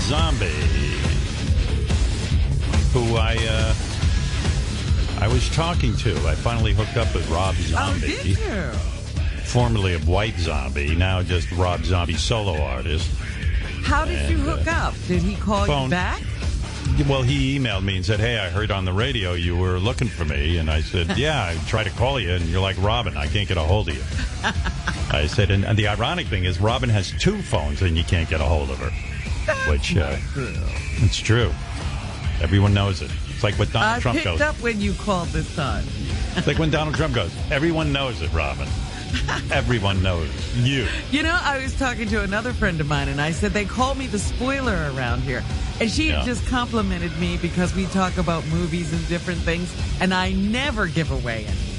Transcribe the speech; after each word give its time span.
Zombie, 0.00 0.46
who 2.92 3.16
I 3.16 3.36
uh, 3.48 3.74
I 5.24 5.28
was 5.28 5.48
talking 5.54 5.96
to. 5.98 6.12
I 6.28 6.34
finally 6.34 6.72
hooked 6.74 6.96
up 6.96 7.14
with 7.14 7.28
Rob 7.30 7.54
Oh, 7.58 7.62
Zombie, 7.62 8.08
did 8.08 8.26
you? 8.38 8.72
formerly 9.44 9.94
of 9.94 10.06
White 10.08 10.36
Zombie, 10.38 10.94
now 10.94 11.22
just 11.22 11.50
Rob 11.52 11.84
Zombie 11.84 12.14
solo 12.14 12.60
artist. 12.60 13.10
How 13.84 14.04
did 14.04 14.28
you 14.30 14.36
hook 14.38 14.66
up? 14.66 14.94
Did 15.06 15.22
he 15.22 15.36
call 15.36 15.66
Phone. 15.66 15.84
you 15.84 15.90
back? 15.90 16.22
Well, 17.08 17.22
he 17.22 17.58
emailed 17.58 17.82
me 17.82 17.96
and 17.96 18.04
said, 18.04 18.20
"Hey, 18.20 18.38
I 18.38 18.50
heard 18.50 18.70
on 18.70 18.84
the 18.84 18.92
radio 18.92 19.32
you 19.32 19.56
were 19.56 19.78
looking 19.78 20.08
for 20.08 20.24
me," 20.24 20.58
and 20.58 20.70
I 20.70 20.80
said, 20.82 21.16
"Yeah, 21.18 21.42
I 21.42 21.56
tried 21.66 21.84
to 21.84 21.90
call 21.90 22.20
you, 22.20 22.32
and 22.32 22.44
you're 22.46 22.60
like 22.60 22.76
Robin. 22.80 23.16
I 23.16 23.26
can't 23.26 23.48
get 23.48 23.56
a 23.56 23.62
hold 23.62 23.88
of 23.88 23.96
you." 23.96 24.02
I 25.10 25.26
said, 25.26 25.50
and, 25.50 25.64
and 25.64 25.78
the 25.78 25.88
ironic 25.88 26.26
thing 26.26 26.44
is, 26.44 26.60
Robin 26.60 26.88
has 26.90 27.12
two 27.18 27.40
phones, 27.40 27.80
and 27.82 27.96
you 27.96 28.04
can't 28.04 28.28
get 28.28 28.40
a 28.40 28.44
hold 28.44 28.70
of 28.70 28.78
her. 28.78 28.90
Which 29.68 29.96
uh, 29.96 30.16
it's 30.36 31.16
true. 31.18 31.50
Everyone 32.40 32.74
knows 32.74 33.02
it. 33.02 33.10
It's 33.30 33.42
like 33.44 33.58
what 33.58 33.72
Donald 33.72 33.96
I 33.98 34.00
Trump 34.00 34.16
picked 34.16 34.24
goes. 34.26 34.40
up 34.40 34.56
when 34.56 34.80
you 34.80 34.92
called 34.94 35.28
this 35.28 35.54
time. 35.54 35.84
It's 36.36 36.46
like 36.46 36.58
when 36.58 36.70
Donald 36.70 36.96
Trump 36.96 37.14
goes. 37.14 37.32
Everyone 37.50 37.92
knows 37.92 38.20
it, 38.22 38.32
Robin. 38.32 38.66
Everyone 39.52 40.02
knows 40.02 40.28
you. 40.56 40.86
You 41.12 41.22
know, 41.22 41.38
I 41.40 41.62
was 41.62 41.72
talking 41.78 42.08
to 42.08 42.22
another 42.22 42.52
friend 42.52 42.80
of 42.80 42.88
mine, 42.88 43.08
and 43.08 43.20
I 43.20 43.30
said 43.30 43.52
they 43.52 43.64
call 43.64 43.94
me 43.94 44.06
the 44.08 44.18
spoiler 44.18 44.90
around 44.96 45.22
here. 45.22 45.44
And 45.80 45.88
she 45.90 46.08
Yeah. 46.08 46.24
just 46.24 46.44
complimented 46.46 47.16
me 47.20 47.36
because 47.36 47.74
we 47.74 47.86
talk 47.86 48.16
about 48.16 48.44
movies 48.48 48.92
and 48.92 49.06
different 49.08 49.40
things, 49.42 49.72
and 50.00 50.12
I 50.12 50.32
never 50.32 50.88
give 50.88 51.12
away 51.12 51.44
anything. 51.46 51.70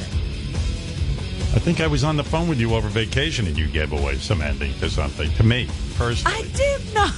I 1.56 1.60
think 1.60 1.80
I 1.82 1.88
was 1.88 2.04
on 2.04 2.16
the 2.18 2.24
phone 2.24 2.48
with 2.48 2.60
you 2.60 2.74
over 2.74 2.88
vacation, 2.88 3.48
and 3.48 3.58
you 3.58 3.68
gave 3.68 3.92
away 3.94 4.18
some 4.18 4.42
ending 4.42 4.74
to 4.80 4.90
something 4.90 5.32
to 5.34 5.44
me 5.44 5.68
personally. 5.98 6.38
I 6.38 6.42
did 6.56 6.94
not. 6.94 7.14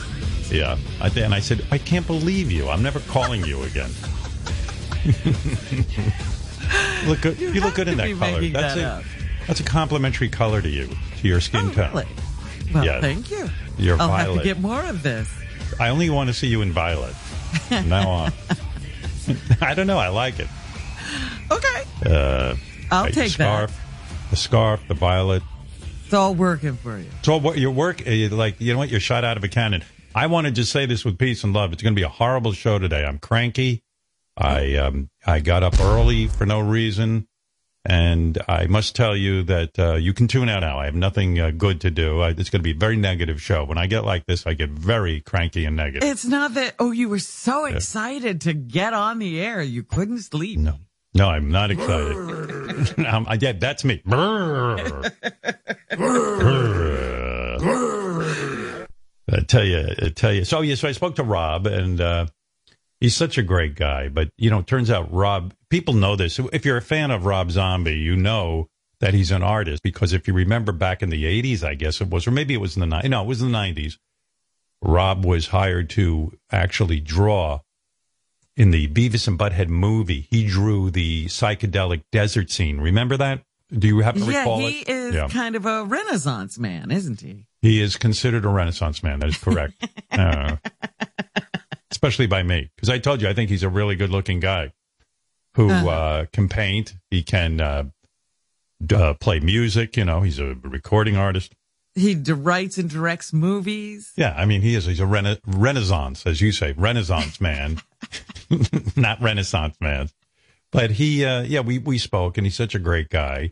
Yeah, 0.49 0.77
I 1.01 1.09
th- 1.09 1.25
and 1.25 1.33
I 1.33 1.41
said, 1.41 1.65
I 1.71 1.77
can't 1.77 2.07
believe 2.07 2.51
you. 2.51 2.69
I'm 2.69 2.81
never 2.81 2.99
calling 3.01 3.43
you 3.45 3.63
again. 3.63 3.91
look 7.05 7.21
good. 7.21 7.39
You, 7.39 7.51
You 7.51 7.61
look 7.61 7.75
good 7.75 7.87
in 7.87 7.97
that 7.97 8.17
color. 8.17 8.41
That's 8.49 8.75
that 8.75 8.77
a 8.77 8.87
up. 8.87 9.03
that's 9.47 9.59
a 9.59 9.63
complimentary 9.63 10.29
color 10.29 10.61
to 10.61 10.69
you, 10.69 10.89
to 11.19 11.27
your 11.27 11.41
skin 11.41 11.67
Oh, 11.69 11.73
tone. 11.73 11.89
really? 11.93 12.07
Well, 12.73 13.01
thank 13.01 13.31
you. 13.31 13.49
You're 13.77 13.99
I'll 14.01 14.11
have 14.11 14.35
to 14.37 14.43
get 14.43 14.59
more 14.59 14.81
of 14.83 15.03
this. 15.03 15.29
I 15.79 15.89
only 15.89 16.09
want 16.09 16.27
to 16.29 16.33
see 16.33 16.47
you 16.47 16.61
in 16.61 16.71
violet. 16.71 17.13
From 17.15 17.89
now 17.89 18.09
on. 18.09 18.31
I 19.61 19.73
don't 19.73 19.87
know. 19.87 19.97
I 19.97 20.09
like 20.09 20.39
it. 20.39 20.47
Okay. 21.51 21.83
Uh, 22.05 22.55
I'll 22.91 23.09
take 23.11 23.31
scarf, 23.31 23.77
the 24.29 24.35
scarf, 24.35 24.81
the 24.87 24.93
violet. 24.93 25.43
It's 26.05 26.13
all 26.13 26.33
working 26.35 26.75
for 26.77 26.97
you. 26.97 27.09
So 27.23 27.37
what 27.37 27.57
your 27.57 27.71
work, 27.71 28.05
you- 28.05 28.29
like 28.29 28.59
you 28.59 28.73
know 28.73 28.79
what, 28.79 28.89
you're 28.89 28.99
shot 28.99 29.23
out 29.23 29.37
of 29.37 29.43
a 29.43 29.47
cannon. 29.49 29.83
I 30.17 30.25
wanted 30.25 30.55
to 30.55 30.65
say 30.65 30.87
this 30.87 31.05
with 31.05 31.19
peace 31.19 31.43
and 31.43 31.53
love. 31.53 31.71
It's 31.71 31.83
going 31.83 31.93
to 31.93 31.99
be 31.99 32.03
a 32.03 32.09
horrible 32.09 32.51
show 32.51 32.79
today. 32.79 33.05
I'm 33.05 33.19
cranky. 33.19 33.83
I 34.35 34.75
um 34.77 35.11
I 35.27 35.41
got 35.41 35.61
up 35.61 35.79
early 35.79 36.25
for 36.25 36.43
no 36.43 36.59
reason, 36.59 37.27
and 37.85 38.35
I 38.47 38.65
must 38.65 38.95
tell 38.95 39.15
you 39.15 39.43
that 39.43 39.77
uh, 39.77 39.93
you 39.93 40.13
can 40.13 40.27
tune 40.27 40.49
out 40.49 40.61
now. 40.61 40.79
I 40.79 40.85
have 40.85 40.95
nothing 40.95 41.39
uh, 41.39 41.51
good 41.51 41.81
to 41.81 41.91
do. 41.91 42.21
I, 42.21 42.29
it's 42.29 42.49
going 42.49 42.61
to 42.61 42.63
be 42.63 42.71
a 42.71 42.75
very 42.75 42.95
negative 42.95 43.39
show. 43.39 43.63
When 43.63 43.77
I 43.77 43.85
get 43.85 44.05
like 44.05 44.25
this, 44.25 44.47
I 44.47 44.55
get 44.55 44.71
very 44.71 45.21
cranky 45.21 45.65
and 45.65 45.75
negative. 45.75 46.09
It's 46.09 46.25
not 46.25 46.55
that, 46.55 46.73
oh, 46.79 46.89
you 46.89 47.09
were 47.09 47.19
so 47.19 47.65
excited 47.65 48.41
to 48.41 48.53
get 48.53 48.93
on 48.93 49.19
the 49.19 49.39
air, 49.39 49.61
you 49.61 49.83
couldn't 49.83 50.19
sleep. 50.23 50.57
No, 50.57 50.79
no, 51.13 51.29
I'm 51.29 51.51
not 51.51 51.69
excited. 51.69 53.05
um, 53.05 53.27
I, 53.29 53.37
yeah, 53.39 53.51
that's 53.51 53.83
me. 53.83 54.01
Brrr. 54.03 55.11
Brrr. 55.91 56.96
I 59.31 59.41
tell 59.41 59.63
you, 59.63 59.87
I 60.01 60.09
tell 60.09 60.33
you. 60.33 60.45
So 60.45 60.61
yeah, 60.61 60.75
so 60.75 60.87
I 60.87 60.91
spoke 60.93 61.15
to 61.15 61.23
Rob, 61.23 61.67
and 61.67 61.99
uh, 61.99 62.25
he's 62.99 63.15
such 63.15 63.37
a 63.37 63.43
great 63.43 63.75
guy. 63.75 64.07
But 64.09 64.29
you 64.37 64.49
know, 64.49 64.59
it 64.59 64.67
turns 64.67 64.89
out 64.89 65.11
Rob. 65.13 65.53
People 65.69 65.93
know 65.93 66.15
this. 66.15 66.39
If 66.53 66.65
you're 66.65 66.77
a 66.77 66.81
fan 66.81 67.11
of 67.11 67.25
Rob 67.25 67.51
Zombie, 67.51 67.97
you 67.97 68.15
know 68.15 68.69
that 68.99 69.13
he's 69.13 69.31
an 69.31 69.43
artist 69.43 69.83
because 69.83 70.13
if 70.13 70.27
you 70.27 70.33
remember 70.33 70.71
back 70.71 71.03
in 71.03 71.09
the 71.09 71.25
'80s, 71.25 71.63
I 71.63 71.75
guess 71.75 71.99
it 72.01 72.09
was, 72.09 72.25
or 72.27 72.31
maybe 72.31 72.53
it 72.53 72.61
was 72.61 72.77
in 72.77 72.87
the 72.89 72.95
'90s. 72.95 73.09
No, 73.09 73.21
it 73.23 73.27
was 73.27 73.41
in 73.41 73.51
the 73.51 73.57
'90s. 73.57 73.97
Rob 74.81 75.25
was 75.25 75.47
hired 75.47 75.89
to 75.91 76.37
actually 76.51 76.99
draw 76.99 77.61
in 78.55 78.71
the 78.71 78.87
Beavis 78.87 79.27
and 79.27 79.37
Butthead 79.37 79.67
movie, 79.69 80.27
he 80.31 80.47
drew 80.47 80.89
the 80.89 81.25
psychedelic 81.27 82.03
desert 82.11 82.49
scene. 82.49 82.79
Remember 82.81 83.15
that? 83.17 83.43
Do 83.71 83.87
you 83.87 83.99
happen 83.99 84.21
to 84.21 84.31
Yeah, 84.31 84.39
recall 84.39 84.59
he 84.59 84.79
it? 84.79 84.89
is 84.89 85.15
yeah. 85.15 85.27
kind 85.27 85.55
of 85.55 85.65
a 85.65 85.83
renaissance 85.83 86.57
man, 86.57 86.89
isn't 86.89 87.21
he? 87.21 87.45
He 87.61 87.81
is 87.81 87.95
considered 87.95 88.45
a 88.45 88.49
Renaissance 88.49 89.01
man. 89.03 89.19
That 89.19 89.29
is 89.29 89.37
correct. 89.37 89.87
Uh, 90.11 90.55
especially 91.91 92.27
by 92.27 92.41
me. 92.43 92.69
Because 92.75 92.89
I 92.89 92.97
told 92.99 93.21
you, 93.21 93.27
I 93.29 93.33
think 93.33 93.49
he's 93.49 93.61
a 93.63 93.69
really 93.69 93.95
good 93.95 94.09
looking 94.09 94.39
guy 94.39 94.71
who 95.55 95.69
Uh-huh. 95.69 95.87
uh, 95.89 96.25
can 96.33 96.49
paint. 96.49 96.95
He 97.11 97.21
can 97.23 97.61
uh, 97.61 97.83
d- 98.83 98.95
uh, 98.95 99.13
play 99.15 99.39
music. 99.39 99.95
You 99.97 100.05
know, 100.05 100.21
he's 100.21 100.39
a 100.39 100.55
recording 100.63 101.15
artist. 101.17 101.53
He 101.95 102.15
di- 102.15 102.31
writes 102.33 102.77
and 102.77 102.89
directs 102.89 103.31
movies. 103.33 104.11
Yeah, 104.15 104.33
I 104.37 104.45
mean, 104.45 104.61
he 104.61 104.75
is. 104.75 104.85
He's 104.85 104.99
a 104.99 105.05
rena- 105.05 105.39
Renaissance, 105.45 106.25
as 106.25 106.41
you 106.41 106.51
say, 106.51 106.73
Renaissance 106.73 107.39
man, 107.41 107.81
not 108.95 109.21
Renaissance 109.21 109.75
man. 109.79 110.09
But 110.71 110.91
he, 110.91 111.25
uh, 111.25 111.41
yeah, 111.43 111.61
we 111.61 111.79
we 111.79 111.97
spoke, 111.97 112.37
and 112.37 112.45
he's 112.45 112.55
such 112.55 112.75
a 112.75 112.79
great 112.79 113.09
guy. 113.09 113.51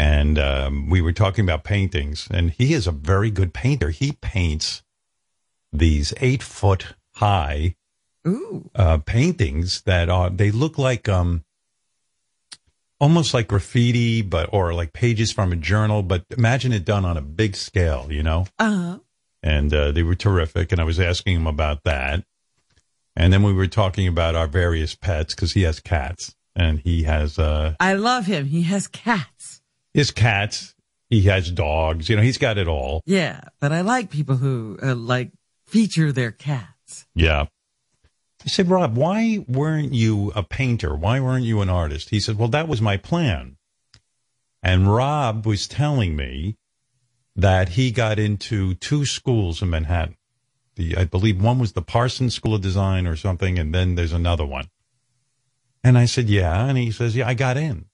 And 0.00 0.38
um, 0.38 0.88
we 0.88 1.00
were 1.02 1.12
talking 1.12 1.44
about 1.44 1.64
paintings, 1.64 2.28
and 2.30 2.52
he 2.52 2.72
is 2.72 2.86
a 2.86 2.92
very 2.92 3.32
good 3.32 3.52
painter. 3.52 3.90
He 3.90 4.12
paints 4.12 4.82
these 5.72 6.14
eight 6.20 6.42
foot 6.42 6.94
high 7.16 7.74
Ooh. 8.26 8.70
uh, 8.76 8.98
paintings 8.98 9.82
that 9.82 10.08
are 10.08 10.30
they 10.30 10.50
look 10.52 10.78
like 10.78 11.08
um 11.08 11.44
almost 13.00 13.34
like 13.34 13.48
graffiti, 13.48 14.22
but 14.22 14.48
or 14.52 14.72
like 14.72 14.92
pages 14.92 15.32
from 15.32 15.52
a 15.52 15.56
journal. 15.56 16.02
But 16.04 16.24
imagine 16.30 16.72
it 16.72 16.84
done 16.84 17.04
on 17.04 17.16
a 17.16 17.20
big 17.22 17.56
scale, 17.56 18.06
you 18.10 18.22
know 18.22 18.46
Uh 18.58 18.70
huh. 18.76 18.98
and 19.42 19.74
uh, 19.74 19.90
they 19.92 20.04
were 20.04 20.14
terrific. 20.14 20.70
And 20.70 20.80
I 20.80 20.84
was 20.84 21.00
asking 21.00 21.34
him 21.36 21.46
about 21.48 21.82
that, 21.84 22.22
and 23.16 23.32
then 23.32 23.42
we 23.42 23.52
were 23.52 23.66
talking 23.66 24.06
about 24.06 24.36
our 24.36 24.46
various 24.46 24.94
pets 24.94 25.34
because 25.34 25.52
he 25.54 25.62
has 25.62 25.80
cats, 25.80 26.36
and 26.54 26.78
he 26.78 27.02
has 27.02 27.36
uh, 27.36 27.74
I 27.80 27.94
love 27.94 28.26
him. 28.26 28.46
He 28.46 28.62
has 28.62 28.86
cats. 28.86 29.57
His 29.94 30.10
cats. 30.10 30.74
He 31.10 31.22
has 31.22 31.50
dogs. 31.50 32.08
You 32.08 32.16
know, 32.16 32.22
he's 32.22 32.38
got 32.38 32.58
it 32.58 32.68
all. 32.68 33.02
Yeah, 33.06 33.40
but 33.60 33.72
I 33.72 33.80
like 33.80 34.10
people 34.10 34.36
who 34.36 34.78
uh, 34.82 34.94
like 34.94 35.32
feature 35.66 36.12
their 36.12 36.32
cats. 36.32 37.06
Yeah. 37.14 37.46
I 38.44 38.48
said, 38.48 38.68
Rob, 38.68 38.96
why 38.96 39.44
weren't 39.48 39.92
you 39.92 40.32
a 40.36 40.42
painter? 40.42 40.94
Why 40.94 41.18
weren't 41.18 41.44
you 41.44 41.60
an 41.60 41.68
artist? 41.68 42.10
He 42.10 42.20
said, 42.20 42.38
Well, 42.38 42.48
that 42.48 42.68
was 42.68 42.80
my 42.80 42.96
plan. 42.96 43.56
And 44.62 44.92
Rob 44.92 45.46
was 45.46 45.66
telling 45.66 46.14
me 46.16 46.56
that 47.36 47.70
he 47.70 47.90
got 47.90 48.18
into 48.18 48.74
two 48.74 49.06
schools 49.06 49.62
in 49.62 49.70
Manhattan. 49.70 50.16
The 50.76 50.96
I 50.96 51.04
believe 51.04 51.42
one 51.42 51.58
was 51.58 51.72
the 51.72 51.82
Parsons 51.82 52.34
School 52.34 52.54
of 52.54 52.60
Design 52.60 53.06
or 53.06 53.16
something, 53.16 53.58
and 53.58 53.74
then 53.74 53.94
there's 53.94 54.12
another 54.12 54.46
one. 54.46 54.68
And 55.82 55.98
I 55.98 56.06
said, 56.06 56.28
Yeah. 56.28 56.66
And 56.66 56.78
he 56.78 56.90
says, 56.90 57.16
Yeah, 57.16 57.28
I 57.28 57.34
got 57.34 57.56
in. 57.56 57.86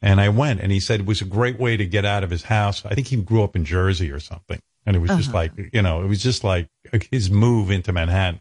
And 0.00 0.20
I 0.20 0.28
went, 0.28 0.60
and 0.60 0.70
he 0.70 0.80
said 0.80 1.00
it 1.00 1.06
was 1.06 1.20
a 1.20 1.24
great 1.24 1.58
way 1.58 1.76
to 1.76 1.84
get 1.84 2.04
out 2.04 2.22
of 2.22 2.30
his 2.30 2.44
house. 2.44 2.84
I 2.84 2.94
think 2.94 3.08
he 3.08 3.16
grew 3.16 3.42
up 3.42 3.56
in 3.56 3.64
Jersey 3.64 4.10
or 4.12 4.20
something. 4.20 4.60
And 4.86 4.96
it 4.96 5.00
was 5.00 5.10
just 5.10 5.30
uh-huh. 5.30 5.38
like, 5.38 5.52
you 5.72 5.82
know, 5.82 6.02
it 6.02 6.06
was 6.06 6.22
just 6.22 6.44
like 6.44 6.68
his 7.10 7.30
move 7.30 7.70
into 7.70 7.92
Manhattan. 7.92 8.40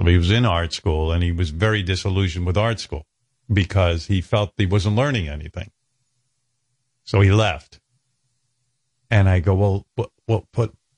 So 0.00 0.06
he 0.06 0.16
was 0.16 0.30
in 0.30 0.44
art 0.44 0.72
school 0.72 1.12
and 1.12 1.22
he 1.22 1.30
was 1.30 1.50
very 1.50 1.82
disillusioned 1.82 2.46
with 2.46 2.56
art 2.56 2.80
school 2.80 3.04
because 3.52 4.06
he 4.06 4.20
felt 4.20 4.52
he 4.56 4.66
wasn't 4.66 4.96
learning 4.96 5.28
anything. 5.28 5.70
So 7.04 7.20
he 7.20 7.30
left. 7.30 7.80
And 9.10 9.28
I 9.28 9.40
go, 9.40 9.54
well, 9.54 9.86
but, 9.96 10.10
well, 10.26 10.46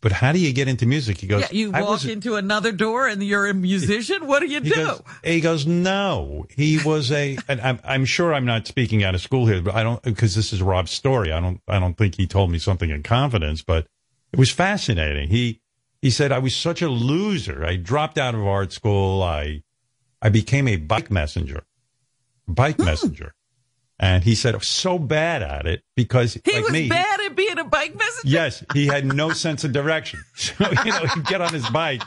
but, 0.02 0.12
how 0.12 0.32
do 0.32 0.38
you 0.38 0.52
get 0.52 0.66
into 0.68 0.86
music? 0.86 1.18
He 1.18 1.26
goes, 1.26 1.42
yeah, 1.42 1.48
you 1.52 1.72
"I 1.74 1.82
walk 1.82 2.04
into 2.04 2.36
another 2.36 2.72
door 2.72 3.06
and 3.06 3.22
you're 3.22 3.46
a 3.48 3.54
musician. 3.54 4.26
What 4.26 4.40
do 4.40 4.46
you 4.46 4.60
he 4.60 4.70
do? 4.70 4.74
goes, 4.74 5.02
he 5.22 5.40
goes, 5.40 5.66
no, 5.66 6.46
he 6.56 6.78
was 6.82 7.12
a, 7.12 7.36
and 7.48 7.60
I'm, 7.60 7.80
I'm 7.84 8.04
sure 8.04 8.32
I'm 8.32 8.46
not 8.46 8.66
speaking 8.66 9.04
out 9.04 9.14
of 9.14 9.20
school 9.20 9.46
here, 9.46 9.60
but 9.60 9.74
I 9.74 9.82
don't, 9.82 10.02
because 10.02 10.34
this 10.34 10.52
is 10.52 10.62
Rob's 10.62 10.90
story. 10.90 11.32
I 11.32 11.40
don't, 11.40 11.60
I 11.68 11.78
don't 11.78 11.96
think 11.98 12.14
he 12.16 12.26
told 12.26 12.50
me 12.50 12.58
something 12.58 12.88
in 12.90 13.02
confidence, 13.02 13.62
but 13.62 13.86
it 14.32 14.38
was 14.38 14.50
fascinating. 14.50 15.28
He, 15.28 15.60
he 16.00 16.10
said, 16.10 16.32
I 16.32 16.38
was 16.38 16.54
such 16.56 16.80
a 16.80 16.88
loser. 16.88 17.64
I 17.64 17.76
dropped 17.76 18.16
out 18.16 18.34
of 18.34 18.46
art 18.46 18.72
school. 18.72 19.22
I, 19.22 19.62
I 20.22 20.28
became 20.30 20.66
a 20.68 20.76
bike 20.76 21.10
messenger, 21.10 21.64
bike 22.48 22.76
Hmm. 22.76 22.84
messenger. 22.84 23.34
And 24.02 24.24
he 24.24 24.34
said, 24.34 24.54
I 24.54 24.58
was 24.58 24.66
so 24.68 24.98
bad 24.98 25.42
at 25.42 25.66
it 25.66 25.82
because 25.94 26.38
he 26.42 26.52
like 26.54 26.62
was 26.64 26.72
me, 26.72 26.88
bad 26.88 27.20
at 27.20 27.36
being 27.36 27.39
a 27.60 27.64
bike 27.64 27.94
messenger. 27.96 28.28
Yes, 28.28 28.64
he 28.72 28.86
had 28.86 29.04
no 29.04 29.30
sense 29.30 29.64
of 29.64 29.72
direction. 29.72 30.20
So, 30.34 30.54
you 30.84 30.90
know, 30.90 31.04
he'd 31.14 31.26
get 31.26 31.40
on 31.40 31.52
his 31.52 31.68
bike 31.70 32.02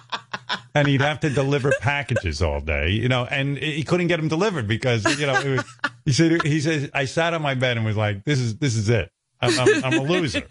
and 0.73 0.87
he'd 0.87 1.01
have 1.01 1.19
to 1.19 1.29
deliver 1.29 1.71
packages 1.79 2.41
all 2.41 2.59
day, 2.61 2.89
you 2.89 3.07
know, 3.07 3.25
and 3.25 3.57
he 3.57 3.83
couldn't 3.83 4.07
get 4.07 4.17
them 4.17 4.27
delivered 4.27 4.67
because, 4.67 5.05
you 5.19 5.27
know, 5.27 5.39
it 5.39 5.49
was, 5.57 5.65
he 6.05 6.11
said, 6.11 6.41
he 6.43 6.59
says, 6.59 6.89
I 6.93 7.05
sat 7.05 7.33
on 7.33 7.41
my 7.41 7.53
bed 7.53 7.77
and 7.77 7.85
was 7.85 7.95
like, 7.95 8.23
this 8.23 8.39
is, 8.39 8.57
this 8.57 8.75
is 8.75 8.89
it. 8.89 9.11
I'm, 9.39 9.59
I'm, 9.59 9.85
I'm 9.85 9.99
a 9.99 10.03
loser. 10.03 10.43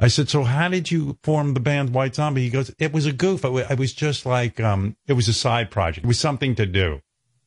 I 0.00 0.08
said, 0.08 0.30
so 0.30 0.44
how 0.44 0.68
did 0.68 0.90
you 0.90 1.18
form 1.22 1.54
the 1.54 1.60
band 1.60 1.90
White 1.92 2.14
Zombie? 2.14 2.42
He 2.42 2.50
goes, 2.50 2.74
it 2.78 2.92
was 2.92 3.06
a 3.06 3.12
goof. 3.12 3.44
It 3.44 3.78
was 3.78 3.92
just 3.92 4.24
like, 4.24 4.58
um, 4.60 4.96
it 5.06 5.12
was 5.12 5.28
a 5.28 5.34
side 5.34 5.70
project. 5.70 6.04
It 6.04 6.08
was 6.08 6.18
something 6.18 6.54
to 6.54 6.64
do. 6.64 7.00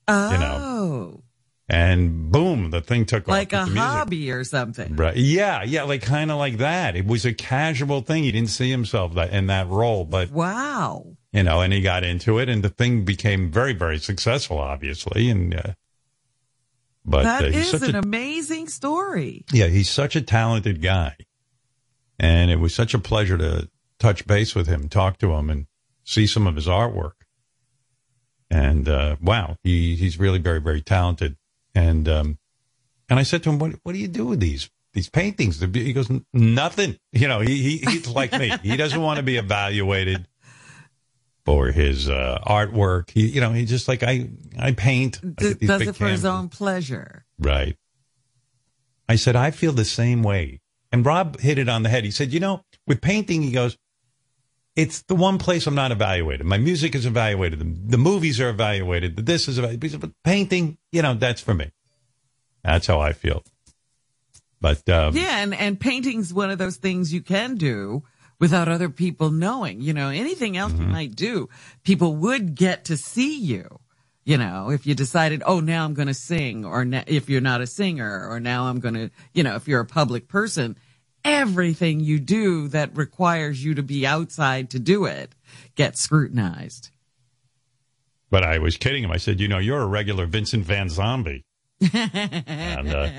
Oh, 0.07 0.29
know, 0.38 1.22
And 1.69 2.30
boom, 2.30 2.71
the 2.71 2.81
thing 2.81 3.06
took 3.06 3.27
like 3.27 3.54
off. 3.54 3.68
a 3.68 3.69
the 3.69 3.75
music. 3.75 3.89
hobby 3.89 4.31
or 4.31 4.44
something. 4.44 4.95
Right. 4.98 5.15
Yeah. 5.15 5.63
Yeah. 5.63 5.83
Like 5.83 6.01
kind 6.01 6.30
of 6.30 6.38
like 6.38 6.57
that. 6.57 6.95
It 6.98 7.06
was 7.06 7.25
a 7.25 7.33
casual 7.33 8.01
thing. 8.01 8.24
He 8.24 8.31
didn't 8.33 8.50
see 8.50 8.69
himself 8.69 9.13
that, 9.15 9.31
in 9.31 9.48
that 9.48 9.69
role, 9.69 10.04
but 10.04 10.30
Wow. 10.30 11.15
you 11.31 11.42
know, 11.44 11.62
and 11.62 11.71
he 11.71 11.81
got 11.81 12.04
into 12.04 12.38
it 12.39 12.50
and 12.50 12.63
the 12.63 12.69
thing 12.69 13.06
became 13.06 13.50
very, 13.50 13.71
very 13.74 13.98
successful, 13.98 14.57
obviously. 14.57 15.30
And, 15.30 15.56
uh, 15.56 15.74
but 17.06 17.24
That 17.24 17.44
uh, 17.45 17.48
is 17.48 17.74
an 17.81 17.95
a, 17.95 18.00
amazing 18.00 18.68
story. 18.68 19.45
yeah, 19.54 19.68
he's 19.68 19.89
such 19.89 20.15
a 20.18 20.21
talented 20.21 20.81
guy. 20.81 21.15
And 22.19 22.51
it 22.51 22.57
was 22.60 22.75
such 22.75 22.94
a 22.94 23.00
pleasure 23.00 23.38
to 23.38 23.69
touch 24.00 24.27
base 24.27 24.54
with 24.54 24.68
him, 24.68 24.89
talk 24.89 25.18
to 25.19 25.31
him 25.31 25.50
and 25.50 25.68
see 26.04 26.27
some 26.27 26.45
of 26.45 26.56
his 26.56 26.68
artwork. 26.68 27.13
And, 28.51 28.88
uh, 28.88 29.15
wow, 29.21 29.56
he, 29.63 29.95
he's 29.95 30.19
really 30.19 30.39
very, 30.39 30.60
very 30.60 30.81
talented. 30.81 31.38
And, 31.75 32.07
um, 32.07 32.37
and 33.09 33.19
I 33.19 33.23
said 33.23 33.43
to 33.43 33.49
him, 33.49 33.59
what, 33.59 33.73
what 33.83 33.93
do 33.93 33.99
you 33.99 34.07
do 34.07 34.25
with 34.25 34.39
these, 34.39 34.69
these 34.93 35.09
paintings? 35.09 35.59
He 35.59 35.93
goes, 35.93 36.09
nothing. 36.33 36.97
You 37.11 37.27
know, 37.27 37.39
he, 37.39 37.61
he, 37.61 37.77
he's 37.77 38.07
like 38.07 38.31
me. 38.31 38.53
He 38.61 38.77
doesn't 38.77 39.01
want 39.01 39.17
to 39.17 39.23
be 39.23 39.37
evaluated 39.37 40.27
for 41.45 41.67
his, 41.67 42.09
uh, 42.09 42.39
artwork. 42.45 43.09
He, 43.09 43.27
you 43.27 43.41
know, 43.41 43.51
he 43.51 43.65
just 43.65 43.87
like, 43.87 44.03
I, 44.03 44.29
I 44.57 44.71
paint. 44.71 45.19
I 45.23 45.27
D- 45.27 45.53
get 45.55 45.67
does 45.67 45.81
it 45.81 45.95
for 45.95 46.07
his 46.07 46.25
own 46.25 46.49
pleasure. 46.49 47.25
Right. 47.39 47.75
I 49.09 49.15
said, 49.17 49.35
I 49.35 49.51
feel 49.51 49.73
the 49.73 49.83
same 49.83 50.23
way. 50.23 50.61
And 50.91 51.05
Rob 51.05 51.39
hit 51.39 51.57
it 51.57 51.67
on 51.67 51.83
the 51.83 51.89
head. 51.89 52.05
He 52.05 52.11
said, 52.11 52.31
you 52.31 52.39
know, 52.39 52.63
with 52.87 53.01
painting, 53.01 53.41
he 53.41 53.51
goes, 53.51 53.77
it's 54.75 55.01
the 55.03 55.15
one 55.15 55.37
place 55.37 55.67
I'm 55.67 55.75
not 55.75 55.91
evaluated. 55.91 56.45
My 56.45 56.57
music 56.57 56.95
is 56.95 57.05
evaluated. 57.05 57.59
The, 57.59 57.91
the 57.91 57.97
movies 57.97 58.39
are 58.39 58.49
evaluated. 58.49 59.17
This 59.17 59.47
is 59.47 59.57
evaluated. 59.59 59.99
But 59.99 60.11
painting, 60.23 60.77
you 60.91 61.01
know, 61.01 61.13
that's 61.13 61.41
for 61.41 61.53
me. 61.53 61.71
That's 62.63 62.87
how 62.87 62.99
I 62.99 63.13
feel. 63.13 63.43
But, 64.61 64.87
um, 64.89 65.15
Yeah, 65.15 65.39
and, 65.39 65.53
and 65.53 65.79
painting's 65.79 66.33
one 66.33 66.49
of 66.49 66.57
those 66.57 66.77
things 66.77 67.13
you 67.13 67.21
can 67.21 67.55
do 67.55 68.03
without 68.39 68.67
other 68.67 68.89
people 68.89 69.29
knowing. 69.29 69.81
You 69.81 69.93
know, 69.93 70.09
anything 70.09 70.57
else 70.57 70.71
Mm-hmm. 70.71 70.81
you 70.83 70.87
might 70.87 71.15
do, 71.15 71.49
people 71.83 72.15
would 72.15 72.55
get 72.55 72.85
to 72.85 72.97
see 72.97 73.39
you. 73.39 73.79
You 74.25 74.37
know, 74.37 74.69
if 74.69 74.87
you 74.87 74.95
decided, 74.95 75.43
oh, 75.45 75.59
now 75.59 75.83
I'm 75.83 75.93
going 75.93 76.07
to 76.07 76.13
sing, 76.13 76.63
or 76.63 76.85
if 77.07 77.29
you're 77.29 77.41
not 77.41 77.59
a 77.59 77.67
singer, 77.67 78.25
or 78.29 78.39
now 78.39 78.67
I'm 78.67 78.79
going 78.79 78.93
to, 78.93 79.11
you 79.33 79.43
know, 79.43 79.55
if 79.55 79.67
you're 79.67 79.81
a 79.81 79.85
public 79.85 80.29
person, 80.29 80.77
everything 81.25 81.99
you 81.99 82.19
do 82.19 82.67
that 82.69 82.95
requires 82.95 83.63
you 83.63 83.73
to 83.75 83.83
be 83.83 84.05
outside 84.05 84.69
to 84.71 84.79
do 84.79 85.05
it 85.05 85.33
gets 85.75 85.99
scrutinized. 86.01 86.89
but 88.29 88.43
I 88.43 88.57
was 88.57 88.77
kidding 88.77 89.03
him. 89.03 89.11
I 89.11 89.17
said, 89.17 89.39
you 89.39 89.47
know, 89.47 89.59
you're 89.59 89.81
a 89.81 89.85
regular 89.87 90.25
Vincent 90.25 90.65
Van 90.65 90.89
Zombie. 90.89 91.43
and, 91.93 92.89
uh, 92.93 93.09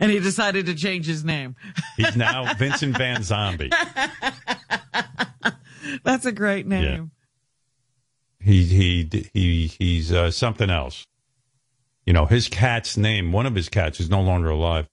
And 0.00 0.10
he 0.10 0.18
decided 0.18 0.66
to 0.66 0.74
change 0.74 1.06
his 1.06 1.24
name. 1.24 1.54
he's 1.96 2.16
now 2.16 2.52
Vincent 2.58 2.96
Van 2.98 3.22
Zombie. 3.22 3.70
That's 6.02 6.26
a 6.26 6.32
great 6.32 6.66
name. 6.66 7.10
he 8.40 8.64
he 8.64 9.30
he 9.32 9.66
he's 9.66 10.12
uh, 10.12 10.30
something 10.30 10.70
else. 10.70 11.06
You 12.06 12.12
know, 12.12 12.26
his 12.26 12.48
cat's 12.48 12.96
name, 12.96 13.32
one 13.32 13.46
of 13.46 13.54
his 13.54 13.68
cats 13.68 14.00
is 14.00 14.10
no 14.10 14.20
longer 14.22 14.50
alive, 14.50 14.88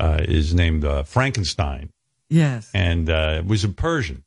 uh, 0.00 0.20
is 0.22 0.54
named 0.54 0.84
uh, 0.84 1.02
Frankenstein, 1.04 1.90
Yes. 2.28 2.70
and 2.74 3.08
uh, 3.10 3.36
it 3.38 3.46
was 3.46 3.62
a 3.64 3.68
Persian, 3.68 4.24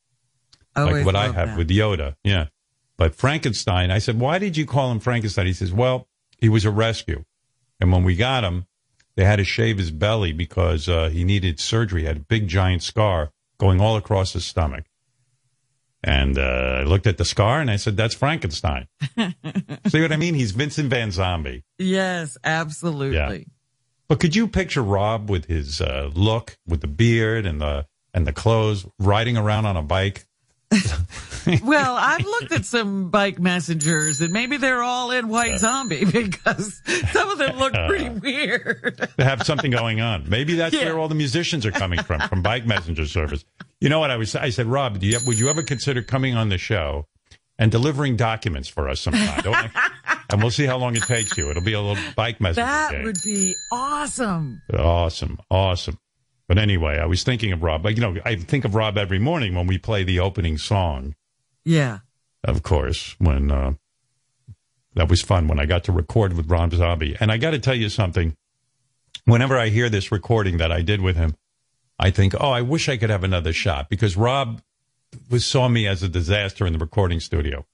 like 0.75 1.05
what 1.05 1.15
I 1.15 1.25
have 1.31 1.49
that. 1.49 1.57
with 1.57 1.69
Yoda. 1.69 2.15
Yeah, 2.23 2.47
but 2.97 3.15
Frankenstein. 3.15 3.91
I 3.91 3.99
said, 3.99 4.19
why 4.19 4.37
did 4.39 4.55
you 4.57 4.65
call 4.65 4.91
him 4.91 4.99
Frankenstein? 4.99 5.45
He 5.47 5.53
says, 5.53 5.73
well, 5.73 6.07
he 6.37 6.49
was 6.49 6.63
a 6.65 6.71
rescue, 6.71 7.23
and 7.79 7.91
when 7.91 8.03
we 8.03 8.15
got 8.15 8.43
him, 8.43 8.65
they 9.15 9.25
had 9.25 9.37
to 9.37 9.43
shave 9.43 9.77
his 9.77 9.91
belly 9.91 10.31
because 10.33 10.87
uh, 10.89 11.09
he 11.09 11.23
needed 11.23 11.59
surgery. 11.59 12.01
He 12.01 12.07
had 12.07 12.17
a 12.17 12.21
big 12.21 12.47
giant 12.47 12.83
scar 12.83 13.31
going 13.59 13.79
all 13.81 13.95
across 13.97 14.33
his 14.33 14.43
stomach. 14.45 14.85
And 16.05 16.37
uh, 16.37 16.79
I 16.81 16.83
looked 16.83 17.07
at 17.07 17.17
the 17.17 17.23
scar 17.23 17.61
and 17.61 17.71
I 17.71 17.77
said, 17.77 17.95
"That's 17.95 18.13
Frankenstein." 18.13 18.87
See 19.87 20.01
what 20.01 20.11
I 20.11 20.17
mean? 20.17 20.33
He's 20.33 20.51
Vincent 20.51 20.89
Van 20.89 21.11
Zombie. 21.11 21.63
Yes, 21.77 22.37
absolutely. 22.43 23.47
But 24.13 24.19
could 24.19 24.35
you 24.35 24.47
picture 24.47 24.83
Rob 24.83 25.27
with 25.27 25.45
his 25.45 25.81
uh, 25.81 26.11
look, 26.13 26.55
with 26.67 26.81
the 26.81 26.87
beard 26.87 27.47
and 27.47 27.59
the 27.59 27.87
and 28.13 28.27
the 28.27 28.31
clothes, 28.31 28.85
riding 28.99 29.37
around 29.37 29.65
on 29.65 29.75
a 29.75 29.81
bike? 29.81 30.27
Well, 31.61 31.95
I've 31.99 32.23
looked 32.23 32.51
at 32.53 32.63
some 32.63 33.09
bike 33.09 33.37
messengers 33.39 34.21
and 34.21 34.31
maybe 34.31 34.55
they're 34.57 34.81
all 34.83 35.11
in 35.11 35.27
white 35.27 35.59
zombie 35.59 36.05
because 36.11 36.81
some 37.11 37.29
of 37.31 37.37
them 37.37 37.57
look 37.57 37.73
pretty 37.73 38.07
weird. 38.21 39.09
they 39.17 39.23
have 39.25 39.43
something 39.43 39.69
going 39.71 39.99
on. 39.99 40.29
Maybe 40.29 40.53
that's 40.55 40.73
Yeah. 40.73 40.85
where 40.85 40.99
all 40.99 41.09
the 41.09 41.15
musicians 41.15 41.65
are 41.65 41.71
coming 41.71 42.01
from, 42.03 42.21
from 42.29 42.43
Bike 42.43 42.65
Messenger 42.65 43.07
Service. 43.07 43.43
You 43.81 43.89
know 43.89 43.99
what 43.99 44.09
I 44.09 44.15
was? 44.15 44.35
I 44.37 44.51
said, 44.51 44.67
Rob, 44.67 44.99
do 44.99 45.07
you, 45.07 45.19
would 45.27 45.37
you 45.37 45.49
ever 45.49 45.63
consider 45.63 46.01
coming 46.01 46.33
on 46.37 46.47
the 46.47 46.57
show 46.57 47.07
and 47.59 47.71
delivering 47.71 48.15
documents 48.15 48.67
for 48.67 48.89
us 48.89 49.01
sometime? 49.01 49.71
And 50.29 50.41
we'll 50.41 50.51
see 50.51 50.65
how 50.65 50.77
long 50.77 50.95
it 50.95 51.03
takes 51.03 51.37
you. 51.37 51.51
It'll 51.51 51.61
be 51.61 51.73
a 51.73 51.81
little 51.81 52.01
bike 52.15 52.41
messenger 52.41 52.65
That 52.65 52.91
game. 52.91 53.03
would 53.03 53.17
be 53.23 53.53
awesome. 53.71 54.63
Awesome, 54.75 55.37
awesome. 55.51 55.99
But 56.47 56.57
anyway, 56.57 56.97
I 56.97 57.05
was 57.05 57.21
thinking 57.23 57.51
of 57.51 57.61
Rob. 57.61 57.85
Like, 57.85 57.97
you 57.97 58.01
know, 58.01 58.15
I 58.25 58.37
think 58.37 58.65
of 58.65 58.73
Rob 58.73 58.97
every 58.97 59.19
morning 59.19 59.53
when 59.53 59.67
we 59.67 59.77
play 59.77 60.03
the 60.03 60.19
opening 60.21 60.57
song. 60.57 61.13
Yeah. 61.65 61.99
Of 62.43 62.63
course, 62.63 63.15
when 63.19 63.51
uh, 63.51 63.73
that 64.95 65.07
was 65.07 65.21
fun 65.21 65.47
when 65.47 65.59
I 65.59 65.67
got 65.67 65.83
to 65.83 65.91
record 65.91 66.33
with 66.33 66.49
Rob 66.49 66.73
Zombie. 66.73 67.15
And 67.19 67.31
I 67.31 67.37
got 67.37 67.51
to 67.51 67.59
tell 67.59 67.75
you 67.75 67.89
something. 67.89 68.35
Whenever 69.25 69.55
I 69.59 69.69
hear 69.69 69.87
this 69.87 70.11
recording 70.11 70.57
that 70.57 70.71
I 70.71 70.81
did 70.81 70.99
with 70.99 71.15
him, 71.15 71.35
I 71.99 72.09
think, 72.09 72.33
oh, 72.39 72.49
I 72.49 72.61
wish 72.61 72.89
I 72.89 72.97
could 72.97 73.11
have 73.11 73.23
another 73.23 73.53
shot 73.53 73.87
because 73.87 74.17
Rob 74.17 74.61
was 75.29 75.45
saw 75.45 75.67
me 75.67 75.87
as 75.87 76.03
a 76.03 76.09
disaster 76.09 76.65
in 76.65 76.73
the 76.73 76.79
recording 76.79 77.19
studio. 77.19 77.65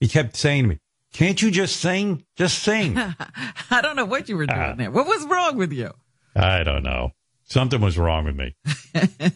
He 0.00 0.08
kept 0.08 0.36
saying 0.36 0.64
to 0.64 0.68
me, 0.70 0.78
"Can't 1.12 1.40
you 1.40 1.50
just 1.50 1.76
sing? 1.78 2.24
Just 2.36 2.58
sing." 2.62 2.96
I 3.70 3.80
don't 3.80 3.96
know 3.96 4.04
what 4.04 4.28
you 4.28 4.36
were 4.36 4.46
doing 4.46 4.58
Ah. 4.60 4.74
there. 4.74 4.90
What 4.90 5.06
was 5.06 5.24
wrong 5.26 5.56
with 5.56 5.72
you? 5.72 5.92
I 6.34 6.62
don't 6.64 6.82
know. 6.82 7.12
Something 7.44 7.80
was 7.80 7.96
wrong 7.96 8.24
with 8.24 8.36
me. 8.36 8.56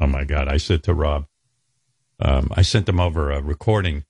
oh 0.00 0.06
my 0.06 0.24
God. 0.24 0.48
I 0.48 0.56
said 0.58 0.82
to 0.84 0.94
Rob, 0.94 1.26
um, 2.20 2.50
I 2.54 2.62
sent 2.62 2.88
him 2.88 3.00
over 3.00 3.30
a 3.30 3.42
recording 3.42 4.04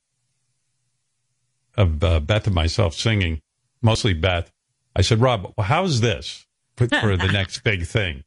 of 1.76 2.02
uh, 2.04 2.20
Beth 2.20 2.46
and 2.46 2.54
myself 2.54 2.94
singing, 2.94 3.40
mostly 3.82 4.12
Beth. 4.14 4.52
I 4.94 5.02
said, 5.02 5.20
Rob, 5.20 5.52
how's 5.58 6.00
this 6.00 6.46
for, 6.76 6.86
for 6.88 7.16
the 7.16 7.28
next 7.32 7.60
big 7.64 7.86
thing? 7.86 8.22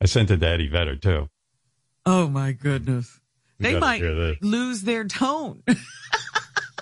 I 0.00 0.06
sent 0.06 0.30
it 0.30 0.38
to 0.38 0.46
Eddie 0.46 0.68
Vedder 0.68 0.96
too. 0.96 1.28
Oh 2.06 2.28
my 2.28 2.52
goodness. 2.52 3.20
You 3.58 3.64
They 3.72 3.78
might 3.80 4.02
lose 4.42 4.82
their 4.82 5.04
tone. 5.04 5.62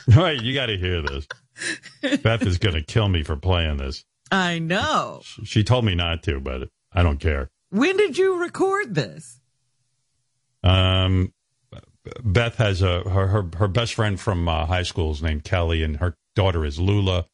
Right, 0.08 0.40
you 0.40 0.54
got 0.54 0.66
to 0.66 0.78
hear 0.78 1.02
this. 1.02 1.26
Beth 2.22 2.42
is 2.42 2.58
going 2.58 2.76
to 2.76 2.82
kill 2.82 3.08
me 3.08 3.24
for 3.24 3.34
playing 3.34 3.78
this. 3.78 4.04
I 4.30 4.60
know. 4.60 5.22
She 5.42 5.64
told 5.64 5.84
me 5.84 5.96
not 5.96 6.22
to, 6.24 6.38
but 6.38 6.68
I 6.92 7.02
don't 7.02 7.18
care. 7.18 7.50
When 7.70 7.96
did 7.96 8.16
you 8.16 8.40
record 8.40 8.94
this? 8.94 9.40
Um, 10.62 11.32
Beth 12.22 12.56
has 12.58 12.82
a 12.82 13.00
her 13.08 13.26
her, 13.26 13.44
her 13.58 13.66
best 13.68 13.94
friend 13.94 14.18
from 14.18 14.48
uh, 14.48 14.66
high 14.66 14.84
school 14.84 15.10
is 15.10 15.22
named 15.24 15.42
Kelly, 15.42 15.82
and 15.82 15.96
her 15.96 16.14
daughter 16.36 16.64
is 16.64 16.78
Lula, 16.78 17.26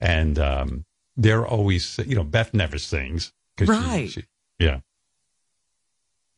and 0.00 0.38
um, 0.38 0.84
they're 1.16 1.44
always 1.44 1.98
you 2.06 2.14
know 2.14 2.22
Beth 2.24 2.54
never 2.54 2.78
sings 2.78 3.32
'cause 3.56 3.66
she- 3.66 3.72
Right. 3.72 4.10
she- 4.10 4.24
yeah, 4.60 4.78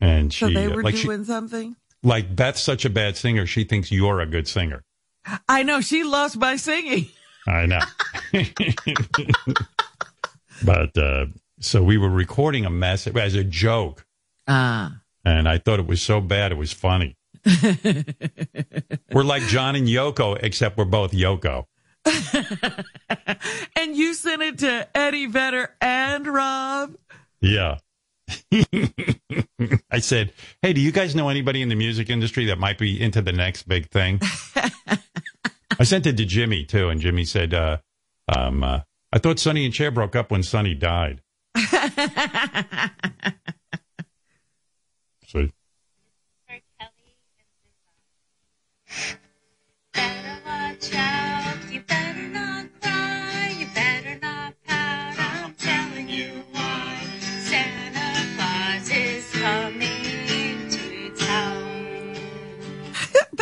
and 0.00 0.32
So 0.32 0.48
she 0.48 0.54
they 0.54 0.66
uh, 0.66 0.74
were 0.74 0.82
like 0.82 0.96
she, 0.96 1.04
doing 1.04 1.24
something? 1.24 1.76
like 2.02 2.34
Beth's 2.34 2.60
such 2.60 2.84
a 2.84 2.90
bad 2.90 3.16
singer, 3.16 3.46
she 3.46 3.64
thinks 3.64 3.90
you're 3.92 4.20
a 4.20 4.26
good 4.26 4.46
singer. 4.48 4.82
I 5.48 5.62
know 5.62 5.80
she 5.80 6.04
loves 6.04 6.36
my 6.36 6.56
singing. 6.56 7.06
I 7.46 7.66
know. 7.66 7.80
but 10.64 10.96
uh, 10.96 11.26
so 11.60 11.82
we 11.82 11.98
were 11.98 12.08
recording 12.10 12.64
a 12.64 12.70
mess 12.70 13.06
as 13.06 13.34
a 13.34 13.44
joke, 13.44 14.04
Ah. 14.46 15.00
and 15.24 15.48
I 15.48 15.58
thought 15.58 15.78
it 15.80 15.86
was 15.86 16.02
so 16.02 16.20
bad 16.20 16.52
it 16.52 16.56
was 16.58 16.72
funny. 16.72 17.16
we're 19.12 19.22
like 19.24 19.42
John 19.44 19.76
and 19.76 19.86
Yoko, 19.88 20.38
except 20.42 20.76
we're 20.78 20.84
both 20.86 21.12
Yoko. 21.12 21.64
And 23.76 23.96
you 23.96 24.14
sent 24.14 24.40
it 24.40 24.58
to 24.60 24.88
Eddie 24.96 25.26
Vedder 25.26 25.74
and 25.80 26.26
Rob? 26.26 26.94
Yeah. 27.40 27.78
I 29.90 29.98
said, 30.00 30.32
"Hey, 30.62 30.72
do 30.72 30.80
you 30.80 30.92
guys 30.92 31.14
know 31.14 31.28
anybody 31.28 31.62
in 31.62 31.68
the 31.68 31.74
music 31.74 32.08
industry 32.10 32.46
that 32.46 32.58
might 32.58 32.78
be 32.78 33.00
into 33.00 33.20
the 33.22 33.32
next 33.32 33.68
big 33.68 33.90
thing?" 33.90 34.20
I 35.78 35.84
sent 35.84 36.06
it 36.06 36.16
to 36.16 36.24
Jimmy 36.24 36.64
too, 36.64 36.88
and 36.88 37.00
Jimmy 37.00 37.24
said, 37.24 37.52
uh, 37.52 37.78
um, 38.28 38.62
uh, 38.62 38.80
I 39.12 39.18
thought 39.18 39.38
Sonny 39.38 39.64
and 39.64 39.74
Cher 39.74 39.90
broke 39.90 40.16
up 40.16 40.30
when 40.30 40.42
Sonny 40.42 40.74
died. 40.74 41.20
See? 45.26 45.52
for 50.74 51.33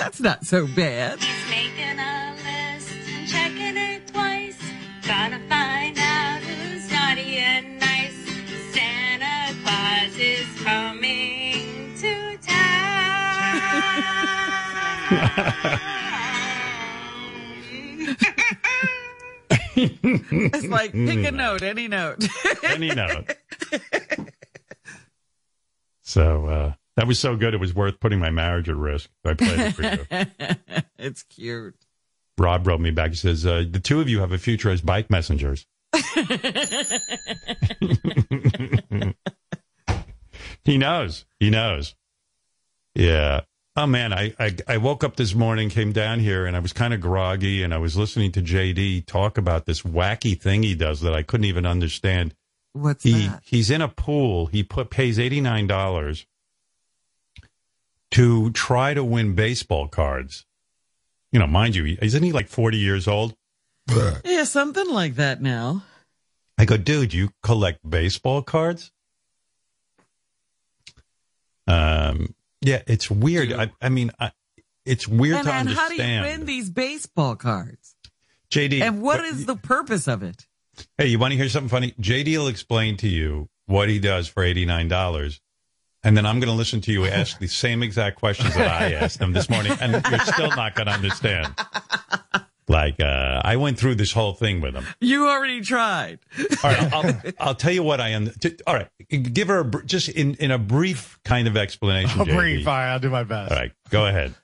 That's 0.02 0.20
not 0.20 0.44
so 0.44 0.66
bad. 0.66 1.20
He's 1.20 1.48
making 1.48 2.00
a 2.00 2.34
list 2.34 2.90
and 3.08 3.28
checking 3.28 3.76
it 3.76 4.04
twice. 4.08 4.58
Gonna 5.06 5.38
find 5.48 5.96
out 5.96 6.40
who's 6.42 6.90
naughty 6.90 7.36
and 7.36 7.78
nice. 7.78 8.12
Santa 8.74 9.54
Claus 9.62 10.18
is 10.18 10.44
coming 10.64 11.94
to 12.00 12.36
town. 12.38 12.52
It's 19.84 20.66
like 20.66 20.92
pick 20.92 21.24
a 21.24 21.30
note, 21.30 21.62
any 21.62 21.88
note. 21.88 22.26
Any 22.64 22.94
note. 22.94 23.34
so 26.02 26.46
uh, 26.46 26.72
that 26.96 27.06
was 27.06 27.18
so 27.18 27.36
good, 27.36 27.54
it 27.54 27.60
was 27.60 27.74
worth 27.74 28.00
putting 28.00 28.18
my 28.18 28.30
marriage 28.30 28.68
at 28.68 28.76
risk. 28.76 29.10
I 29.24 29.34
played 29.34 29.58
it 29.60 29.72
for 29.74 29.82
you. 29.82 30.82
it's 30.98 31.22
cute. 31.22 31.74
Rob 32.38 32.66
wrote 32.66 32.80
me 32.80 32.90
back. 32.90 33.10
He 33.10 33.16
says, 33.16 33.44
uh, 33.46 33.64
The 33.70 33.80
two 33.80 34.00
of 34.00 34.08
you 34.08 34.20
have 34.20 34.32
a 34.32 34.38
future 34.38 34.70
as 34.70 34.80
bike 34.80 35.10
messengers. 35.10 35.66
he 40.64 40.78
knows. 40.78 41.24
He 41.38 41.50
knows. 41.50 41.94
Yeah. 42.94 43.42
Oh 43.74 43.86
man, 43.86 44.12
I, 44.12 44.34
I 44.38 44.54
I 44.68 44.76
woke 44.76 45.02
up 45.02 45.16
this 45.16 45.34
morning, 45.34 45.70
came 45.70 45.92
down 45.92 46.20
here, 46.20 46.44
and 46.44 46.54
I 46.54 46.58
was 46.58 46.74
kind 46.74 46.92
of 46.92 47.00
groggy, 47.00 47.62
and 47.62 47.72
I 47.72 47.78
was 47.78 47.96
listening 47.96 48.30
to 48.32 48.42
JD 48.42 49.06
talk 49.06 49.38
about 49.38 49.64
this 49.64 49.80
wacky 49.82 50.38
thing 50.38 50.62
he 50.62 50.74
does 50.74 51.00
that 51.00 51.14
I 51.14 51.22
couldn't 51.22 51.46
even 51.46 51.64
understand. 51.64 52.34
What's 52.74 53.02
He 53.04 53.28
that? 53.28 53.42
he's 53.44 53.70
in 53.70 53.80
a 53.80 53.88
pool. 53.88 54.46
He 54.46 54.62
put 54.62 54.90
pays 54.90 55.18
eighty 55.18 55.40
nine 55.40 55.66
dollars 55.66 56.26
to 58.12 58.50
try 58.52 58.94
to 58.94 59.04
win 59.04 59.34
baseball 59.34 59.88
cards. 59.88 60.44
You 61.32 61.38
know, 61.38 61.46
mind 61.46 61.74
you, 61.76 61.96
isn't 62.00 62.22
he 62.22 62.32
like 62.32 62.48
forty 62.48 62.78
years 62.78 63.08
old? 63.08 63.34
Yeah, 64.24 64.44
something 64.44 64.88
like 64.90 65.16
that 65.16 65.42
now. 65.42 65.82
I 66.58 66.64
go, 66.64 66.76
dude, 66.76 67.12
you 67.14 67.30
collect 67.42 67.78
baseball 67.88 68.42
cards? 68.42 68.92
Um, 71.66 72.34
yeah, 72.60 72.82
it's 72.86 73.10
weird. 73.10 73.52
I, 73.52 73.72
I 73.80 73.88
mean, 73.88 74.10
I, 74.20 74.32
it's 74.84 75.08
weird 75.08 75.36
And, 75.38 75.46
to 75.46 75.52
and 75.52 75.68
how 75.70 75.88
do 75.88 75.94
you 75.96 76.20
win 76.22 76.44
these 76.44 76.70
baseball 76.70 77.36
cards? 77.36 77.94
JD, 78.50 78.82
And 78.82 79.00
what 79.02 79.18
but- 79.18 79.26
is 79.26 79.46
the 79.46 79.56
purpose 79.56 80.06
of 80.08 80.22
it? 80.22 80.46
Hey, 80.96 81.06
you 81.06 81.18
want 81.18 81.32
to 81.32 81.36
hear 81.36 81.48
something 81.48 81.68
funny? 81.68 81.92
JD 82.00 82.36
will 82.38 82.48
explain 82.48 82.96
to 82.98 83.08
you 83.08 83.48
what 83.66 83.88
he 83.88 83.98
does 83.98 84.26
for 84.26 84.42
eighty 84.42 84.64
nine 84.64 84.88
dollars, 84.88 85.40
and 86.04 86.16
then 86.16 86.26
I'm 86.26 86.40
going 86.40 86.50
to 86.50 86.56
listen 86.56 86.80
to 86.82 86.92
you 86.92 87.06
ask 87.06 87.38
the 87.38 87.46
same 87.46 87.82
exact 87.82 88.18
questions 88.18 88.54
that 88.54 88.68
I 88.68 88.92
asked 88.94 89.18
them 89.18 89.32
this 89.32 89.48
morning, 89.48 89.72
and 89.80 89.92
you're 90.10 90.20
still 90.20 90.48
not 90.48 90.74
going 90.74 90.86
to 90.86 90.92
understand. 90.92 91.54
Like, 92.68 93.00
uh, 93.00 93.40
I 93.44 93.56
went 93.56 93.78
through 93.78 93.96
this 93.96 94.12
whole 94.12 94.32
thing 94.34 94.60
with 94.60 94.72
them. 94.74 94.86
You 95.00 95.28
already 95.28 95.60
tried. 95.60 96.20
All 96.38 96.70
right, 96.70 96.92
I'll, 96.92 97.22
I'll 97.40 97.54
tell 97.54 97.72
you 97.72 97.82
what 97.82 98.00
I 98.00 98.10
am. 98.10 98.30
All 98.66 98.74
right, 98.74 98.88
give 99.10 99.48
her 99.48 99.58
a, 99.58 99.64
br- 99.64 99.82
just 99.82 100.08
in, 100.08 100.34
in 100.36 100.50
a 100.50 100.58
brief 100.58 101.18
kind 101.24 101.48
of 101.48 101.56
explanation. 101.56 102.20
I'll 102.20 102.26
JD. 102.26 102.36
brief. 102.36 102.68
All 102.68 102.72
right, 102.74 102.92
I'll 102.92 103.00
do 103.00 103.10
my 103.10 103.24
best. 103.24 103.52
All 103.52 103.58
right, 103.58 103.72
go 103.90 104.06
ahead. 104.06 104.34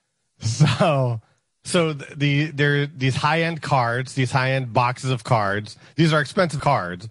So, 0.40 1.20
so 1.64 1.94
th- 1.94 2.10
the 2.16 2.44
there 2.46 2.86
these 2.86 3.16
high 3.16 3.42
end 3.42 3.62
cards, 3.62 4.14
these 4.14 4.30
high 4.30 4.52
end 4.52 4.72
boxes 4.72 5.10
of 5.10 5.24
cards. 5.24 5.76
These 5.96 6.12
are 6.12 6.20
expensive 6.20 6.60
cards. 6.60 7.08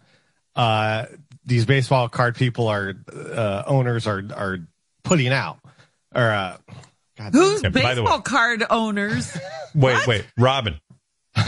Uh, 0.55 1.05
these 1.47 1.65
baseball 1.65 2.07
card 2.09 2.35
people 2.35 2.67
are 2.67 2.93
uh, 3.11 3.63
owners 3.65 4.05
are 4.05 4.23
are 4.35 4.59
putting 5.03 5.29
out. 5.29 5.57
Or 6.13 6.29
uh, 6.29 6.57
God, 7.17 7.33
Who's 7.33 7.63
Yeah, 7.63 7.69
by 7.69 7.95
the 7.95 8.01
way- 8.03 8.05
baseball 8.07 8.21
card 8.21 8.63
owners? 8.69 9.35
Wait, 9.75 10.05
wait, 10.07 10.25
Robin. 10.37 10.79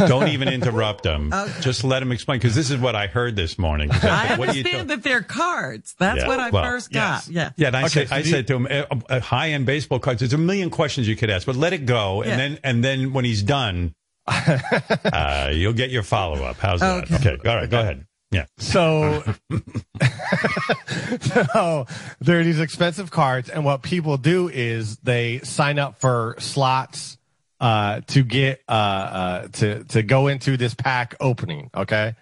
Don't 0.08 0.28
even 0.28 0.50
interrupt 0.50 1.02
them. 1.04 1.34
Okay. 1.34 1.62
Just 1.62 1.84
let 1.84 2.04
him 2.04 2.12
explain 2.12 2.38
because 2.40 2.54
this 2.54 2.70
is 2.70 2.78
what 2.78 2.96
I 2.96 3.08
heard 3.08 3.36
this 3.36 3.58
morning. 3.58 3.90
I 3.92 4.36
What 4.38 4.50
do 4.52 4.58
you 4.58 4.60
understand 4.60 4.90
that 4.92 5.02
they're 5.02 5.24
cards. 5.24 5.96
That's 5.98 6.22
Yeah, 6.22 6.28
what 6.28 6.40
I 6.40 6.50
well, 6.52 6.64
first 6.64 6.94
yes. 6.94 7.26
got. 7.28 7.34
Yeah. 7.34 7.50
Yeah, 7.58 7.68
and 7.68 7.76
I 7.78 7.80
Okay, 7.86 8.06
said, 8.06 8.10
so 8.10 8.16
I 8.18 8.22
do 8.22 8.30
said 8.30 8.48
to 8.48 8.56
him, 8.58 8.68
a, 8.70 8.86
a 9.10 9.20
high-end 9.20 9.66
baseball 9.66 9.98
cards. 9.98 10.20
There's 10.20 10.34
a 10.34 10.38
million 10.38 10.70
questions 10.70 11.08
you 11.08 11.16
could 11.16 11.32
ask, 11.32 11.48
but 11.48 11.56
let 11.56 11.74
it 11.74 11.88
go, 11.88 12.24
Yeah. 12.24 12.32
and 12.32 12.40
then 12.40 12.60
and 12.64 12.84
then 12.84 13.14
when 13.14 13.26
he's 13.26 13.42
done, 13.42 13.96
uh, 14.28 15.50
you'll 15.54 15.74
get 15.74 15.90
your 15.90 16.04
follow-up. 16.04 16.58
How's 16.58 16.82
that? 16.82 17.06
Okay. 17.12 17.16
Okay, 17.34 17.50
all 17.50 17.56
right, 17.56 17.70
go 17.70 17.80
ahead. 17.80 18.06
Yeah, 18.32 18.46
So, 18.60 19.24
so 21.22 21.88
there 22.20 22.40
are 22.40 22.44
these 22.44 22.60
expensive 22.60 23.10
cards, 23.10 23.50
and 23.50 23.66
what 23.66 23.82
people 23.82 24.18
do 24.18 24.50
is 24.50 24.98
they 24.98 25.40
sign 25.40 25.80
up 25.80 26.00
for 26.00 26.36
slots 26.38 27.18
uh, 27.60 28.02
to 28.08 28.24
get 28.24 28.62
uh, 28.70 28.72
uh, 28.72 29.48
to 29.54 29.84
to 29.86 30.04
go 30.04 30.28
into 30.28 30.58
this 30.58 30.76
pack 30.76 31.16
opening. 31.20 31.72
Okay, 31.76 32.14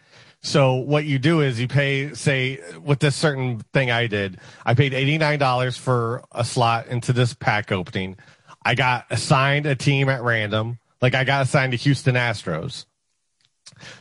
so 0.42 0.76
what 0.76 1.04
you 1.04 1.20
do 1.20 1.42
is 1.42 1.60
you 1.60 1.68
pay, 1.68 2.14
say, 2.14 2.60
with 2.82 3.00
this 3.00 3.16
certain 3.16 3.60
thing 3.74 3.92
I 3.92 4.08
did, 4.08 4.40
I 4.66 4.74
paid 4.74 4.94
eighty 4.94 5.18
nine 5.18 5.40
dollars 5.40 5.78
for 5.78 6.24
a 6.32 6.46
slot 6.46 6.88
into 6.88 7.14
this 7.14 7.34
pack 7.34 7.72
opening. 7.72 8.18
I 8.64 8.76
got 8.76 9.06
assigned 9.10 9.66
a 9.66 9.76
team 9.76 10.10
at 10.10 10.24
random, 10.24 10.80
like 11.02 11.16
I 11.16 11.24
got 11.24 11.44
assigned 11.44 11.74
to 11.74 11.78
Houston 11.78 12.16
Astros. 12.16 12.86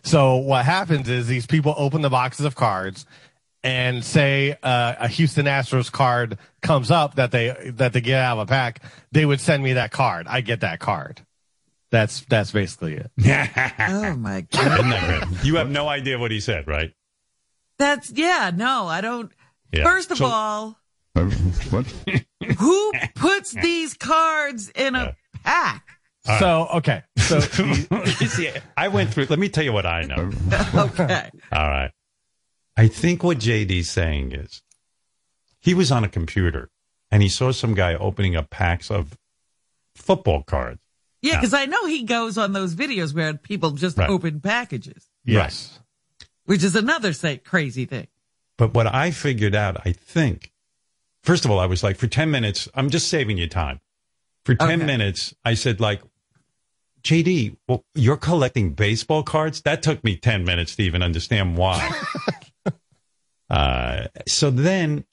So 0.02 0.36
what 0.36 0.64
happens 0.64 1.08
is 1.08 1.26
these 1.26 1.46
people 1.46 1.74
open 1.76 2.02
the 2.02 2.10
boxes 2.10 2.44
of 2.46 2.54
cards 2.54 3.06
and 3.62 4.04
say 4.04 4.56
uh, 4.62 4.94
a 5.00 5.08
Houston 5.08 5.46
Astros 5.46 5.90
card 5.90 6.38
comes 6.62 6.90
up 6.90 7.16
that 7.16 7.30
they 7.32 7.70
that 7.74 7.92
they 7.92 8.00
get 8.00 8.20
out 8.22 8.38
of 8.38 8.44
a 8.44 8.46
pack, 8.46 8.80
they 9.12 9.26
would 9.26 9.40
send 9.40 9.62
me 9.62 9.72
that 9.74 9.90
card. 9.90 10.26
I 10.28 10.40
get 10.40 10.60
that 10.60 10.78
card. 10.78 11.20
That's 11.90 12.20
that's 12.26 12.50
basically 12.52 12.94
it. 12.96 13.10
Oh 13.88 14.16
my 14.16 14.40
god. 14.52 14.78
Isn't 14.80 14.90
that 14.90 15.28
great? 15.28 15.44
You 15.44 15.56
have 15.56 15.70
no 15.70 15.88
idea 15.88 16.18
what 16.18 16.30
he 16.30 16.40
said, 16.40 16.66
right? 16.66 16.92
That's 17.78 18.10
yeah. 18.12 18.50
No, 18.54 18.86
I 18.86 19.00
don't. 19.00 19.30
Yeah. 19.72 19.84
First 19.84 20.10
of 20.10 20.18
So- 20.18 20.26
all, 20.26 20.78
What? 21.14 21.86
who 22.58 22.92
puts 23.14 23.52
these 23.52 23.94
cards 23.94 24.70
in 24.70 24.94
a 24.94 25.16
pack? 25.44 25.95
So 26.26 26.68
okay, 26.74 27.02
so 27.18 27.36
You 28.20 28.26
see, 28.26 28.50
I 28.76 28.88
went 28.88 29.10
through. 29.12 29.26
Let 29.30 29.38
me 29.38 29.48
tell 29.48 29.64
you 29.64 29.72
what 29.72 29.86
I 29.86 30.02
know. 30.02 30.30
Okay. 30.74 31.30
All 31.52 31.68
right. 31.68 31.90
I 32.76 32.88
think 32.88 33.22
what 33.22 33.38
JD's 33.38 33.88
saying 33.88 34.32
is 34.32 34.62
he 35.60 35.72
was 35.72 35.90
on 35.92 36.04
a 36.04 36.08
computer 36.08 36.68
and 37.10 37.22
he 37.22 37.28
saw 37.28 37.52
some 37.52 37.74
guy 37.74 37.94
opening 37.94 38.36
up 38.36 38.50
packs 38.50 38.90
of 38.90 39.16
football 39.94 40.42
cards. 40.42 40.80
Yeah, 41.22 41.36
because 41.36 41.54
I 41.54 41.64
know 41.66 41.86
he 41.86 42.02
goes 42.02 42.36
on 42.36 42.52
those 42.52 42.74
videos 42.74 43.14
where 43.14 43.32
people 43.34 43.70
just 43.72 43.96
Right. 43.96 44.10
open 44.10 44.40
packages, 44.40 45.08
yes, 45.24 45.80
which 46.44 46.62
is 46.62 46.76
another 46.76 47.12
say 47.12 47.38
crazy 47.38 47.84
thing. 47.86 48.08
But 48.58 48.74
what 48.74 48.86
I 48.86 49.10
figured 49.10 49.54
out, 49.54 49.78
I 49.86 49.92
think, 49.92 50.52
first 51.22 51.44
of 51.44 51.50
all, 51.50 51.58
I 51.58 51.66
was 51.66 51.82
like, 51.82 51.96
for 51.96 52.06
10 52.06 52.30
minutes, 52.30 52.68
I'm 52.74 52.90
just 52.90 53.08
saving 53.08 53.38
you 53.38 53.48
time. 53.48 53.80
For 54.44 54.54
10 54.54 54.68
Okay. 54.70 54.84
minutes, 54.86 55.34
I 55.44 55.54
said, 55.54 55.80
like, 55.80 56.00
JD, 57.06 57.56
well, 57.68 57.84
you're 57.94 58.16
collecting 58.16 58.72
baseball 58.72 59.22
cards? 59.22 59.62
That 59.62 59.80
took 59.80 60.02
me 60.02 60.16
10 60.16 60.44
minutes 60.44 60.74
to 60.74 60.82
even 60.82 61.02
understand 61.02 61.56
why. 61.56 61.88
uh, 63.50 64.08
so 64.26 64.50
then 64.50 65.04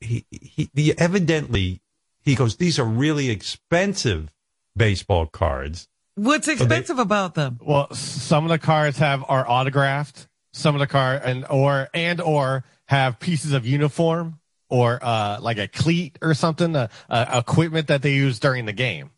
he, 0.00 0.24
he, 0.30 0.70
he 0.74 0.98
evidently, 0.98 1.82
he 2.22 2.34
goes, 2.34 2.56
these 2.56 2.78
are 2.78 2.86
really 2.86 3.28
expensive 3.28 4.32
baseball 4.74 5.26
cards. 5.26 5.88
What's 6.14 6.48
expensive 6.48 6.98
about 6.98 7.34
them? 7.34 7.58
well, 7.62 7.92
some 7.92 8.44
of 8.44 8.50
the 8.50 8.58
cards 8.58 8.96
have 8.96 9.22
are 9.28 9.46
autographed. 9.46 10.26
Some 10.52 10.74
of 10.74 10.80
the 10.80 10.86
card 10.86 11.22
and 11.22 11.46
or 11.48 11.88
and 11.94 12.20
or 12.20 12.64
have 12.86 13.20
pieces 13.20 13.52
of 13.52 13.64
uniform 13.64 14.40
or 14.68 14.98
uh 15.00 15.38
like 15.40 15.58
a 15.58 15.68
cleat 15.68 16.18
or 16.20 16.34
something, 16.34 16.74
uh, 16.74 16.88
uh, 17.08 17.42
equipment 17.46 17.86
that 17.86 18.02
they 18.02 18.14
use 18.14 18.40
during 18.40 18.64
the 18.64 18.72
game. 18.72 19.10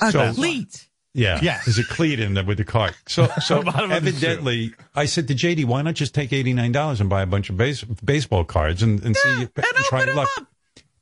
A 0.00 0.12
so, 0.12 0.32
cleat. 0.34 0.88
Yeah. 1.14 1.40
Yeah. 1.42 1.60
There's 1.64 1.78
a 1.78 1.84
cleat 1.84 2.20
in 2.20 2.34
there 2.34 2.44
with 2.44 2.58
the 2.58 2.64
cart. 2.64 2.94
So, 3.06 3.28
so 3.42 3.60
evidently, 3.60 4.74
I 4.94 5.06
said 5.06 5.28
to 5.28 5.34
JD, 5.34 5.64
why 5.64 5.82
not 5.82 5.94
just 5.94 6.14
take 6.14 6.30
$89 6.30 7.00
and 7.00 7.08
buy 7.08 7.22
a 7.22 7.26
bunch 7.26 7.48
of 7.48 7.56
base, 7.56 7.82
baseball 7.82 8.44
cards 8.44 8.82
and, 8.82 9.02
and 9.02 9.16
yeah, 9.16 9.36
see 9.36 9.42
if 9.44 9.50
and, 9.56 9.66
and 9.74 9.84
try 9.86 10.04
luck? 10.04 10.28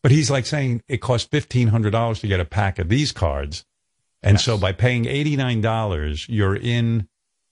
But 0.03 0.13
he's 0.13 0.31
like 0.31 0.47
saying 0.47 0.83
it 0.87 0.99
costs 0.99 1.29
$1,500 1.31 2.21
to 2.21 2.27
get 2.29 2.39
a 2.39 2.45
pack 2.45 2.79
of 2.79 2.89
these 2.89 3.11
cards. 3.11 3.65
And 4.23 4.35
yes. 4.35 4.45
so 4.45 4.57
by 4.57 4.73
paying 4.73 5.05
$89, 5.05 6.27
you're 6.29 6.57
in 6.57 7.09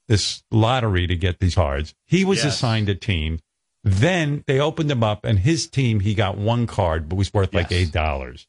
this 0.07 0.43
lottery 0.51 1.07
to 1.07 1.17
get 1.17 1.41
these 1.41 1.55
cards. 1.55 1.95
He 2.07 2.25
was 2.25 2.45
yes. 2.45 2.55
assigned 2.55 2.89
a 2.89 2.95
team. 2.95 3.41
Then 3.83 4.45
they 4.47 4.61
opened 4.61 4.91
him 4.91 5.03
up 5.03 5.25
and 5.25 5.39
his 5.39 5.67
team, 5.67 6.01
he 6.01 6.15
got 6.15 6.39
one 6.39 6.67
card, 6.67 7.09
but 7.09 7.17
was 7.17 7.33
worth 7.35 7.53
yes. 7.53 7.71
like 7.71 7.91
$8. 7.91 8.47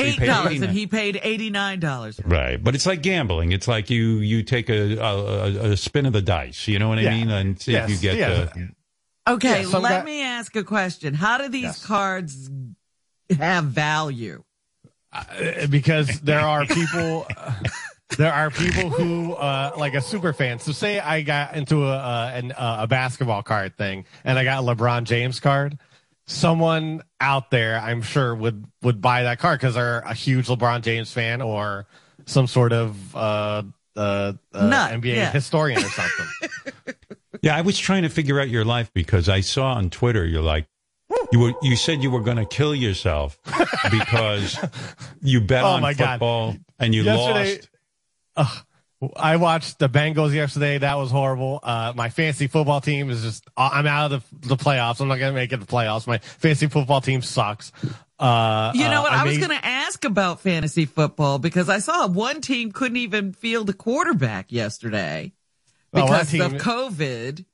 Eight 0.00 0.20
dollars, 0.26 0.60
and 0.62 0.72
he 0.72 0.86
paid 0.86 1.20
eighty 1.22 1.50
nine 1.50 1.80
dollars. 1.80 2.20
Right, 2.24 2.62
but 2.62 2.74
it's 2.74 2.86
like 2.86 3.02
gambling. 3.02 3.52
It's 3.52 3.68
like 3.68 3.90
you 3.90 4.18
you 4.18 4.42
take 4.42 4.68
a 4.70 4.96
a, 4.98 5.70
a 5.72 5.76
spin 5.76 6.06
of 6.06 6.12
the 6.12 6.22
dice. 6.22 6.66
You 6.68 6.78
know 6.78 6.88
what 6.88 6.98
I 6.98 7.02
Yeah. 7.02 7.10
mean? 7.16 7.30
And 7.30 7.60
see 7.60 7.72
Yes, 7.72 7.90
if 7.90 7.96
you 8.02 8.10
get 8.10 8.18
yes. 8.18 8.52
the. 8.54 8.68
Okay, 9.32 9.62
Yeah, 9.62 9.68
some 9.68 9.82
let 9.82 10.00
guy- 10.00 10.04
me 10.04 10.22
ask 10.22 10.54
a 10.56 10.64
question. 10.64 11.14
How 11.14 11.38
do 11.38 11.48
these 11.48 11.62
Yes. 11.64 11.86
cards 11.86 12.50
have 13.38 13.64
value? 13.64 14.42
Uh, 15.12 15.66
because 15.66 16.20
there 16.20 16.40
are 16.40 16.64
people 16.66 17.26
there 18.16 18.32
are 18.32 18.50
people 18.50 18.90
who 18.90 19.32
uh 19.34 19.72
like 19.76 19.94
a 19.94 20.00
super 20.00 20.32
fan 20.32 20.58
so 20.60 20.70
say 20.72 20.98
i 21.00 21.20
got 21.22 21.54
into 21.56 21.84
a 21.84 21.96
uh, 21.96 22.30
an, 22.34 22.52
uh, 22.52 22.78
a 22.80 22.86
basketball 22.86 23.42
card 23.42 23.76
thing 23.76 24.04
and 24.24 24.38
i 24.38 24.44
got 24.44 24.62
a 24.62 24.66
lebron 24.66 25.02
james 25.04 25.38
card 25.40 25.78
someone 26.30 27.02
out 27.20 27.50
there 27.50 27.78
i'm 27.80 28.02
sure 28.02 28.34
would 28.34 28.64
would 28.82 29.00
buy 29.00 29.24
that 29.24 29.38
car 29.38 29.54
because 29.56 29.74
they're 29.74 29.98
a 30.00 30.14
huge 30.14 30.46
lebron 30.46 30.80
james 30.80 31.12
fan 31.12 31.42
or 31.42 31.86
some 32.26 32.46
sort 32.46 32.72
of 32.72 33.16
uh 33.16 33.62
uh, 33.96 34.32
uh 34.54 34.66
Nut, 34.66 34.92
nba 35.00 35.04
yeah. 35.16 35.30
historian 35.32 35.78
or 35.82 35.88
something 35.88 36.26
Yeah, 37.42 37.56
I 37.56 37.62
was 37.62 37.78
trying 37.78 38.02
to 38.02 38.08
figure 38.10 38.38
out 38.38 38.48
your 38.50 38.64
life 38.66 38.92
because 38.92 39.28
I 39.28 39.40
saw 39.40 39.72
on 39.72 39.88
Twitter 39.90 40.24
you're 40.26 40.42
like 40.42 40.66
you 41.32 41.38
were 41.40 41.52
you 41.62 41.74
said 41.74 42.02
you 42.02 42.10
were 42.10 42.20
going 42.20 42.36
to 42.36 42.44
kill 42.44 42.74
yourself 42.74 43.38
because 43.90 44.58
you 45.22 45.40
bet 45.40 45.64
Oh 45.64 45.68
on 45.68 45.82
my 45.82 45.94
God. 45.94 46.12
football 46.12 46.56
and 46.78 46.94
you 46.94 47.02
Yesterday- 47.02 47.60
lost. 48.36 48.60
I 49.16 49.36
watched 49.36 49.78
the 49.78 49.88
Bengals 49.88 50.34
yesterday. 50.34 50.76
That 50.78 50.98
was 50.98 51.10
horrible. 51.10 51.58
Uh, 51.62 51.92
my 51.96 52.10
fantasy 52.10 52.48
football 52.48 52.82
team 52.82 53.08
is 53.08 53.22
just, 53.22 53.44
I'm 53.56 53.86
out 53.86 54.12
of 54.12 54.24
the, 54.42 54.48
the 54.48 54.56
playoffs. 54.56 55.00
I'm 55.00 55.08
not 55.08 55.18
going 55.18 55.32
to 55.32 55.40
make 55.40 55.52
it 55.52 55.56
the 55.60 55.66
playoffs. 55.66 56.06
My 56.06 56.18
fantasy 56.18 56.66
football 56.66 57.00
team 57.00 57.22
sucks. 57.22 57.72
Uh, 58.18 58.72
You 58.74 58.84
know 58.84 59.00
uh, 59.00 59.02
what? 59.04 59.12
I, 59.14 59.24
was 59.24 59.38
made- 59.38 59.46
going 59.48 59.58
to 59.58 59.66
ask 59.66 60.04
about 60.04 60.40
fantasy 60.40 60.84
football 60.84 61.38
because 61.38 61.70
I 61.70 61.78
saw 61.78 62.08
one 62.08 62.42
team 62.42 62.72
couldn't 62.72 62.98
even 62.98 63.32
field 63.32 63.70
a 63.70 63.72
quarterback 63.72 64.52
yesterday 64.52 65.32
Oh, 65.94 66.02
because 66.02 66.30
team- 66.30 66.42
of 66.42 66.52
COVID. 66.52 67.44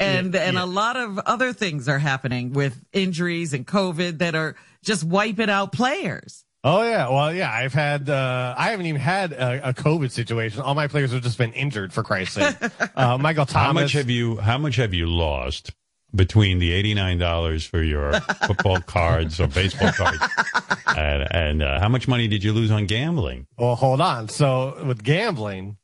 And 0.00 0.32
Yeah, 0.34 0.40
and 0.40 0.54
yeah. 0.56 0.64
a 0.64 0.66
lot 0.66 0.96
of 0.96 1.18
other 1.18 1.52
things 1.52 1.88
are 1.90 1.98
happening 1.98 2.54
with 2.54 2.82
injuries 2.94 3.52
and 3.52 3.66
COVID 3.66 4.18
that 4.18 4.34
are 4.34 4.56
just 4.82 5.04
wiping 5.04 5.50
out 5.50 5.72
players. 5.72 6.45
Oh 6.68 6.82
yeah. 6.82 7.08
Well, 7.08 7.32
yeah, 7.32 7.48
I've 7.48 7.72
had, 7.72 8.10
uh, 8.10 8.52
I 8.58 8.70
haven't 8.70 8.86
even 8.86 9.00
had 9.00 9.30
a, 9.32 9.68
a 9.68 9.72
COVID 9.72 10.10
situation. 10.10 10.62
All 10.62 10.74
my 10.74 10.88
players 10.88 11.12
have 11.12 11.22
just 11.22 11.38
been 11.38 11.52
injured 11.52 11.92
for 11.92 12.02
Christ's 12.02 12.34
sake. 12.34 12.56
Uh, 12.96 13.18
Michael 13.18 13.44
Thomas. 13.44 13.66
How 13.66 13.72
much 13.72 13.92
have 13.92 14.08
you 14.08 14.36
how 14.38 14.56
much 14.56 14.76
have 14.76 14.94
you 14.94 15.06
lost 15.06 15.70
between 16.14 16.58
the 16.58 16.72
eighty 16.72 16.94
nine 16.94 17.18
dollars 17.18 17.64
for 17.64 17.82
your 17.82 18.18
football 18.46 18.80
cards 18.86 19.38
or 19.38 19.46
baseball 19.46 19.92
cards 19.92 20.22
and, 20.96 21.28
and 21.30 21.62
uh, 21.62 21.78
how 21.78 21.88
much 21.88 22.08
money 22.08 22.26
did 22.26 22.42
you 22.42 22.52
lose 22.54 22.70
on 22.70 22.86
gambling? 22.86 23.46
Well, 23.58 23.74
hold 23.76 24.00
on. 24.00 24.28
So 24.28 24.82
with 24.84 25.04
gambling, 25.04 25.76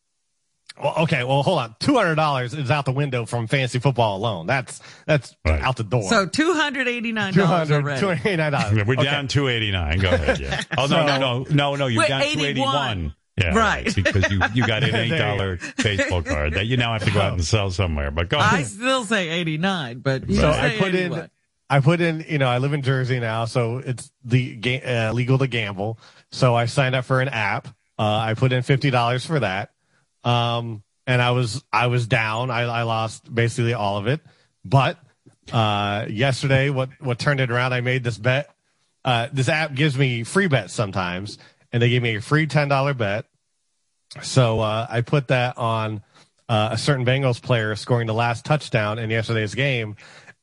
well, 0.83 0.95
okay. 1.05 1.25
Well, 1.25 1.43
hold 1.43 1.59
on. 1.59 1.77
Two 1.81 1.95
hundred 1.95 2.17
dollars 2.17 2.55
is 2.55 2.71
out 2.71 2.85
the 2.85 2.93
window 2.93 3.25
from 3.27 3.47
fantasy 3.47 3.79
football 3.79 4.17
alone. 4.17 4.47
That's 4.47 4.81
that's 5.07 5.35
Right. 5.47 5.61
out 5.63 5.77
the 5.77 5.85
door. 5.85 6.03
So 6.05 6.27
two 6.27 6.53
hundred 6.55 6.89
eighty 6.89 7.13
nine 7.13 7.33
two 7.33 7.41
dollars 7.41 7.71
already. 7.71 8.01
two 8.01 8.07
hundred 8.09 8.27
eighty-nine 8.27 8.53
dollars. 8.53 8.87
We're 8.87 8.97
down 8.97 9.29
two 9.29 9.49
eighty 9.49 9.71
nine. 9.71 9.99
Go 9.99 10.11
ahead. 10.11 10.41
Yeah. 10.41 10.61
Oh 10.79 10.87
no 10.87 11.07
no 11.07 11.19
no 11.19 11.45
no 11.51 11.75
no! 11.77 11.87
You're 11.87 12.07
down 12.07 12.23
two 12.23 12.29
eighty 12.41 12.45
81. 12.61 12.75
one. 12.75 13.15
Yeah, 13.39 13.55
Right. 13.57 13.95
Because 13.95 14.31
you 14.31 14.41
you 14.55 14.67
got 14.67 14.83
an 14.85 14.95
eight 14.95 15.09
dollar 15.17 15.57
dollar 15.57 15.73
baseball 15.83 16.23
card 16.23 16.55
that 16.55 16.67
you 16.67 16.77
now 16.77 16.93
have 16.93 17.05
to 17.05 17.11
go 17.11 17.21
out 17.21 17.33
and 17.33 17.45
sell 17.45 17.71
somewhere. 17.71 18.11
But 18.11 18.29
go 18.29 18.39
I 18.39 18.63
still 18.65 19.05
say 19.05 19.29
eighty 19.31 19.57
nine, 19.57 20.01
but 20.01 20.29
you 20.29 20.37
So 20.37 20.53
say 20.53 20.77
I 20.77 20.79
put 20.79 20.95
81. 20.95 21.19
in, 21.21 21.31
I 21.71 21.81
put 21.81 22.01
in, 22.03 22.27
you 22.29 22.37
know, 22.37 22.49
I 22.49 22.59
live 22.59 22.75
in 22.75 22.83
Jersey 22.83 23.19
now, 23.21 23.47
so 23.47 23.79
it's 23.79 24.11
the 24.25 24.57
ga- 24.57 24.83
uh, 24.83 25.13
legal 25.15 25.39
to 25.39 25.47
gamble. 25.47 25.99
So 26.31 26.55
I 26.55 26.67
signed 26.67 26.95
up 26.95 27.07
for 27.07 27.23
an 27.23 27.29
app. 27.31 27.69
Uh, 27.99 28.03
I 28.19 28.35
put 28.35 28.53
in 28.53 28.63
fifty 28.63 28.91
dollars 28.91 29.25
for 29.25 29.41
that, 29.41 29.72
um, 30.25 30.83
and 31.07 31.21
I 31.21 31.33
was 31.33 31.63
I 31.73 31.89
was 31.89 32.07
down. 32.07 32.51
I, 32.51 32.63
I 32.63 32.83
lost 32.83 33.33
basically 33.33 33.75
all 33.75 33.99
of 33.99 34.07
it. 34.07 34.21
But 34.65 34.99
uh, 35.53 36.07
yesterday, 36.09 36.71
what 36.71 36.91
what 37.01 37.19
turned 37.19 37.41
it 37.41 37.51
around? 37.51 37.73
I 37.73 37.81
made 37.81 38.05
this 38.05 38.19
bet. 38.19 38.55
Uh, 39.05 39.29
this 39.33 39.49
app 39.49 39.75
gives 39.75 39.99
me 39.99 40.23
free 40.23 40.47
bets 40.47 40.73
sometimes, 40.73 41.39
and 41.73 41.83
they 41.83 41.91
gave 41.91 42.03
me 42.03 42.17
a 42.17 42.21
free 42.21 42.47
ten 42.47 42.69
dollar 42.69 42.95
bet. 42.95 43.27
So 44.23 44.61
uh, 44.61 44.87
I 44.89 45.01
put 45.01 45.29
that 45.29 45.59
on 45.59 46.03
uh, 46.49 46.71
a 46.73 46.79
certain 46.79 47.07
Bengals 47.07 47.43
player 47.43 47.75
scoring 47.77 48.07
the 48.07 48.15
last 48.15 48.45
touchdown 48.45 48.99
in 48.99 49.11
yesterday's 49.11 49.55
game, 49.55 49.97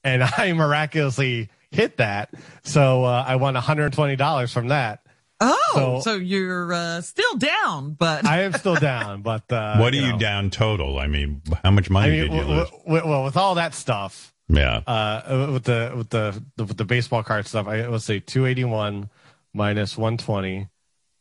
and 0.04 0.24
I 0.38 0.52
miraculously 0.54 1.50
hit 1.72 1.98
that. 1.98 2.34
So 2.64 3.04
uh, 3.06 3.24
I 3.28 3.36
won 3.36 3.54
$120 3.54 4.54
from 4.54 4.70
that. 4.70 5.06
Oh, 5.42 5.72
so, 5.74 6.00
So- 6.02 6.16
you're 6.16 6.74
uh, 6.74 7.02
still 7.02 7.36
down, 7.36 7.94
but 7.94 8.26
I 8.26 8.42
am 8.44 8.54
still 8.54 8.76
down, 8.80 9.22
but 9.22 9.52
uh, 9.52 9.78
what 9.78 9.94
are 9.94 9.98
you, 9.98 10.12
know, 10.14 10.20
down 10.20 10.50
total? 10.50 11.00
I 11.00 11.08
mean, 11.08 11.42
how 11.64 11.72
much 11.72 11.90
money 11.90 12.08
I 12.08 12.12
mean, 12.24 12.32
did 12.32 12.34
you 12.34 12.42
w- 12.42 12.60
lose? 12.60 12.70
w- 12.70 12.84
w- 12.86 13.08
well, 13.10 13.24
with 13.24 13.38
all 13.38 13.56
that 13.56 13.74
stuff, 13.74 14.34
yeah. 14.50 14.82
uh, 14.86 15.50
with 15.54 15.64
the 15.64 15.94
with 15.96 16.10
the, 16.10 16.44
the 16.58 16.66
with 16.66 16.78
the 16.78 16.86
baseball 16.86 17.24
card 17.24 17.48
stuff, 17.48 17.68
I 17.68 17.88
let's 17.88 18.06
say 18.06 18.20
281 18.20 19.10
minus 19.54 19.98
120. 19.98 20.68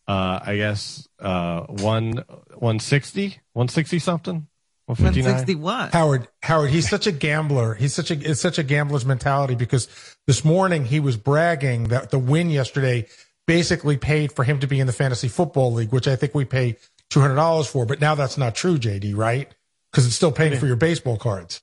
Uh, 0.06 0.40
I 0.42 0.56
guess 0.56 1.06
uh, 1.20 1.60
one 1.66 2.24
160, 2.54 3.28
160 3.52 3.98
something, 3.98 4.46
159. 4.86 5.24
161. 5.24 5.90
Howard, 5.90 6.28
Howard, 6.42 6.70
he's 6.70 6.88
such 6.88 7.06
a 7.06 7.12
gambler. 7.12 7.74
He's 7.74 7.92
such 7.94 8.10
a 8.10 8.14
it's 8.14 8.40
such 8.40 8.58
a 8.58 8.62
gambler's 8.62 9.04
mentality 9.04 9.54
because 9.54 9.86
this 10.26 10.46
morning 10.46 10.86
he 10.86 10.98
was 10.98 11.18
bragging 11.18 11.84
that 11.88 12.10
the 12.10 12.18
win 12.18 12.48
yesterday 12.48 13.06
basically 13.48 13.96
paid 13.96 14.30
for 14.30 14.44
him 14.44 14.60
to 14.60 14.68
be 14.68 14.78
in 14.78 14.86
the 14.86 14.92
fantasy 14.92 15.26
football 15.26 15.72
league, 15.72 15.90
which 15.90 16.06
I 16.06 16.14
think 16.14 16.34
we 16.34 16.44
pay 16.44 16.76
two 17.10 17.20
hundred 17.20 17.36
dollars 17.36 17.66
for. 17.66 17.84
But 17.86 18.00
now 18.00 18.14
that's 18.14 18.38
not 18.38 18.54
true, 18.54 18.78
JD, 18.78 19.16
right? 19.16 19.52
Because 19.90 20.06
it's 20.06 20.14
still 20.14 20.30
paying 20.30 20.56
for 20.60 20.66
your 20.66 20.76
baseball 20.76 21.16
cards. 21.16 21.62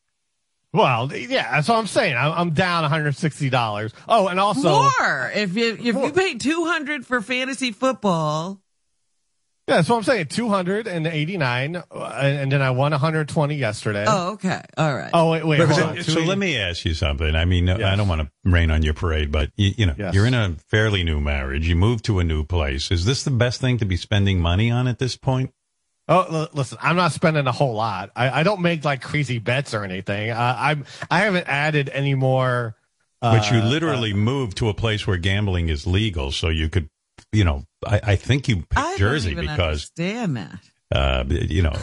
Well, 0.74 1.14
yeah, 1.16 1.52
that's 1.52 1.70
what 1.70 1.78
I'm 1.78 1.88
saying. 1.88 2.18
I'm, 2.18 2.34
I'm 2.34 2.50
down 2.50 2.82
160 2.82 3.50
dollars. 3.50 3.94
Oh, 4.10 4.28
and 4.28 4.42
also, 4.42 4.70
More. 4.70 5.32
If 5.34 5.56
you 5.56 5.78
if 5.82 5.96
More. 5.96 6.08
you 6.08 6.12
pay 6.12 6.34
two 6.34 6.66
hundred 6.66 7.06
for 7.06 7.22
fantasy 7.22 7.72
football, 7.72 8.60
yeah, 9.68 9.78
that's 9.78 9.90
what 9.90 9.98
I'm 9.98 10.04
saying. 10.04 10.28
289, 10.28 11.76
uh, 11.76 11.82
and, 12.22 12.38
and 12.40 12.52
then 12.52 12.62
I 12.62 12.72
won 12.72 12.92
120 12.92 13.56
yesterday. 13.56 14.06
oh 14.08 14.34
okay, 14.34 14.62
all 14.78 14.96
right. 14.96 15.10
Oh, 15.14 15.32
wait, 15.32 15.46
wait. 15.46 15.60
Wait, 15.60 15.70
hold 15.70 15.96
was 15.98 16.08
on. 16.08 16.16
So 16.16 16.22
let 16.22 16.38
me 16.38 16.58
ask 16.58 16.86
you 16.86 16.94
something. 16.94 17.36
I 17.36 17.46
mean, 17.46 17.70
I 17.70 17.96
don't 17.96 18.08
want 18.08 18.22
to 18.22 18.32
rain 18.44 18.72
on 18.72 18.84
your 18.84 18.94
parade, 18.94 19.32
but 19.32 19.52
you, 19.56 19.72
you 19.78 19.86
know, 19.86 19.96
Yes. 19.98 20.14
you're 20.14 20.26
in 20.26 20.34
a 20.34 20.56
fairly 20.70 21.04
new 21.04 21.20
marriage. 21.20 21.68
You 21.68 21.76
moved 21.76 22.06
to 22.06 22.20
a 22.20 22.24
new 22.24 22.44
place. 22.44 22.92
Is 22.92 23.06
this 23.06 23.24
the 23.24 23.32
best 23.32 23.62
thing 23.62 23.78
to 23.80 23.86
be 23.86 23.98
spending 23.98 24.40
money 24.40 24.70
on 24.72 24.88
at 24.88 25.00
this 25.00 25.16
point? 25.16 25.52
Oh, 26.08 26.26
l- 26.30 26.50
listen, 26.54 26.78
I'm 26.82 26.96
not 26.96 27.14
spending 27.14 27.48
a 27.48 27.52
whole 27.52 27.74
lot. 27.74 28.12
I, 28.16 28.42
I 28.42 28.44
don't 28.44 28.62
make 28.62 28.86
like 28.86 29.02
crazy 29.02 29.40
bets 29.40 29.74
or 29.74 29.84
anything. 29.84 30.30
Uh, 30.30 30.56
I'm 30.58 30.86
I 31.10 31.20
haven't 31.20 31.48
added 31.48 31.90
any 31.90 32.14
more. 32.14 32.76
Uh, 33.22 33.38
But 33.40 33.50
you 33.52 33.60
literally 33.62 34.14
moved 34.14 34.58
to 34.58 34.70
a 34.70 34.74
place 34.76 35.08
where 35.08 35.18
gambling 35.18 35.70
is 35.70 35.88
legal, 35.88 36.32
so 36.32 36.50
you 36.50 36.70
could, 36.70 36.90
you 37.36 37.44
know, 37.44 37.64
I, 37.86 38.00
I 38.04 38.16
think 38.16 38.48
you 38.48 38.58
picked 38.58 38.78
I 38.78 38.98
Jersey 38.98 39.32
even 39.32 39.46
because, 39.46 39.92
understand 39.98 40.38
that. 40.38 40.60
uh, 40.94 41.24
you 41.28 41.62
know, 41.62 41.74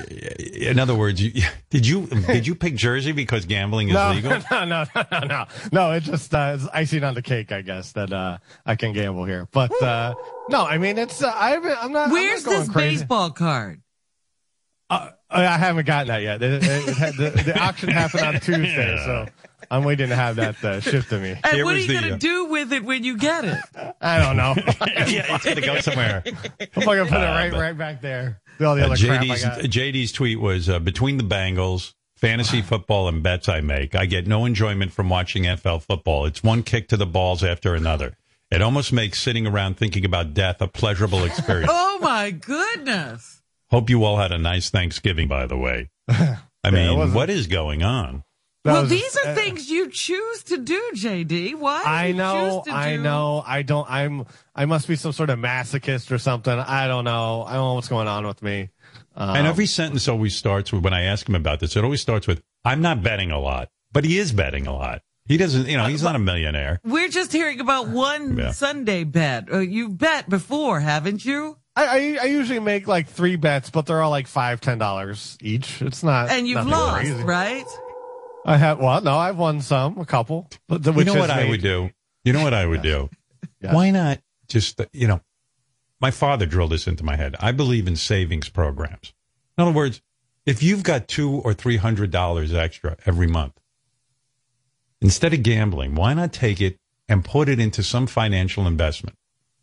in 0.38 0.78
other 0.78 0.94
words, 0.94 1.20
you, 1.22 1.42
did 1.70 1.86
you 1.86 2.06
did 2.06 2.46
you 2.46 2.54
pick 2.54 2.74
Jersey 2.76 3.12
because 3.12 3.44
gambling 3.44 3.88
is 3.88 3.94
no, 3.94 4.10
legal? 4.14 4.30
no, 4.50 4.64
no, 4.64 4.84
no, 4.94 5.04
no, 5.12 5.20
no, 5.20 5.44
no. 5.72 5.92
It's 5.92 6.06
just 6.06 6.34
uh, 6.34 6.56
it's 6.56 6.68
icing 6.72 7.04
on 7.04 7.14
the 7.14 7.22
cake, 7.22 7.52
I 7.52 7.62
guess, 7.62 7.92
that 7.92 8.12
uh, 8.12 8.38
I 8.64 8.76
can 8.76 8.92
gamble 8.92 9.24
here. 9.24 9.48
But 9.52 9.70
uh, 9.82 10.14
no, 10.48 10.64
I 10.64 10.78
mean, 10.78 10.98
it's 10.98 11.22
uh, 11.22 11.32
I 11.34 11.50
haven't. 11.50 11.76
I'm 11.82 11.92
not. 11.92 12.06
I'm 12.06 12.12
Where's 12.12 12.44
not 12.44 12.50
going 12.50 12.60
this 12.62 12.70
crazy. 12.72 12.96
baseball 12.98 13.30
card? 13.30 13.82
Uh, 14.90 15.10
I 15.30 15.56
haven't 15.56 15.86
gotten 15.86 16.08
that 16.08 16.20
yet. 16.20 16.42
It, 16.42 16.62
it, 16.62 16.88
it 16.88 16.96
had, 16.96 17.14
the, 17.14 17.30
the 17.30 17.58
auction 17.58 17.88
happened 17.88 18.24
on 18.24 18.34
Tuesday, 18.40 18.96
so 19.02 19.26
I'm 19.72 19.84
waiting 19.84 20.10
to 20.10 20.14
have 20.14 20.36
that 20.36 20.62
uh, 20.62 20.80
shipped 20.80 21.08
to 21.08 21.18
me. 21.18 21.30
And 21.42 21.54
Here 21.54 21.64
what 21.64 21.72
are 21.72 21.78
was 21.78 21.86
you 21.88 21.94
the, 21.94 22.00
going 22.00 22.12
uh, 22.12 22.16
to 22.16 22.18
do 22.18 22.44
with 22.46 22.72
it 22.72 22.84
when 22.84 23.02
you 23.04 23.16
get 23.16 23.44
it? 23.44 23.58
I 24.00 24.18
don't 24.20 24.36
know. 24.36 24.54
yeah, 24.86 25.34
it's 25.34 25.44
going 25.44 25.56
to 25.56 25.62
go 25.62 25.80
somewhere. 25.80 26.22
I'm 26.26 26.32
gonna 26.84 27.04
put 27.06 27.12
it 27.20 27.24
right, 27.24 27.50
but- 27.50 27.58
right 27.60 27.76
back 27.78 28.00
there. 28.02 28.40
All 28.60 28.76
the 28.76 28.82
Uh, 28.82 28.86
other 28.92 28.96
crap 28.96 29.22
I 29.22 29.26
JD's, 29.26 29.42
got. 29.44 29.60
JD's 29.62 30.12
tweet 30.12 30.38
was 30.38 30.68
uh, 30.68 30.78
between 30.78 31.16
the 31.16 31.24
Bengals, 31.24 31.94
fantasy 32.16 32.60
football, 32.70 33.08
and 33.08 33.22
bets 33.22 33.48
I 33.48 33.60
make, 33.62 33.94
I 33.96 34.04
get 34.06 34.26
no 34.26 34.44
enjoyment 34.44 34.92
from 34.92 35.08
watching 35.08 35.44
NFL 35.44 35.82
football. 35.82 36.26
It's 36.26 36.44
one 36.44 36.62
kick 36.62 36.88
to 36.88 36.96
the 36.98 37.06
balls 37.06 37.42
after 37.42 37.74
another. 37.74 38.16
It 38.50 38.60
almost 38.60 38.92
makes 38.92 39.18
sitting 39.20 39.46
around 39.46 39.78
thinking 39.78 40.04
about 40.04 40.34
death 40.34 40.60
a 40.60 40.68
pleasurable 40.68 41.24
experience. 41.24 41.70
Oh 41.94 41.98
my 42.04 42.30
goodness! 42.32 43.40
Hope 43.70 43.88
you 43.88 44.04
all 44.04 44.16
had 44.18 44.32
a 44.32 44.38
nice 44.38 44.70
Thanksgiving, 44.70 45.28
by 45.28 45.46
the 45.46 45.56
way. 45.56 45.88
I 46.08 46.36
it 46.64 46.72
mean, 46.72 46.96
wasn't- 46.98 47.16
what 47.16 47.30
is 47.30 47.46
going 47.46 47.82
on? 47.82 48.22
That 48.64 48.72
well, 48.72 48.82
was- 48.82 48.90
these 48.90 49.16
are 49.16 49.30
uh, 49.30 49.34
things 49.34 49.68
you 49.70 49.88
choose 49.90 50.44
to 50.44 50.58
do, 50.58 50.80
JD. 50.94 51.56
What 51.56 51.84
I 51.86 52.12
know, 52.12 52.62
to 52.64 52.72
I 52.72 52.96
do- 52.96 53.02
know. 53.02 53.42
I 53.44 53.62
don't. 53.62 53.90
I'm. 53.90 54.24
I 54.54 54.66
must 54.66 54.86
be 54.86 54.94
some 54.96 55.12
sort 55.12 55.30
of 55.30 55.38
masochist 55.38 56.12
or 56.12 56.18
something. 56.18 56.52
I 56.56 56.86
don't 56.86 57.04
know. 57.04 57.42
I 57.42 57.54
don't 57.54 57.68
know 57.68 57.74
what's 57.74 57.88
going 57.88 58.06
on 58.08 58.26
with 58.26 58.40
me. 58.42 58.70
Um, 59.16 59.36
And 59.36 59.46
every 59.46 59.66
sentence 59.66 60.06
always 60.08 60.36
starts 60.36 60.72
with, 60.72 60.84
when 60.84 60.94
I 60.94 61.02
ask 61.02 61.28
him 61.28 61.34
about 61.34 61.60
this, 61.60 61.76
it 61.76 61.84
always 61.84 62.00
starts 62.00 62.26
with, 62.26 62.40
I'm 62.64 62.80
not 62.80 63.02
betting 63.02 63.30
a 63.30 63.38
lot, 63.38 63.68
but 63.92 64.04
he 64.04 64.18
is 64.18 64.32
betting 64.32 64.66
a 64.66 64.72
lot. 64.72 65.02
He 65.26 65.36
doesn't, 65.36 65.66
you 65.68 65.76
know, 65.76 65.84
he's 65.86 66.02
not 66.02 66.14
a 66.16 66.18
millionaire. 66.18 66.80
We're 66.84 67.08
just 67.08 67.32
hearing 67.32 67.60
about 67.60 67.88
one 67.88 68.36
Yeah. 68.38 68.52
Sunday 68.52 69.04
bet. 69.04 69.52
Uh, 69.52 69.58
you 69.58 69.88
bet 69.90 70.28
before, 70.30 70.80
haven't 70.80 71.24
you? 71.24 71.58
I, 71.76 71.84
I 71.86 72.18
I 72.22 72.24
usually 72.26 72.58
make 72.60 72.86
like 72.86 73.08
three 73.08 73.36
bets, 73.36 73.70
but 73.70 73.86
they're 73.86 74.02
all 74.02 74.10
like 74.10 74.26
five, 74.28 74.60
ten 74.60 74.78
dollars 74.78 75.36
each. 75.40 75.80
It's 75.82 76.02
not. 76.02 76.30
And 76.30 76.46
you've 76.46 76.56
nothing 76.66 76.70
lost, 76.72 76.94
crazy. 77.00 77.22
right? 77.24 77.64
I 78.44 78.56
have. 78.56 78.78
Well, 78.78 79.00
no, 79.00 79.16
I've 79.16 79.38
won 79.38 79.60
some, 79.60 79.98
a 79.98 80.04
couple. 80.04 80.48
But 80.68 80.82
the, 80.82 80.92
You 80.92 81.04
know 81.04 81.14
what 81.14 81.30
I 81.30 81.48
would 81.48 81.62
do? 81.62 81.90
You 82.24 82.32
know 82.32 82.42
what 82.42 82.54
I 82.54 82.66
would 82.66 82.82
do? 82.82 83.10
Yes. 83.60 83.74
Why 83.74 83.90
not 83.90 84.20
just, 84.48 84.80
you 84.92 85.06
know, 85.06 85.20
my 86.00 86.10
father 86.10 86.46
drilled 86.46 86.72
this 86.72 86.86
into 86.86 87.04
my 87.04 87.16
head. 87.16 87.36
I 87.38 87.52
believe 87.52 87.86
in 87.86 87.96
savings 87.96 88.48
programs. 88.48 89.12
In 89.56 89.62
other 89.62 89.72
words, 89.72 90.02
if 90.44 90.62
you've 90.62 90.82
got 90.82 91.06
two 91.06 91.30
or 91.30 91.54
three 91.54 91.76
hundred 91.76 92.10
dollars 92.10 92.52
extra 92.52 92.96
every 93.06 93.28
month, 93.28 93.54
instead 95.00 95.32
of 95.32 95.42
gambling, 95.42 95.94
why 95.94 96.14
not 96.14 96.32
take 96.32 96.60
it 96.60 96.78
and 97.08 97.24
put 97.24 97.48
it 97.48 97.60
into 97.60 97.82
some 97.82 98.06
financial 98.06 98.66
investment? 98.66 99.16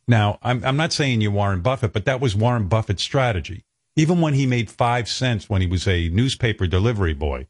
Now, 0.08 0.40
I'm, 0.42 0.64
I'm 0.64 0.78
not 0.78 0.94
saying 0.94 1.22
you're 1.22 1.32
Warren 1.32 1.62
Buffett, 1.62 1.94
but 1.94 2.06
that 2.06 2.22
was 2.22 2.36
Warren 2.36 2.68
Buffett's 2.68 3.04
strategy. 3.04 3.66
Even 3.96 4.22
when 4.22 4.34
he 4.34 4.46
made 4.46 4.72
five 4.72 5.10
cents 5.10 5.50
when 5.50 5.62
he 5.62 5.68
was 5.68 5.88
a 5.88 6.10
newspaper 6.10 6.66
delivery 6.68 7.14
boy, 7.14 7.48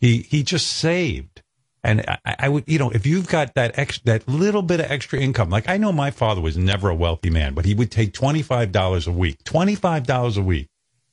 he, 0.00 0.18
he 0.18 0.42
just 0.42 0.66
saved. 0.66 1.42
And 1.84 2.04
I, 2.08 2.36
I 2.40 2.48
would, 2.48 2.64
you 2.66 2.78
know, 2.78 2.90
if 2.90 3.06
you've 3.06 3.28
got 3.28 3.54
that 3.54 3.78
ex, 3.78 3.98
that 4.00 4.28
little 4.28 4.62
bit 4.62 4.80
of 4.80 4.90
extra 4.90 5.20
income, 5.20 5.50
like 5.50 5.68
I 5.68 5.76
know 5.76 5.92
my 5.92 6.10
father 6.10 6.40
was 6.40 6.56
never 6.56 6.90
a 6.90 6.94
wealthy 6.94 7.30
man, 7.30 7.54
but 7.54 7.64
he 7.64 7.74
would 7.74 7.90
take 7.90 8.12
$25 8.12 9.06
a 9.06 9.12
week, 9.12 9.44
$25 9.44 10.38
a 10.38 10.42
week, 10.42 10.68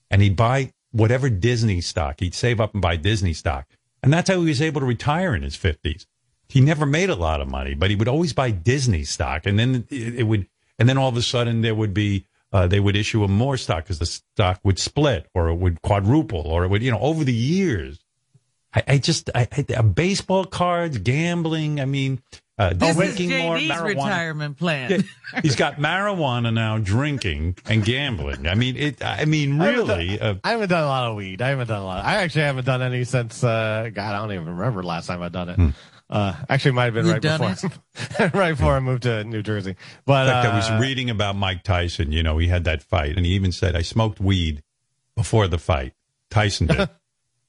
and 0.10 0.22
he'd 0.22 0.36
buy 0.36 0.74
whatever 0.92 1.30
Disney 1.30 1.82
stock. 1.82 2.20
He'd 2.20 2.34
save 2.34 2.60
up 2.62 2.74
and 2.74 2.82
buy 2.82 2.96
Disney 2.96 3.34
stock. 3.34 3.68
And 4.02 4.14
that's 4.14 4.30
how 4.30 4.40
he 4.40 4.46
was 4.46 4.62
able 4.62 4.82
to 4.82 4.88
retire 4.88 5.36
in 5.36 5.44
his 5.44 5.58
50s. 5.58 6.06
He 6.48 6.62
never 6.62 6.86
made 6.86 7.10
a 7.10 7.16
lot 7.16 7.42
of 7.42 7.50
money, 7.50 7.74
but 7.74 7.90
he 7.90 7.96
would 7.96 8.08
always 8.08 8.34
buy 8.34 8.52
Disney 8.52 9.04
stock. 9.04 9.46
And 9.46 9.58
then 9.60 9.88
it, 9.90 10.20
it 10.20 10.24
would, 10.24 10.48
and 10.80 10.88
then 10.88 10.98
all 10.98 11.10
of 11.10 11.18
a 11.18 11.22
sudden 11.22 11.62
there 11.62 11.76
would 11.76 11.94
be, 11.94 12.28
uh, 12.54 12.68
they 12.68 12.80
would 12.80 12.96
issue 12.96 13.24
him 13.24 13.32
more 13.32 13.58
stock 13.58 13.84
because 13.84 14.00
the 14.00 14.06
stock 14.06 14.60
would 14.64 14.80
split 14.80 15.28
or 15.34 15.50
it 15.50 15.56
would 15.56 15.82
quadruple 15.82 16.42
or 16.42 16.64
it 16.64 16.70
would, 16.70 16.82
you 16.82 16.92
know, 16.92 17.00
over 17.00 17.24
the 17.24 17.34
years. 17.34 18.00
I, 18.76 18.84
I 18.88 18.98
just, 18.98 19.30
I, 19.34 19.48
I, 19.52 19.66
uh, 19.74 19.82
baseball 19.84 20.46
cards, 20.46 20.98
gambling. 20.98 21.80
I 21.80 21.86
mean, 21.86 22.22
uh, 22.58 22.74
This 22.74 22.90
is 22.98 23.16
drinking 23.16 23.38
more 23.40 23.58
marijuana. 23.58 23.86
retirement 23.86 24.58
plan. 24.58 24.92
Yeah, 24.92 25.42
he's 25.42 25.56
got 25.56 25.76
marijuana 25.78 26.54
now, 26.54 26.78
drinking 26.78 27.56
and 27.66 27.84
gambling. 27.84 28.48
I 28.48 28.56
mean, 28.56 28.76
it. 28.78 29.04
I 29.04 29.26
mean, 29.26 29.60
I 29.62 29.66
haven't 29.72 29.88
really. 29.88 30.18
done- 30.18 30.28
Uh, 30.36 30.40
I 30.44 30.52
haven't 30.52 30.70
done 30.70 30.84
a 30.84 30.88
lot 30.88 31.10
of 31.10 31.16
weed. 31.16 31.42
I 31.42 31.50
haven't 31.50 31.68
done 31.68 31.82
a 31.82 31.86
lot. 31.86 32.06
I 32.06 32.16
actually 32.16 32.44
haven't 32.44 32.66
done 32.66 32.82
any 32.82 33.04
since. 33.04 33.44
Uh, 33.44 33.90
God, 33.94 34.16
I 34.16 34.20
don't 34.20 34.32
even 34.34 34.48
remember 34.56 34.82
the 34.82 34.88
last 34.88 35.08
time 35.08 35.22
I've 35.22 35.32
done 35.32 35.50
it. 35.50 35.56
Hmm. 35.56 35.70
Uh, 36.08 36.34
actually, 36.50 36.72
might 36.72 36.86
have 36.86 36.94
been 36.94 37.06
You've 37.08 37.24
right 37.24 37.60
before, 37.60 38.30
right 38.40 38.52
before 38.52 38.76
I 38.76 38.80
moved 38.80 39.04
to 39.04 39.24
New 39.24 39.42
Jersey. 39.42 39.76
But 40.06 40.28
in 40.28 40.34
fact, 40.34 40.48
I 40.48 40.52
uh, 40.52 40.56
was 40.76 40.82
reading 40.82 41.10
about 41.10 41.36
Mike 41.36 41.64
Tyson. 41.64 42.12
You 42.12 42.22
know, 42.24 42.38
he 42.38 42.48
had 42.48 42.66
that 42.66 42.84
fight, 42.84 43.18
and 43.18 43.26
he 43.26 43.32
even 43.34 43.52
said, 43.52 43.76
"I 43.76 43.82
smoked 43.82 44.20
weed 44.20 44.62
before 45.16 45.48
the 45.48 45.58
fight." 45.58 45.94
Tyson 46.30 46.68
did. 46.68 46.90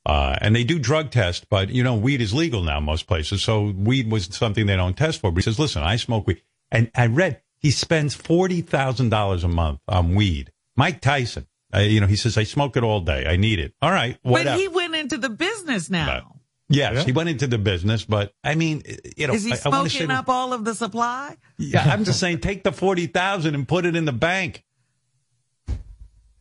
Uh, 0.07 0.38
and 0.40 0.55
they 0.55 0.62
do 0.62 0.79
drug 0.79 1.11
test, 1.11 1.49
but 1.51 1.69
you 1.69 1.83
know, 1.83 1.97
weed 1.97 2.21
is 2.21 2.33
legal 2.33 2.62
now 2.62 2.79
most 2.79 3.09
places. 3.09 3.42
So 3.42 3.73
weed 3.77 4.09
was 4.11 4.27
something 4.27 4.66
they 4.66 4.77
don't 4.77 4.97
test 4.97 5.21
for. 5.21 5.33
But 5.33 5.38
he 5.38 5.42
says, 5.42 5.59
listen, 5.59 5.83
I 5.83 5.97
smoke 5.97 6.29
weed. 6.29 6.42
And 6.71 6.90
I 6.95 7.07
read 7.07 7.42
he 7.59 7.73
spends 7.73 8.16
$40,000 8.16 9.45
a 9.45 9.49
month 9.49 9.81
on 9.88 10.14
weed. 10.14 10.53
Mike 10.77 11.01
Tyson, 11.01 11.47
uh, 11.75 11.79
you 11.81 12.01
know, 12.01 12.07
he 12.07 12.16
says, 12.16 12.37
I 12.38 12.45
smoke 12.45 12.77
it 12.77 12.85
all 12.85 13.01
day. 13.01 13.27
I 13.27 13.37
need 13.37 13.59
it. 13.59 13.75
All 13.83 13.90
right. 13.90 14.19
but 14.23 14.47
he 14.59 14.69
went 14.69 14.95
into 14.95 15.16
the 15.19 15.31
business 15.31 15.90
now. 15.90 16.37
yes, 16.69 16.95
Yeah. 16.95 17.03
he 17.05 17.12
went 17.12 17.29
into 17.29 17.47
the 17.47 17.59
business, 17.59 18.05
but 18.05 18.33
I 18.45 18.55
mean, 18.55 18.83
you 19.16 19.27
know, 19.27 19.35
Is 19.35 19.45
he 19.45 19.53
I, 19.53 19.59
I 19.64 19.69
want 19.71 19.85
to 19.85 19.90
smoking 19.90 20.09
say, 20.09 20.14
up 20.14 20.29
all 20.29 20.53
of 20.53 20.64
the 20.64 20.75
supply? 20.75 21.37
yeah, 21.59 21.83
I'm 21.83 22.05
just 22.05 22.21
saying, 22.21 22.40
take 22.40 22.62
the 22.62 22.73
40,000 22.73 23.55
and 23.55 23.66
put 23.66 23.87
it 23.87 23.97
in 23.97 24.05
the 24.05 24.12
bank. 24.12 24.62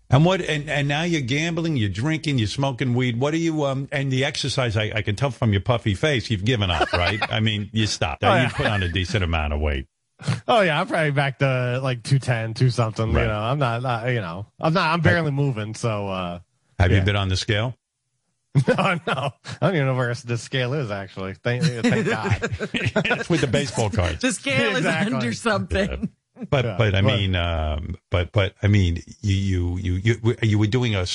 And 0.10 0.24
what? 0.24 0.42
And, 0.42 0.70
and 0.70 0.88
now 0.88 1.04
you're 1.04 1.22
gambling, 1.22 1.78
you're 1.78 1.90
drinking, 1.90 2.38
you're 2.38 2.48
smoking 2.48 2.94
weed. 2.94 3.20
What 3.20 3.34
are 3.34 3.38
you? 3.38 3.66
Um, 3.66 3.88
and 3.92 4.12
the 4.12 4.24
exercise, 4.26 4.78
I, 4.78 4.92
I 4.96 5.02
can 5.02 5.16
tell 5.16 5.32
from 5.32 5.52
your 5.52 5.62
puffy 5.62 5.96
face, 5.96 6.30
you've 6.30 6.46
given 6.46 6.70
up, 6.70 6.92
right? 6.94 7.20
I 7.32 7.40
mean, 7.40 7.70
you 7.74 7.88
stopped. 7.88 8.24
Oh, 8.24 8.34
you 8.34 8.44
yeah. 8.44 8.50
put 8.50 8.68
on 8.68 8.84
a 8.84 8.88
decent 8.88 9.24
amount 9.24 9.54
of 9.54 9.60
weight. 9.60 9.88
Oh 10.48 10.62
yeah, 10.62 10.80
I'm 10.80 10.88
probably 10.88 11.12
back 11.12 11.40
to 11.40 11.80
like 11.84 12.04
two 12.04 12.20
ten, 12.20 12.54
two 12.54 12.70
something. 12.70 13.12
Right. 13.12 13.24
You 13.24 13.28
know, 13.28 13.40
I'm 13.40 13.60
not, 13.60 13.82
not. 13.82 14.08
You 14.08 14.22
know, 14.22 14.46
I'm 14.60 14.74
not. 14.74 14.94
I'm 14.94 15.02
barely 15.02 15.32
moving. 15.32 15.74
So 15.74 16.08
uh, 16.08 16.40
Have 16.80 16.92
you 16.92 17.02
been 17.02 17.18
on 17.18 17.28
the 17.28 17.36
scale? 17.36 17.76
no, 18.70 19.00
no, 19.06 19.14
I 19.16 19.32
don't 19.60 19.76
even 19.76 19.88
know 19.88 19.96
where 19.96 20.14
the 20.14 20.38
scale 20.38 20.74
is. 20.74 20.90
Actually, 20.90 21.34
thank, 21.34 21.64
thank 21.64 22.06
God. 22.08 22.38
it's 22.74 23.30
with 23.30 23.42
the 23.42 23.48
baseball 23.48 23.90
cards. 23.90 24.22
The 24.22 24.32
scale 24.32 24.78
Exactly. 24.78 25.08
is 25.08 25.14
under 25.14 25.34
something. 25.34 26.10
But 26.50 26.66
Yeah, 26.66 26.76
but 26.78 26.96
I 26.96 27.02
but- 27.02 27.08
mean, 27.08 27.36
um, 27.36 27.96
but 28.12 28.32
but 28.32 28.56
I 28.62 28.68
mean, 28.68 29.02
you 29.22 29.36
you 29.36 29.78
you 29.78 29.94
you 30.22 30.36
you 30.42 30.60
were 30.60 30.68
doing 30.68 30.96
a 30.96 31.06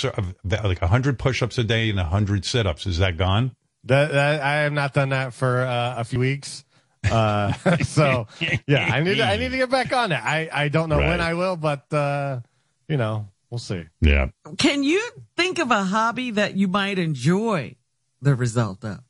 like 0.44 0.80
a 0.82 0.86
hundred 0.86 1.18
push-ups 1.18 1.58
a 1.58 1.64
day 1.64 1.90
and 1.90 2.00
a 2.00 2.04
hundred 2.04 2.44
sit-ups. 2.44 2.86
Is 2.86 2.98
that 2.98 3.16
gone? 3.16 3.54
That, 3.84 4.12
that 4.12 4.40
I 4.42 4.54
have 4.62 4.72
not 4.72 4.92
done 4.94 5.10
that 5.10 5.32
for 5.34 5.62
uh, 5.62 5.94
a 5.98 6.04
few 6.04 6.18
weeks. 6.20 6.64
Uh, 7.10 7.52
so 7.84 8.26
yeah, 8.66 8.88
I 8.92 9.00
need 9.00 9.16
to, 9.16 9.24
I 9.24 9.36
need 9.36 9.50
to 9.50 9.56
get 9.56 9.70
back 9.70 9.92
on 9.92 10.12
it. 10.12 10.22
I, 10.22 10.48
I 10.52 10.68
don't 10.68 10.88
know 10.90 10.98
Right. 10.98 11.08
when 11.08 11.20
I 11.20 11.32
will, 11.34 11.56
but 11.56 11.90
uh, 11.92 12.40
you 12.88 12.96
know, 12.98 13.28
we'll 13.50 13.58
see. 13.58 13.84
Yeah. 14.02 14.28
Can 14.58 14.82
you 14.84 15.00
think 15.36 15.58
of 15.58 15.70
a 15.70 15.82
hobby 15.84 16.30
that 16.32 16.56
you 16.56 16.68
might 16.68 16.98
enjoy 16.98 17.76
the 18.20 18.34
result 18.34 18.84
of? 18.84 19.00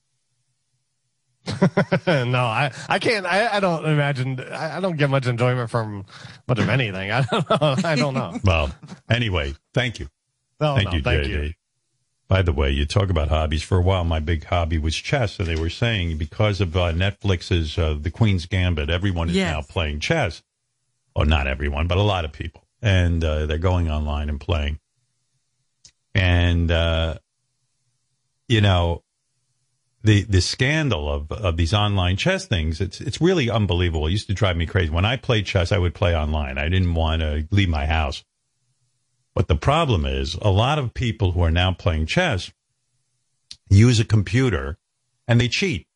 no, 2.07 2.45
I, 2.45 2.73
I 2.89 2.99
can't. 2.99 3.27
I, 3.27 3.57
I 3.57 3.61
don't 3.61 3.85
imagine. 3.85 4.41
I, 4.41 4.77
I 4.77 4.81
don't 4.81 4.97
get 4.97 5.11
much 5.11 5.27
enjoyment 5.27 5.71
from 5.71 6.05
much 6.49 6.59
of 6.59 6.69
anything. 6.69 7.11
I 7.13 7.23
don't 7.23 7.51
know. 7.51 7.75
I 7.85 7.95
don't 7.97 8.15
know. 8.15 8.39
Well, 8.45 8.71
anyway, 9.09 9.55
thank 9.75 9.99
you. 10.01 10.09
No, 10.61 10.75
Thank 10.77 10.91
no, 10.91 10.97
you, 10.97 11.03
thank 11.03 11.23
JD. 11.25 11.29
you. 11.29 11.53
By 12.29 12.43
the 12.43 12.53
way, 12.53 12.71
you 12.71 12.87
talk 12.87 13.11
about 13.11 13.29
hobbies. 13.29 13.63
For 13.63 13.79
a 13.79 13.83
while, 13.83 14.05
my 14.05 14.21
big 14.21 14.45
hobby 14.45 14.79
was 14.79 14.95
chess, 14.95 15.39
and 15.39 15.49
they 15.49 15.57
were 15.57 15.71
saying 15.71 16.17
because 16.19 16.61
of 16.61 16.77
uh, 16.77 16.93
Netflix's 16.93 17.77
uh, 17.79 17.97
The 18.01 18.11
Queen's 18.11 18.47
Gambit, 18.47 18.89
everyone 18.91 19.31
is 19.31 19.37
Yes. 19.37 19.53
now 19.53 19.63
playing 19.63 20.01
chess. 20.01 20.43
Or 21.17 21.25
not 21.27 21.49
everyone, 21.49 21.89
but 21.89 21.99
a 21.99 22.03
lot 22.03 22.25
of 22.25 22.31
people, 22.33 22.63
and 22.81 23.23
uh, 23.25 23.47
they're 23.47 23.59
going 23.59 23.91
online 23.91 24.29
and 24.29 24.39
playing. 24.41 24.79
And 26.15 26.71
uh, 26.71 27.17
you 28.49 28.61
know, 28.61 29.03
the 30.03 30.23
the 30.23 30.41
scandal 30.41 31.13
of 31.13 31.31
of 31.33 31.57
these 31.57 31.75
online 31.75 32.17
chess 32.17 32.47
things, 32.47 32.81
it's 32.81 33.01
it's 33.01 33.21
really 33.21 33.51
unbelievable. 33.51 34.07
It 34.07 34.13
used 34.13 34.29
to 34.29 34.35
drive 34.35 34.57
me 34.57 34.67
crazy. 34.67 34.91
When 34.91 35.05
I 35.05 35.17
played 35.17 35.47
chess, 35.47 35.73
I 35.73 35.79
would 35.79 35.95
play 35.95 36.17
online. 36.17 36.57
I 36.59 36.69
didn't 36.69 36.95
want 36.95 37.21
to 37.23 37.47
leave 37.51 37.69
my 37.69 37.87
house. 37.87 38.25
But 39.35 39.47
the 39.49 39.57
problem 39.57 40.05
is, 40.07 40.35
a 40.41 40.51
lot 40.51 40.79
of 40.79 40.93
people 40.95 41.33
who 41.33 41.43
are 41.43 41.51
now 41.51 41.73
playing 41.73 42.07
chess 42.07 42.51
use 43.69 44.01
a 44.01 44.05
computer 44.05 44.79
and 45.29 45.41
they 45.41 45.49
cheat. 45.49 45.87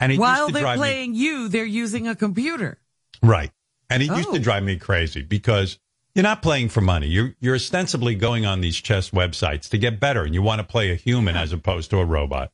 And 0.00 0.12
it 0.12 0.18
While 0.18 0.36
used 0.42 0.48
to 0.48 0.52
they're 0.54 0.62
drive 0.62 0.76
me 0.78 0.80
playing 0.80 1.14
you, 1.14 1.48
they're 1.48 1.64
using 1.64 2.08
a 2.08 2.14
computer. 2.14 2.78
right. 3.22 3.50
And 3.90 4.02
it 4.02 4.06
used 4.06 4.30
to 4.32 4.40
Oh. 4.40 4.42
drive 4.42 4.62
me 4.64 4.76
crazy 4.76 5.22
because 5.22 5.78
you're 6.14 6.22
not 6.22 6.42
playing 6.42 6.68
for 6.70 6.80
money. 6.80 7.06
You're 7.06 7.34
you're 7.40 7.54
ostensibly 7.54 8.14
going 8.14 8.44
on 8.46 8.60
these 8.60 8.76
chess 8.76 9.10
websites 9.10 9.68
to 9.70 9.78
get 9.78 10.00
better, 10.00 10.24
and 10.24 10.34
you 10.34 10.42
want 10.42 10.58
to 10.60 10.66
play 10.66 10.90
a 10.90 10.94
human 10.94 11.36
as 11.36 11.52
opposed 11.52 11.90
to 11.90 11.98
a 11.98 12.04
robot. 12.04 12.50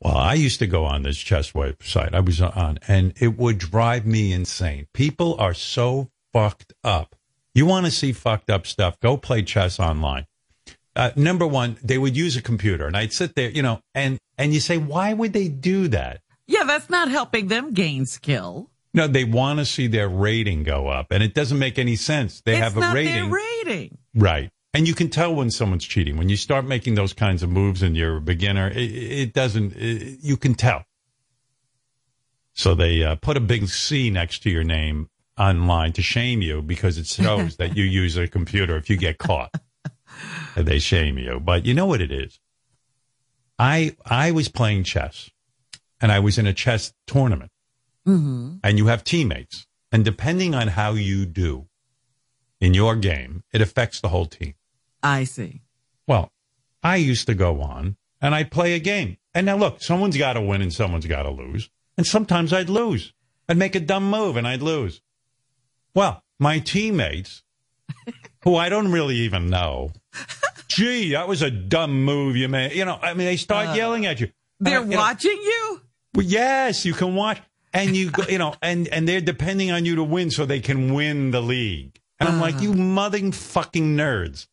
Well, 0.00 0.16
I 0.16 0.34
used 0.34 0.60
to 0.60 0.66
go 0.66 0.84
on 0.84 1.02
this 1.02 1.18
chess 1.18 1.52
website 1.52 2.14
I 2.14 2.20
was 2.20 2.40
on, 2.40 2.78
and 2.86 3.12
it 3.20 3.36
would 3.36 3.58
drive 3.58 4.06
me 4.06 4.32
insane. 4.32 4.86
People 4.92 5.36
are 5.40 5.54
so 5.54 6.10
fucked 6.32 6.72
up. 6.84 7.16
You 7.54 7.66
want 7.66 7.86
to 7.86 7.90
see 7.92 8.12
fucked 8.12 8.50
up 8.50 8.66
stuff? 8.66 9.00
Go 9.00 9.16
play 9.16 9.42
chess 9.42 9.80
online. 9.80 10.26
Uh, 10.94 11.10
number 11.16 11.46
one, 11.46 11.78
they 11.82 11.98
would 11.98 12.16
use 12.16 12.36
a 12.36 12.42
computer, 12.42 12.86
and 12.86 12.96
I'd 12.96 13.12
sit 13.12 13.34
there, 13.34 13.50
you 13.50 13.62
know, 13.62 13.80
and 13.94 14.18
and 14.36 14.54
you 14.54 14.60
say, 14.60 14.78
why 14.78 15.12
would 15.12 15.32
they 15.32 15.48
do 15.48 15.88
that? 15.88 16.20
Yeah, 16.46 16.64
that's 16.64 16.88
not 16.88 17.08
helping 17.10 17.48
them 17.48 17.72
gain 17.72 18.06
skill. 18.06 18.70
No, 18.94 19.06
they 19.06 19.24
want 19.24 19.58
to 19.58 19.64
see 19.64 19.86
their 19.86 20.08
rating 20.08 20.62
go 20.62 20.88
up, 20.88 21.08
and 21.10 21.22
it 21.22 21.34
doesn't 21.34 21.58
make 21.58 21.78
any 21.78 21.96
sense. 21.96 22.40
They 22.40 22.52
it's 22.52 22.60
have 22.60 22.76
a 22.76 22.80
not 22.80 22.94
rating, 22.94 23.30
their 23.30 23.40
rating. 23.64 23.98
right? 24.14 24.50
And 24.74 24.86
you 24.86 24.94
can 24.94 25.08
tell 25.08 25.34
when 25.34 25.50
someone's 25.50 25.86
cheating 25.86 26.16
when 26.16 26.28
you 26.28 26.36
start 26.36 26.64
making 26.66 26.94
those 26.94 27.12
kinds 27.12 27.42
of 27.42 27.48
moves 27.48 27.82
and 27.82 27.96
you're 27.96 28.18
a 28.18 28.20
beginner. 28.20 28.68
It, 28.68 28.92
it 28.92 29.32
doesn't. 29.32 29.74
It, 29.76 30.18
you 30.20 30.36
can 30.36 30.54
tell. 30.54 30.84
So 32.52 32.74
they 32.74 33.02
uh, 33.02 33.14
put 33.14 33.36
a 33.36 33.40
big 33.40 33.68
C 33.68 34.10
next 34.10 34.42
to 34.42 34.50
your 34.50 34.64
name 34.64 35.08
online 35.38 35.92
to 35.92 36.02
shame 36.02 36.42
you 36.42 36.60
because 36.60 36.98
it 36.98 37.06
shows 37.06 37.56
that 37.56 37.76
you 37.76 37.84
use 37.84 38.16
a 38.16 38.26
computer. 38.26 38.76
If 38.76 38.90
you 38.90 38.96
get 38.96 39.18
caught, 39.18 39.54
they 40.56 40.80
shame 40.80 41.18
you. 41.18 41.40
But 41.40 41.64
you 41.64 41.72
know 41.72 41.86
what 41.86 42.00
it 42.00 42.12
is. 42.12 42.38
I 43.58 43.96
I 44.04 44.32
was 44.32 44.48
playing 44.48 44.84
chess, 44.84 45.30
and 46.00 46.12
I 46.12 46.18
was 46.18 46.36
in 46.36 46.46
a 46.46 46.52
chess 46.52 46.92
tournament, 47.06 47.52
hmm 48.04 48.56
and 48.62 48.76
you 48.76 48.88
have 48.88 49.02
teammates, 49.02 49.66
and 49.90 50.04
depending 50.04 50.54
on 50.54 50.68
how 50.68 50.92
you 50.92 51.24
do 51.24 51.67
in 52.60 52.74
your 52.74 52.96
game, 52.96 53.42
it 53.52 53.60
affects 53.60 54.00
the 54.00 54.08
whole 54.08 54.26
team. 54.26 54.54
I 55.02 55.24
see. 55.24 55.62
Well, 56.06 56.32
I 56.82 56.96
used 56.96 57.26
to 57.26 57.34
go 57.34 57.60
on 57.62 57.96
and 58.20 58.34
I'd 58.34 58.50
play 58.50 58.72
a 58.74 58.78
game. 58.78 59.16
And 59.34 59.46
now 59.46 59.56
look, 59.56 59.80
someone's 59.82 60.16
got 60.16 60.32
to 60.34 60.40
win 60.40 60.62
and 60.62 60.72
someone's 60.72 61.06
got 61.06 61.22
to 61.24 61.30
lose. 61.30 61.70
And 61.96 62.06
sometimes 62.06 62.52
I'd 62.52 62.68
lose. 62.70 63.12
I'd 63.48 63.56
make 63.56 63.74
a 63.74 63.80
dumb 63.80 64.10
move 64.10 64.36
and 64.36 64.46
I'd 64.46 64.62
lose. 64.62 65.00
Well, 65.94 66.22
my 66.38 66.58
teammates, 66.58 67.42
who 68.44 68.56
I 68.56 68.68
don't 68.68 68.90
really 68.92 69.16
even 69.16 69.50
know, 69.50 69.92
gee, 70.68 71.12
that 71.12 71.28
was 71.28 71.42
a 71.42 71.50
dumb 71.50 72.04
move 72.04 72.36
you 72.36 72.48
made. 72.48 72.72
You 72.72 72.84
know, 72.84 72.98
I 73.00 73.14
mean, 73.14 73.26
they 73.26 73.36
start 73.36 73.68
Uh, 73.68 73.72
yelling 73.74 74.06
at 74.06 74.20
you. 74.20 74.30
They're 74.60 74.80
Uh, 74.80 74.84
you 74.84 74.88
know, 74.90 74.96
watching 74.98 75.38
you? 75.40 75.80
well, 76.14 76.26
yes, 76.26 76.84
you 76.84 76.92
can 76.94 77.14
watch, 77.14 77.38
and 77.72 77.96
you 77.96 78.10
go, 78.10 78.24
you 78.28 78.38
know, 78.38 78.54
and 78.62 78.88
and 78.88 79.06
they're 79.08 79.20
depending 79.20 79.70
on 79.70 79.84
you 79.84 79.96
to 79.96 80.04
win 80.04 80.30
so 80.30 80.44
they 80.46 80.60
can 80.60 80.92
win 80.94 81.30
the 81.30 81.40
league. 81.40 82.00
And 82.20 82.28
I'm 82.28 82.40
like, 82.40 82.56
Uh-huh. 82.56 82.64
you 82.64 82.74
mothering 82.74 83.32
fucking 83.32 83.96
nerds. 83.96 84.46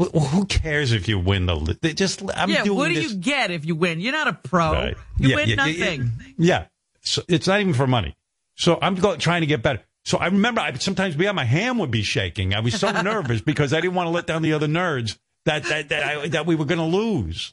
Wh- 0.00 0.16
Who 0.32 0.46
cares 0.46 0.92
if 0.92 1.08
you 1.08 1.18
win 1.18 1.46
the? 1.46 1.56
li- 1.56 1.78
They 1.82 1.92
just 1.92 2.22
I'm 2.34 2.50
yeah, 2.50 2.62
what 2.68 2.88
do 2.88 2.94
this. 2.94 3.12
you 3.12 3.18
get 3.18 3.50
if 3.50 3.64
you 3.66 3.74
win? 3.74 4.00
You're 4.00 4.12
not 4.12 4.28
a 4.28 4.32
pro. 4.32 4.72
Right. 4.72 4.96
You 5.18 5.30
Yeah, 5.30 5.34
win 5.36 5.48
yeah, 5.48 5.66
yeah, 5.66 5.86
nothing. 5.86 6.10
Yeah, 6.38 6.66
so 7.02 7.22
it's 7.28 7.46
not 7.46 7.60
even 7.60 7.74
for 7.74 7.86
money. 7.86 8.14
So 8.54 8.78
I'm 8.80 8.94
go, 8.94 9.16
trying 9.16 9.42
to 9.42 9.46
get 9.46 9.62
better. 9.62 9.82
So 10.04 10.16
I 10.18 10.26
remember 10.26 10.60
I 10.60 10.72
sometimes 10.74 11.16
yeah, 11.16 11.32
my 11.32 11.44
hand 11.44 11.78
would 11.80 11.90
be 11.90 12.02
shaking. 12.02 12.54
I 12.54 12.60
was 12.60 12.78
so 12.78 12.90
nervous 13.02 13.40
because 13.40 13.72
I 13.72 13.80
didn't 13.80 13.94
want 13.94 14.06
to 14.06 14.10
let 14.10 14.26
down 14.26 14.42
the 14.42 14.52
other 14.54 14.68
nerds 14.68 15.18
that 15.44 15.64
that 15.64 15.88
that, 15.90 16.02
I, 16.04 16.28
that 16.28 16.46
we 16.46 16.54
were 16.54 16.64
going 16.64 16.78
to 16.78 16.84
lose. 16.96 17.52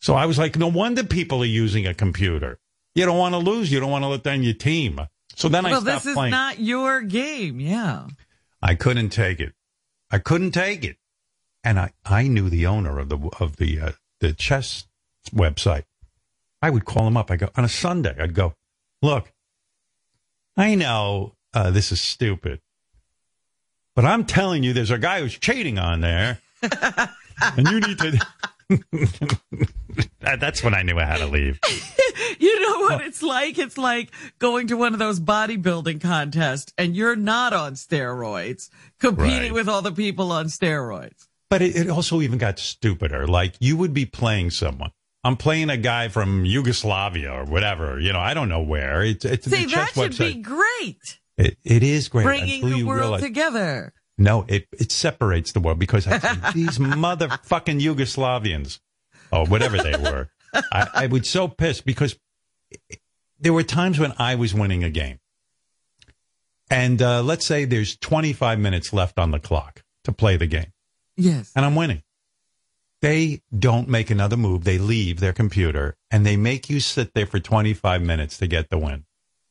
So 0.00 0.14
I 0.14 0.26
was 0.26 0.38
like, 0.38 0.58
no 0.58 0.68
wonder 0.68 1.02
people 1.04 1.40
are 1.42 1.46
using 1.46 1.86
a 1.86 1.94
computer. 1.94 2.58
You 2.94 3.06
don't 3.06 3.16
want 3.16 3.32
to 3.32 3.38
lose. 3.38 3.72
You 3.72 3.80
don't 3.80 3.90
want 3.90 4.02
to 4.04 4.08
let 4.08 4.22
down 4.22 4.42
your 4.42 4.52
team. 4.54 5.00
So 5.36 5.48
then 5.48 5.66
I 5.66 5.70
well, 5.70 5.80
stopped 5.80 6.04
this 6.04 6.10
is 6.10 6.14
playing. 6.14 6.30
not 6.30 6.60
your 6.60 7.02
game. 7.02 7.60
Yeah. 7.60 8.06
I 8.62 8.74
couldn't 8.74 9.10
take 9.10 9.40
it. 9.40 9.52
I 10.10 10.18
couldn't 10.18 10.52
take 10.52 10.84
it. 10.84 10.96
And 11.62 11.78
I, 11.78 11.92
I 12.04 12.28
knew 12.28 12.48
the 12.48 12.66
owner 12.66 12.98
of 12.98 13.08
the 13.08 13.18
of 13.40 13.56
the 13.56 13.80
uh, 13.80 13.92
the 14.20 14.32
chess 14.32 14.86
website. 15.34 15.84
I 16.60 16.70
would 16.70 16.84
call 16.84 17.06
him 17.06 17.16
up. 17.16 17.30
I 17.30 17.36
go 17.36 17.48
on 17.56 17.64
a 17.64 17.68
Sunday. 17.68 18.14
I'd 18.18 18.34
go, 18.34 18.54
look, 19.02 19.32
I 20.56 20.74
know 20.74 21.34
uh, 21.52 21.70
this 21.70 21.90
is 21.90 22.00
stupid, 22.00 22.60
but 23.94 24.04
I'm 24.04 24.24
telling 24.24 24.62
you, 24.62 24.72
there's 24.72 24.90
a 24.90 24.98
guy 24.98 25.20
who's 25.20 25.38
cheating 25.38 25.78
on 25.78 26.00
there, 26.00 26.38
and 26.62 27.68
you 27.68 27.80
need 27.80 27.98
to. 27.98 28.26
That- 30.20 30.40
That's 30.40 30.62
when 30.64 30.74
I 30.74 30.82
knew 30.82 30.98
I 30.98 31.04
had 31.04 31.18
to 31.18 31.26
leave. 31.26 31.60
You 32.38 32.60
know 32.60 32.80
what 32.80 33.00
it's 33.04 33.22
like? 33.22 33.58
It's 33.58 33.78
like 33.78 34.10
going 34.38 34.68
to 34.68 34.76
one 34.76 34.92
of 34.92 34.98
those 34.98 35.20
bodybuilding 35.20 36.00
contests 36.00 36.72
and 36.78 36.94
you're 36.96 37.16
not 37.16 37.52
on 37.52 37.74
steroids, 37.74 38.70
competing 38.98 39.42
Right. 39.42 39.52
with 39.52 39.68
all 39.68 39.82
the 39.82 39.92
people 39.92 40.30
on 40.32 40.46
steroids. 40.46 41.26
But 41.50 41.62
it, 41.62 41.76
it 41.76 41.90
also 41.90 42.20
even 42.22 42.38
got 42.38 42.58
stupider. 42.58 43.26
Like 43.26 43.54
you 43.60 43.76
would 43.76 43.94
be 43.94 44.04
playing 44.06 44.50
someone. 44.50 44.90
I'm 45.22 45.36
playing 45.36 45.70
a 45.70 45.76
guy 45.76 46.08
from 46.08 46.44
Yugoslavia 46.44 47.32
or 47.32 47.44
whatever. 47.44 47.98
You 48.00 48.12
know, 48.12 48.20
I 48.20 48.34
don't 48.34 48.48
know 48.48 48.62
where. 48.62 49.02
It's 49.02 49.24
it's 49.24 49.48
See, 49.48 49.66
that 49.66 49.92
should 49.94 50.12
website. 50.12 50.34
be 50.34 50.42
great. 50.42 51.18
it, 51.38 51.56
it 51.64 51.82
is 51.82 52.08
great 52.08 52.24
Bringing 52.24 52.68
the 52.70 52.82
world 52.84 53.00
realize. 53.00 53.22
together. 53.22 53.92
No, 54.18 54.44
it 54.48 54.66
it 54.72 54.92
separates 54.92 55.52
the 55.52 55.60
world 55.60 55.78
because 55.78 56.06
I 56.06 56.18
say, 56.18 56.34
these 56.54 56.78
motherfucking 56.78 57.80
Yugoslavians, 57.80 58.80
or 59.32 59.46
whatever 59.46 59.78
they 59.78 59.96
were, 59.96 60.28
I, 60.72 60.88
I 60.94 61.06
was 61.06 61.28
so 61.28 61.48
pissed 61.48 61.84
because 61.84 62.16
there 63.40 63.52
were 63.52 63.62
times 63.62 63.98
when 63.98 64.12
I 64.18 64.34
was 64.36 64.54
winning 64.54 64.84
a 64.84 64.90
game, 64.90 65.18
and 66.70 67.00
uh, 67.02 67.22
let's 67.22 67.46
say 67.46 67.64
there's 67.64 67.96
25 67.96 68.58
minutes 68.58 68.92
left 68.92 69.18
on 69.18 69.30
the 69.30 69.40
clock 69.40 69.82
to 70.04 70.12
play 70.12 70.36
the 70.36 70.46
game. 70.46 70.72
Yes. 71.16 71.52
and 71.54 71.64
I'm 71.64 71.74
winning. 71.74 72.02
They 73.00 73.42
don't 73.56 73.88
make 73.88 74.10
another 74.10 74.36
move. 74.36 74.64
They 74.64 74.78
leave 74.78 75.20
their 75.20 75.32
computer 75.32 75.96
and 76.10 76.24
they 76.24 76.36
make 76.36 76.70
you 76.70 76.80
sit 76.80 77.12
there 77.14 77.26
for 77.26 77.38
25 77.38 78.00
minutes 78.00 78.38
to 78.38 78.46
get 78.46 78.70
the 78.70 78.78
win. 78.78 79.04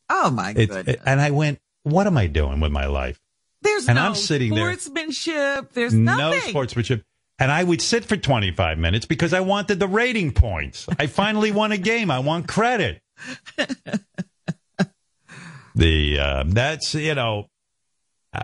Oh 0.10 0.32
my 0.32 0.54
goodness. 0.54 0.98
and 1.06 1.22
I 1.22 1.30
went, 1.30 1.60
what 1.84 2.08
am 2.08 2.18
I 2.18 2.28
doing 2.28 2.60
with 2.60 2.72
my 2.72 2.88
life? 2.88 3.22
There's 3.64 3.88
and 3.88 3.96
no 3.96 4.04
I'm 4.06 4.16
sitting 4.16 4.54
there- 4.54 4.74
sportsmanship. 4.74 5.74
There's 5.74 5.94
No 5.94 6.38
sportsmanship. 6.40 7.04
And 7.40 7.52
I 7.52 7.64
would 7.64 7.82
sit 7.82 8.06
for 8.06 8.16
25 8.16 8.78
minutes 8.78 9.06
because 9.08 9.34
I 9.34 9.40
wanted 9.40 9.80
the 9.80 9.88
rating 9.88 10.32
points. 10.34 10.88
I 11.00 11.08
finally 11.08 11.52
won 11.52 11.72
a 11.72 11.78
game. 11.78 12.12
I 12.12 12.20
want 12.20 12.48
credit. 12.48 13.02
the, 15.76 16.20
uh, 16.20 16.44
that's, 16.48 16.94
you 16.96 17.16
know, 17.16 17.48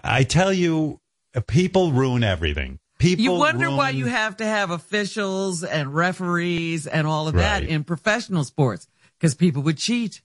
I 0.03 0.23
tell 0.23 0.51
you, 0.51 0.99
uh, 1.35 1.41
people 1.41 1.91
ruin 1.91 2.23
everything. 2.23 2.79
People 2.97 3.23
You 3.23 3.31
wonder 3.33 3.69
why 3.69 3.91
you 3.91 4.07
have 4.07 4.37
to 4.37 4.45
have 4.45 4.71
officials 4.71 5.63
and 5.63 5.93
referees 5.93 6.85
and 6.87 7.07
all 7.07 7.27
of 7.27 7.35
that 7.35 7.61
Right. 7.61 7.69
in 7.69 7.83
professional 7.83 8.43
sports 8.43 8.87
because 9.17 9.35
people 9.35 9.61
would 9.63 9.77
cheat. 9.77 10.21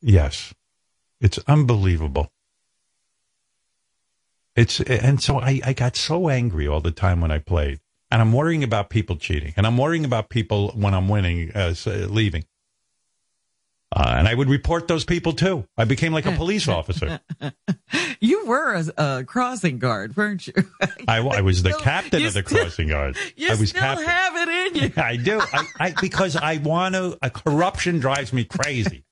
Yes. 0.00 0.54
It's 1.20 1.38
unbelievable. 1.48 2.30
It's 4.58 4.80
and 4.80 5.22
so 5.22 5.38
I, 5.38 5.60
I 5.64 5.72
got 5.72 5.94
so 5.94 6.28
angry 6.28 6.66
all 6.66 6.80
the 6.80 6.90
time 6.90 7.20
when 7.20 7.30
I 7.30 7.38
played. 7.38 7.78
And 8.10 8.20
I'm 8.20 8.32
worrying 8.32 8.64
about 8.64 8.90
people 8.90 9.16
cheating. 9.16 9.52
And 9.56 9.66
I'm 9.66 9.76
worrying 9.78 10.04
about 10.04 10.30
people 10.30 10.72
when 10.74 10.94
I'm 10.94 11.08
winning 11.08 11.52
uh, 11.54 11.74
uh, 11.86 11.90
leaving. 11.90 12.44
Uh, 13.94 14.14
and 14.18 14.26
I 14.26 14.34
would 14.34 14.48
report 14.48 14.88
those 14.88 15.04
people 15.04 15.32
too. 15.32 15.66
I 15.76 15.84
became 15.84 16.12
like 16.12 16.26
a 16.26 16.32
police 16.32 16.66
officer. 16.78 17.20
You 18.20 18.46
were 18.46 18.74
a, 18.74 19.02
a 19.18 19.24
crossing 19.24 19.78
guard, 19.78 20.16
weren't 20.16 20.46
you? 20.46 20.54
I, 21.06 21.18
I 21.18 21.40
was 21.42 21.62
the 21.62 21.72
captain 21.80 22.24
of 22.26 22.34
the 22.34 22.42
still- 22.44 22.58
crossing 22.58 22.88
guard. 22.88 23.16
you 23.36 23.48
I 23.50 23.54
was 23.54 23.68
still 23.70 23.80
captain. 23.80 24.06
have 24.06 24.36
it 24.36 24.48
in 24.48 24.82
you. 24.82 24.92
I 24.96 25.16
do. 25.16 25.40
I, 25.40 25.66
I 25.78 25.94
because 26.00 26.34
I 26.34 26.56
want 26.56 26.96
to. 26.96 27.16
Uh, 27.22 27.28
corruption 27.28 28.00
drives 28.00 28.32
me 28.32 28.44
crazy. 28.44 29.04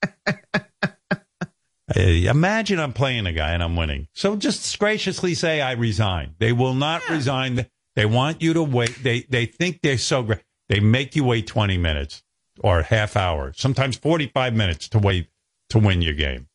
Uh, 1.95 1.99
imagine 2.01 2.79
I'm 2.79 2.91
playing 2.93 3.25
a 3.27 3.31
guy 3.33 3.51
and 3.51 3.63
I'm 3.63 3.75
winning. 3.77 4.07
So 4.13 4.35
just 4.35 4.77
graciously 4.77 5.33
say 5.33 5.61
I 5.61 5.71
resign. 5.71 6.35
They 6.37 6.51
will 6.51 6.73
not 6.73 7.07
resign. 7.09 7.65
They 7.95 8.05
want 8.05 8.41
you 8.41 8.53
to 8.53 8.63
wait. 8.63 9.01
They 9.01 9.21
they 9.29 9.45
think 9.45 9.81
they're 9.81 9.97
so 9.97 10.21
great. 10.23 10.41
They 10.69 10.81
make 10.81 11.15
you 11.15 11.23
wait 11.23 11.47
20 11.47 11.77
minutes 11.77 12.23
or 12.59 12.81
half 12.81 13.15
hour, 13.15 13.53
sometimes 13.55 13.95
45 13.97 14.53
minutes 14.53 14.89
to 14.89 14.99
wait 14.99 15.29
to 15.69 15.79
win 15.79 16.01
your 16.01 16.13
game. 16.13 16.47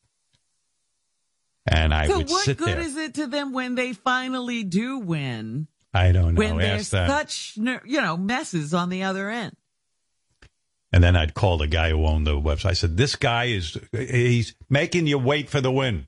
And 1.65 1.93
I 1.93 2.07
So 2.07 2.17
would 2.17 2.29
what 2.29 2.45
sit 2.45 2.57
good 2.57 2.67
there. 2.67 2.79
is 2.81 2.95
it 2.97 3.13
to 3.15 3.27
them 3.27 3.53
when 3.53 3.75
they 3.75 3.93
finally 3.93 4.63
do 4.63 4.99
win? 4.99 5.67
I 5.93 6.11
don't 6.11 6.33
know. 6.35 6.39
when 6.39 6.57
there's 6.57 6.91
Ask 6.91 6.91
them. 6.91 7.09
such 7.09 7.53
you 7.85 8.01
know 8.01 8.17
messes 8.17 8.73
on 8.73 8.89
the 8.89 9.03
other 9.03 9.29
end. 9.29 9.55
And 10.93 11.03
then 11.03 11.15
I'd 11.15 11.33
call 11.33 11.57
the 11.57 11.65
guy 11.67 11.89
who 11.89 12.05
owned 12.05 12.25
the 12.27 12.39
website. 12.39 12.67
I 12.67 12.73
said, 12.73 12.95
"This 12.97 13.15
guy 13.15 13.45
is 13.45 13.77
he's 13.91 14.53
making 14.69 15.07
you 15.07 15.17
wait 15.17 15.49
for 15.49 15.59
the 15.59 15.71
win." 15.71 16.07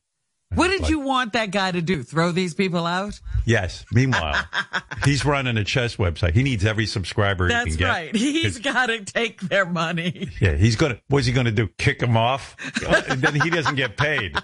What 0.54 0.68
did 0.70 0.82
Like- 0.82 0.92
you 0.92 1.00
want 1.00 1.34
that 1.34 1.50
guy 1.50 1.72
to 1.72 1.82
do? 1.82 2.04
Throw 2.04 2.32
these 2.32 2.54
people 2.54 2.86
out? 2.86 3.20
Yes. 3.46 3.84
Meanwhile, 3.92 4.36
he's 5.04 5.26
running 5.26 5.58
a 5.58 5.64
chess 5.64 5.96
website. 5.96 6.34
He 6.34 6.44
needs 6.44 6.64
every 6.64 6.86
subscriber 6.86 7.48
he 7.48 7.54
That's 7.54 7.70
can 7.70 7.78
get. 7.78 7.90
right. 7.90 8.16
He's 8.16 8.60
got 8.60 8.86
to 8.86 9.04
take 9.04 9.42
their 9.42 9.66
money. 9.66 10.30
Yeah, 10.40 10.54
he's 10.56 10.76
gonna. 10.76 11.00
What's 11.08 11.26
he 11.26 11.34
gonna 11.34 11.52
do? 11.52 11.68
Kick 11.80 12.00
him 12.02 12.16
off? 12.16 12.56
then 13.18 13.42
he 13.42 13.50
doesn't 13.50 13.76
get 13.76 13.98
paid. 13.98 14.38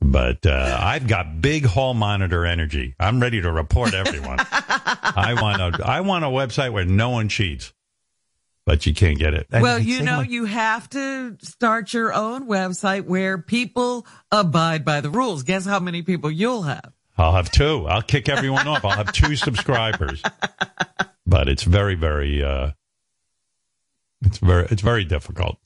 But 0.00 0.46
uh, 0.46 0.78
I've 0.80 1.08
got 1.08 1.40
big 1.40 1.64
hall 1.66 1.92
monitor 1.94 2.46
energy. 2.46 2.94
I'm 3.00 3.20
ready 3.20 3.40
to 3.42 3.50
report 3.50 3.92
everyone. 3.94 4.38
I 4.40 5.36
want 5.40 5.60
a. 5.60 5.84
I 5.86 6.00
want 6.02 6.24
a 6.24 6.28
website 6.28 6.72
where 6.72 6.84
no 6.84 7.10
one 7.10 7.28
cheats, 7.28 7.72
but 8.66 8.84
you 8.84 8.92
can't 8.92 9.18
get 9.18 9.32
it. 9.32 9.46
And 9.50 9.62
well, 9.62 9.78
you 9.78 10.02
know, 10.02 10.18
like, 10.18 10.30
you 10.30 10.44
have 10.44 10.90
to 10.90 11.36
start 11.40 11.94
your 11.94 12.12
own 12.12 12.46
website 12.48 13.04
where 13.04 13.38
people 13.38 14.06
abide 14.32 14.84
by 14.84 15.00
the 15.00 15.08
rules. 15.08 15.44
Guess 15.44 15.64
how 15.64 15.78
many 15.78 16.02
people 16.02 16.30
you'll 16.30 16.62
have? 16.62 16.92
I'll 17.16 17.32
have 17.32 17.50
two. 17.50 17.86
I'll 17.86 18.02
kick 18.02 18.28
everyone 18.28 18.66
off. 18.68 18.84
I'll 18.84 18.90
have 18.90 19.12
two 19.12 19.36
subscribers. 19.46 20.22
But 21.26 21.48
it's 21.48 21.62
very, 21.62 21.94
very, 21.94 22.42
uh, 22.42 22.72
it's 24.22 24.38
very, 24.38 24.66
it's 24.70 24.82
very 24.82 25.04
difficult. 25.04 25.58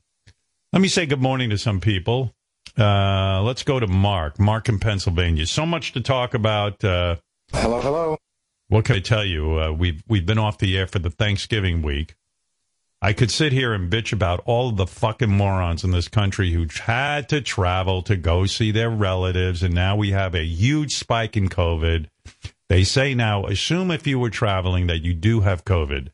Let 0.73 0.81
me 0.81 0.89
say 0.89 1.07
good 1.07 1.21
morning 1.23 1.51
to 1.51 1.59
some 1.59 1.81
people. 1.81 2.35
Uh, 2.79 3.43
let's 3.43 3.65
go 3.65 3.81
to 3.81 3.87
Mark. 3.89 4.39
Mark 4.39 4.69
in 4.69 4.79
Pennsylvania. 4.79 5.47
So 5.47 5.67
much 5.67 5.93
to 5.95 6.01
talk 6.01 6.35
about. 6.35 6.85
Uh, 6.85 7.17
Hello, 7.53 7.81
hello. 7.81 8.17
what 8.69 8.85
can 8.85 8.95
I 8.95 9.01
tell 9.01 9.25
you? 9.25 9.59
Uh, 9.59 9.73
we've 9.73 10.05
we've 10.07 10.25
been 10.25 10.39
off 10.39 10.59
the 10.59 10.79
air 10.79 10.87
for 10.87 11.01
the 11.01 11.11
Thanksgiving 11.11 11.83
week. 11.83 12.15
I 13.03 13.15
could 13.15 13.31
sit 13.31 13.53
here 13.53 13.73
and 13.73 13.91
bitch 13.91 14.13
about 14.13 14.43
all 14.45 14.69
of 14.69 14.77
the 14.77 14.87
fucking 14.87 15.31
morons 15.31 15.85
in 15.85 15.91
this 15.91 16.09
country 16.09 16.53
who 16.53 16.67
had 16.83 17.31
to 17.31 17.41
travel 17.41 18.03
to 18.03 18.17
go 18.17 18.45
see 18.45 18.73
their 18.73 18.91
relatives, 18.91 19.63
and 19.63 19.75
now 19.75 19.97
we 19.97 20.11
have 20.11 20.35
a 20.35 20.45
huge 20.45 20.95
spike 20.97 21.37
in 21.37 21.49
COVID. 21.49 22.09
They 22.69 22.85
say 22.85 23.15
now, 23.15 23.47
assume 23.47 23.91
if 23.91 24.07
you 24.07 24.19
were 24.19 24.31
traveling 24.31 24.89
that 24.89 25.03
you 25.03 25.15
do 25.15 25.41
have 25.41 25.65
COVID. 25.65 26.09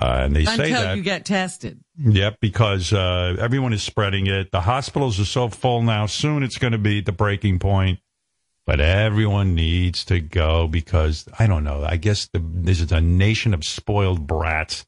Uh, 0.00 0.20
and 0.24 0.34
they 0.34 0.44
say 0.44 0.70
Until 0.70 0.82
that. 0.82 0.96
you 0.96 1.02
get 1.02 1.26
tested. 1.26 1.80
Yep, 1.98 2.38
because 2.40 2.92
uh, 2.92 3.36
everyone 3.38 3.72
is 3.72 3.82
spreading 3.82 4.26
it. 4.28 4.50
The 4.50 4.62
hospitals 4.62 5.20
are 5.20 5.26
so 5.26 5.48
full 5.48 5.82
now. 5.82 6.06
Soon 6.06 6.42
it's 6.42 6.56
going 6.56 6.72
to 6.72 6.78
be 6.78 7.00
the 7.02 7.12
breaking 7.12 7.58
point. 7.58 7.98
But 8.66 8.80
everyone 8.80 9.54
needs 9.54 10.04
to 10.06 10.20
go 10.20 10.68
because 10.68 11.26
I 11.38 11.46
don't 11.46 11.64
know. 11.64 11.82
I 11.82 11.96
guess 11.96 12.28
the, 12.32 12.40
this 12.42 12.80
is 12.80 12.92
a 12.92 13.00
nation 13.00 13.52
of 13.52 13.64
spoiled 13.64 14.26
brats. 14.26 14.86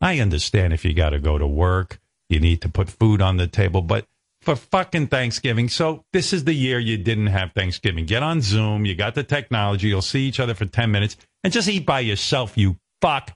I 0.00 0.20
understand 0.20 0.72
if 0.72 0.84
you 0.84 0.94
got 0.94 1.10
to 1.10 1.18
go 1.18 1.38
to 1.38 1.46
work, 1.46 2.00
you 2.28 2.40
need 2.40 2.62
to 2.62 2.68
put 2.68 2.88
food 2.88 3.20
on 3.20 3.36
the 3.36 3.46
table, 3.46 3.82
but 3.82 4.06
for 4.40 4.54
fucking 4.54 5.08
Thanksgiving. 5.08 5.68
So 5.68 6.04
this 6.12 6.32
is 6.32 6.44
the 6.44 6.52
year 6.52 6.78
you 6.78 6.96
didn't 6.96 7.26
have 7.28 7.52
Thanksgiving. 7.52 8.06
Get 8.06 8.22
on 8.22 8.40
Zoom. 8.40 8.84
You 8.84 8.94
got 8.94 9.14
the 9.14 9.24
technology. 9.24 9.88
You'll 9.88 10.02
see 10.02 10.28
each 10.28 10.40
other 10.40 10.54
for 10.54 10.66
10 10.66 10.90
minutes 10.90 11.16
and 11.42 11.52
just 11.52 11.68
eat 11.68 11.86
by 11.86 12.00
yourself, 12.00 12.56
you 12.56 12.76
fuck. 13.00 13.32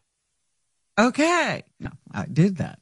Okay. 0.99 1.65
No, 1.81 1.91
I 2.13 2.27
did 2.27 2.59
that. 2.59 2.79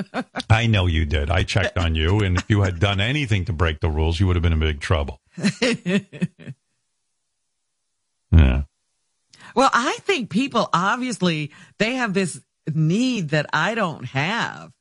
I 0.50 0.66
know 0.66 0.86
you 0.86 1.06
did. 1.06 1.30
I 1.30 1.42
checked 1.44 1.78
on 1.78 1.94
you, 1.94 2.20
and 2.20 2.36
if 2.36 2.44
you 2.48 2.62
had 2.62 2.78
done 2.78 3.00
anything 3.00 3.46
to 3.46 3.52
break 3.52 3.80
the 3.80 3.88
rules, 3.88 4.20
you 4.20 4.26
would 4.26 4.36
have 4.36 4.42
been 4.42 4.52
in 4.52 4.60
big 4.60 4.80
trouble. 4.80 5.20
Yeah. 8.34 8.62
Well, 9.54 9.70
I 9.72 9.96
think 10.00 10.30
people 10.30 10.68
obviously 10.72 11.52
they 11.78 11.94
have 11.94 12.14
this 12.14 12.40
need 12.72 13.30
that 13.30 13.46
I 13.52 13.74
don't 13.74 14.04
have 14.04 14.72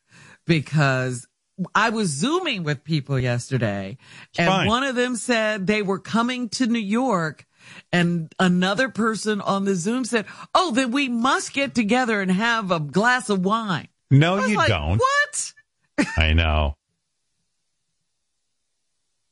because 0.46 1.28
I 1.76 1.90
was 1.90 2.10
zooming 2.10 2.64
with 2.64 2.84
people 2.84 3.20
yesterday 3.20 3.98
and 4.38 4.48
fine. 4.48 4.68
one 4.68 4.84
of 4.84 4.96
them 4.96 5.16
said 5.16 5.68
they 5.68 5.82
were 5.82 6.00
coming 6.00 6.50
to 6.50 6.66
New 6.68 6.80
York 6.80 7.46
and 7.92 8.34
another 8.40 8.90
person 8.90 9.40
on 9.40 9.66
the 9.66 9.76
Zoom 9.76 10.06
said, 10.06 10.26
"Oh, 10.54 10.72
then 10.72 10.92
we 10.92 11.08
must 11.08 11.54
get 11.54 11.74
together 11.74 12.22
and 12.22 12.32
have 12.32 12.72
a 12.72 12.80
glass 12.80 13.30
of 13.30 13.46
wine." 13.46 13.88
No, 14.12 14.46
you 14.46 14.58
like, 14.58 14.68
don't. 14.68 15.00
What? 15.00 15.54
I 16.18 16.34
know. 16.34 16.76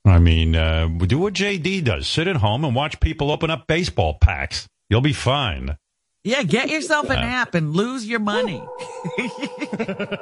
I 0.06 0.20
mean, 0.20 0.56
uh, 0.56 0.88
do 0.88 1.20
what 1.20 1.34
JD 1.34 1.84
does. 1.84 2.08
Sit 2.08 2.28
at 2.28 2.38
home 2.38 2.66
and 2.66 2.74
watch 2.74 3.00
people 3.00 3.32
open 3.32 3.52
up 3.52 3.68
baseball 3.68 4.18
packs. 4.20 4.68
You'll 4.90 5.02
be 5.02 5.14
fine. 5.14 5.78
Yeah, 6.24 6.44
get 6.44 6.70
yourself 6.70 7.10
an 7.10 7.18
app 7.18 7.56
and 7.56 7.74
lose 7.76 8.08
your 8.08 8.20
money. 8.20 8.64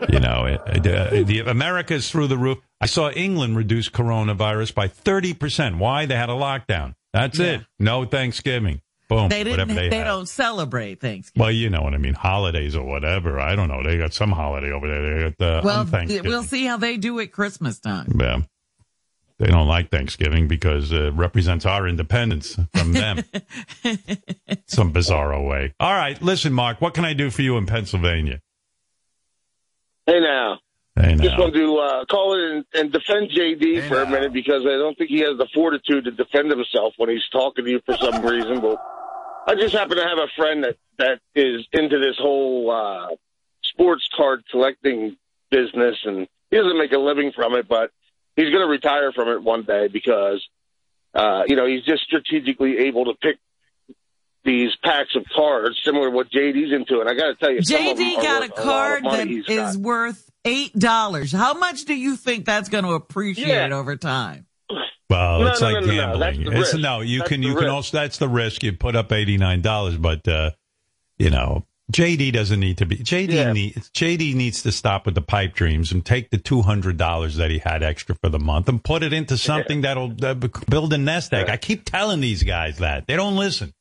You 0.09 0.19
know, 0.19 0.45
it, 0.45 0.87
uh, 0.87 1.23
the 1.23 1.43
America's 1.47 2.09
through 2.09 2.27
the 2.27 2.37
roof. 2.37 2.57
I 2.81 2.85
saw 2.85 3.09
England 3.11 3.57
reduce 3.57 3.89
coronavirus 3.89 4.73
by 4.73 4.87
30%. 4.87 5.77
Why? 5.77 6.05
They 6.05 6.15
had 6.15 6.29
a 6.29 6.33
lockdown. 6.33 6.95
That's 7.13 7.37
Yeah. 7.37 7.45
it. 7.45 7.61
No 7.77 8.05
Thanksgiving. 8.05 8.81
Boom. 9.07 9.29
They 9.29 9.43
didn't. 9.43 9.67
They, 9.69 9.89
they, 9.89 10.03
don't 10.03 10.27
celebrate 10.27 11.01
Thanksgiving. 11.01 11.41
Well, 11.41 11.51
you 11.51 11.69
know 11.69 11.81
what 11.81 11.93
I 11.93 11.97
mean. 11.97 12.13
Holidays 12.13 12.75
or 12.75 12.85
whatever. 12.85 13.39
I 13.39 13.55
don't 13.55 13.67
know. 13.67 13.83
They 13.83 13.97
got 13.97 14.13
some 14.13 14.31
holiday 14.31 14.71
over 14.71 14.87
there. 14.87 15.01
They 15.29 15.35
got 15.37 15.47
uh, 15.47 15.61
Well, 15.63 15.87
we'll 16.23 16.43
see 16.43 16.65
how 16.65 16.77
they 16.77 16.97
do 16.97 17.19
at 17.19 17.31
Christmas 17.31 17.79
time. 17.79 18.11
Yeah. 18.19 18.41
They 19.39 19.47
don't 19.47 19.67
like 19.67 19.89
Thanksgiving 19.89 20.49
because 20.49 20.91
it 20.91 21.13
represents 21.13 21.65
our 21.65 21.87
independence 21.87 22.59
from 22.75 22.91
them. 22.91 23.23
Some 24.67 24.93
bizarro 24.93 25.47
way. 25.47 25.73
All 25.79 25.93
right. 25.93 26.21
Listen, 26.21 26.51
Mark, 26.51 26.81
what 26.81 26.93
can 26.93 27.05
I 27.05 27.13
do 27.13 27.29
for 27.29 27.41
you 27.41 27.57
in 27.57 27.65
Pennsylvania? 27.65 28.41
Hey 30.05 30.19
now, 30.19 30.59
Hey, 30.95 31.15
just 31.15 31.37
want 31.37 31.53
to 31.53 31.77
uh, 31.77 32.05
call 32.05 32.33
in 32.33 32.57
and, 32.57 32.65
and 32.73 32.91
defend 32.91 33.29
JD 33.29 33.87
for 33.87 34.01
a 34.01 34.09
minute 34.09 34.33
because 34.33 34.63
I 34.65 34.71
don't 34.71 34.97
think 34.97 35.09
he 35.09 35.19
has 35.19 35.37
the 35.37 35.47
fortitude 35.53 36.03
to 36.05 36.11
defend 36.11 36.49
himself 36.51 36.93
when 36.97 37.09
he's 37.09 37.27
talking 37.31 37.63
to 37.63 37.71
you 37.71 37.79
for 37.85 37.95
some 37.95 38.21
reason. 38.25 38.59
But 38.59 38.77
I 39.47 39.55
just 39.55 39.73
happen 39.73 39.95
to 39.95 40.03
have 40.03 40.17
a 40.17 40.27
friend 40.35 40.63
that 40.65 40.75
that 40.97 41.19
is 41.35 41.65
into 41.71 41.99
this 41.99 42.17
whole 42.17 42.69
uh, 42.69 43.15
sports 43.63 44.09
card 44.15 44.43
collecting 44.51 45.15
business, 45.49 45.95
and 46.03 46.27
he 46.51 46.57
doesn't 46.57 46.77
make 46.77 46.91
a 46.91 46.97
living 46.97 47.31
from 47.33 47.53
it, 47.53 47.67
but 47.69 47.91
he's 48.39 48.49
going 48.51 48.65
to 48.65 48.69
retire 48.71 49.11
from 49.11 49.27
it 49.29 49.41
one 49.43 49.63
day 49.63 49.87
because 49.87 50.45
uh, 51.13 51.43
you 51.47 51.55
know 51.55 51.65
he's 51.65 51.83
just 51.83 52.03
strategically 52.03 52.77
able 52.79 53.05
to 53.05 53.13
pick 53.21 53.37
these 54.45 54.71
packs 54.83 55.15
of 55.15 55.25
cards, 55.35 55.77
similar 55.83 56.09
to 56.09 56.15
what 56.15 56.29
JD's 56.31 56.71
into. 56.71 57.01
And 57.01 57.09
I 57.09 57.13
got 57.13 57.27
to 57.27 57.35
tell 57.35 57.51
you, 57.51 57.61
some 57.61 57.85
of 57.87 57.97
them 57.97 58.05
JD 58.05 58.17
are 58.17 58.21
got 58.23 58.37
a 58.37 58.39
worth 58.41 58.49
lot 58.49 58.57
of 58.59 58.63
card 58.63 59.03
money 59.03 59.17
that 59.17 59.27
he's 59.27 59.49
is 59.49 59.75
got. 59.75 59.83
worth 59.83 60.29
eight 60.45 60.73
dollars. 60.77 61.31
How 61.31 61.53
much 61.55 61.85
do 61.85 61.93
you 61.93 62.15
think 62.15 62.45
that's 62.45 62.69
going 62.69 62.85
to 62.85 62.91
appreciate 62.91 63.47
Yeah. 63.47 63.75
over 63.75 63.95
time? 63.97 64.45
Well, 65.09 65.39
No, 65.41 65.47
it's 65.47 65.59
no, 65.61 65.67
like 65.71 65.73
no, 65.73 65.79
no, 65.81 65.85
no. 65.87 66.19
Gambling. 66.31 66.53
It's 66.57 66.73
no, 66.75 67.01
you 67.01 67.19
That's 67.19 67.29
can 67.29 67.41
the 67.41 67.47
you 67.47 67.55
can 67.55 67.67
also 67.67 67.97
that's 67.97 68.17
the 68.17 68.29
risk. 68.29 68.63
You 68.63 68.73
put 68.73 68.95
up 68.95 69.11
eighty 69.11 69.37
nine 69.37 69.61
dollars, 69.61 69.97
but 69.97 70.27
uh, 70.27 70.51
you 71.17 71.29
know, 71.31 71.65
JD 71.91 72.33
doesn't 72.33 72.59
need 72.59 72.77
to 72.77 72.85
be 72.85 72.97
JD 72.97 73.31
Yeah. 73.33 73.51
needs 73.51 73.89
JD 73.91 74.35
needs 74.35 74.61
to 74.63 74.71
stop 74.71 75.05
with 75.05 75.15
the 75.15 75.21
pipe 75.21 75.53
dreams 75.53 75.91
and 75.91 76.05
take 76.05 76.29
the 76.29 76.37
two 76.37 76.61
hundred 76.61 76.97
dollars 76.97 77.37
that 77.37 77.49
he 77.49 77.57
had 77.59 77.81
extra 77.81 78.15
for 78.21 78.29
the 78.29 78.37
month 78.39 78.69
and 78.69 78.83
put 78.83 79.01
it 79.01 79.11
into 79.13 79.37
something 79.37 79.81
that'll 79.81 80.13
uh, 80.23 80.35
build 80.69 80.93
a 80.93 80.97
nest 80.99 81.33
egg. 81.33 81.49
I 81.49 81.57
keep 81.57 81.85
telling 81.85 82.19
these 82.21 82.43
guys 82.43 82.77
that 82.77 83.07
they 83.07 83.15
don't 83.15 83.35
listen. 83.35 83.73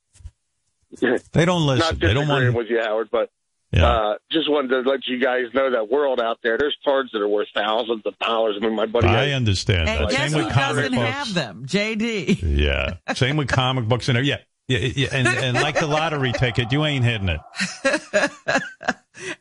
They 1.01 1.45
don't 1.45 1.67
Not 1.67 1.77
listen. 1.79 1.99
They 1.99 2.15
don't 2.15 2.25
disagreeing 2.27 2.55
want. 2.55 2.57
with 2.57 2.67
you, 2.71 2.81
Howard, 2.83 3.09
but 3.13 3.29
Yeah. 3.73 3.87
uh, 3.87 4.15
just 4.33 4.51
wanted 4.51 4.69
to 4.83 4.89
let 4.91 5.07
you 5.07 5.19
guys 5.21 5.45
know 5.53 5.71
that 5.73 5.91
world 5.91 6.19
out 6.19 6.39
there. 6.43 6.57
There's 6.57 6.77
cards 6.83 7.11
that 7.13 7.21
are 7.21 7.29
worth 7.29 7.49
thousands 7.55 8.03
of 8.07 8.19
dollars. 8.19 8.57
I 8.59 8.65
mean, 8.65 8.75
my 8.75 8.87
buddy. 8.87 9.07
I 9.09 9.25
has- 9.27 9.35
understand 9.35 9.87
And 9.89 10.05
that. 10.05 10.11
guess 10.11 10.31
Same 10.33 10.41
who 10.41 10.47
with 10.47 10.55
comic 10.55 10.77
doesn't 10.85 10.95
books. 10.99 11.11
have 11.13 11.35
them? 11.35 11.67
JD. 11.67 12.39
Yeah. 12.43 12.95
Same 13.15 13.37
with 13.37 13.49
comic 13.49 13.85
books 13.87 14.09
and 14.09 14.25
yeah. 14.25 14.39
Yeah, 14.69 14.79
yeah, 14.79 15.09
and, 15.13 15.27
and 15.27 15.55
like 15.55 15.81
the 15.81 15.87
lottery 15.87 16.33
ticket, 16.33 16.73
you 16.73 16.85
ain't 16.85 17.05
hitting 17.05 17.31
it. 17.31 18.63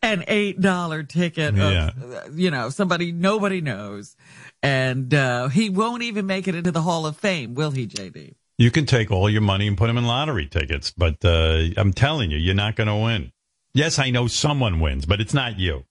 An 0.02 0.24
eight 0.28 0.60
dollar 0.62 1.04
ticket 1.04 1.50
of 1.50 1.72
Yeah. 1.74 1.92
you 2.34 2.50
know 2.50 2.70
somebody 2.70 3.12
nobody 3.12 3.60
knows, 3.62 4.16
and 4.64 5.14
uh, 5.14 5.50
he 5.50 5.70
won't 5.70 6.02
even 6.04 6.26
make 6.26 6.48
it 6.48 6.56
into 6.56 6.72
the 6.72 6.82
Hall 6.82 7.06
of 7.06 7.18
Fame, 7.18 7.54
will 7.56 7.72
he, 7.72 7.86
JD? 7.88 8.36
You 8.58 8.72
can 8.72 8.86
take 8.86 9.12
all 9.12 9.30
your 9.30 9.42
money 9.42 9.68
and 9.68 9.78
put 9.78 9.88
them 9.88 9.98
in 9.98 10.06
lottery 10.06 10.48
tickets, 10.48 10.92
but 10.92 11.24
uh, 11.24 11.60
I'm 11.78 11.94
telling 11.94 12.32
you, 12.32 12.38
you're 12.38 12.56
not 12.56 12.76
going 12.76 12.88
to 12.88 12.96
win. 12.96 13.32
Yes, 13.74 14.00
I 14.00 14.10
know 14.10 14.26
someone 14.28 14.80
wins, 14.80 15.06
but 15.06 15.22
it's 15.22 15.34
not 15.34 15.60
you. 15.60 15.84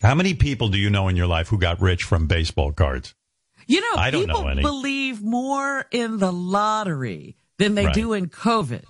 How 0.00 0.14
many 0.14 0.32
people 0.34 0.68
do 0.68 0.78
you 0.78 0.88
know 0.88 1.08
in 1.08 1.16
your 1.16 1.26
life 1.26 1.48
who 1.48 1.58
got 1.58 1.82
rich 1.82 2.04
from 2.04 2.26
baseball 2.26 2.72
cards? 2.72 3.14
You 3.66 3.80
know, 3.80 4.00
I 4.00 4.10
don't 4.10 4.26
know 4.26 4.48
any. 4.48 4.62
believe 4.62 5.22
more 5.22 5.84
in 5.90 6.18
the 6.18 6.32
lottery 6.32 7.36
than 7.62 7.74
they 7.74 7.86
Right. 7.86 7.94
do 7.94 8.12
in 8.12 8.28
COVID. 8.28 8.84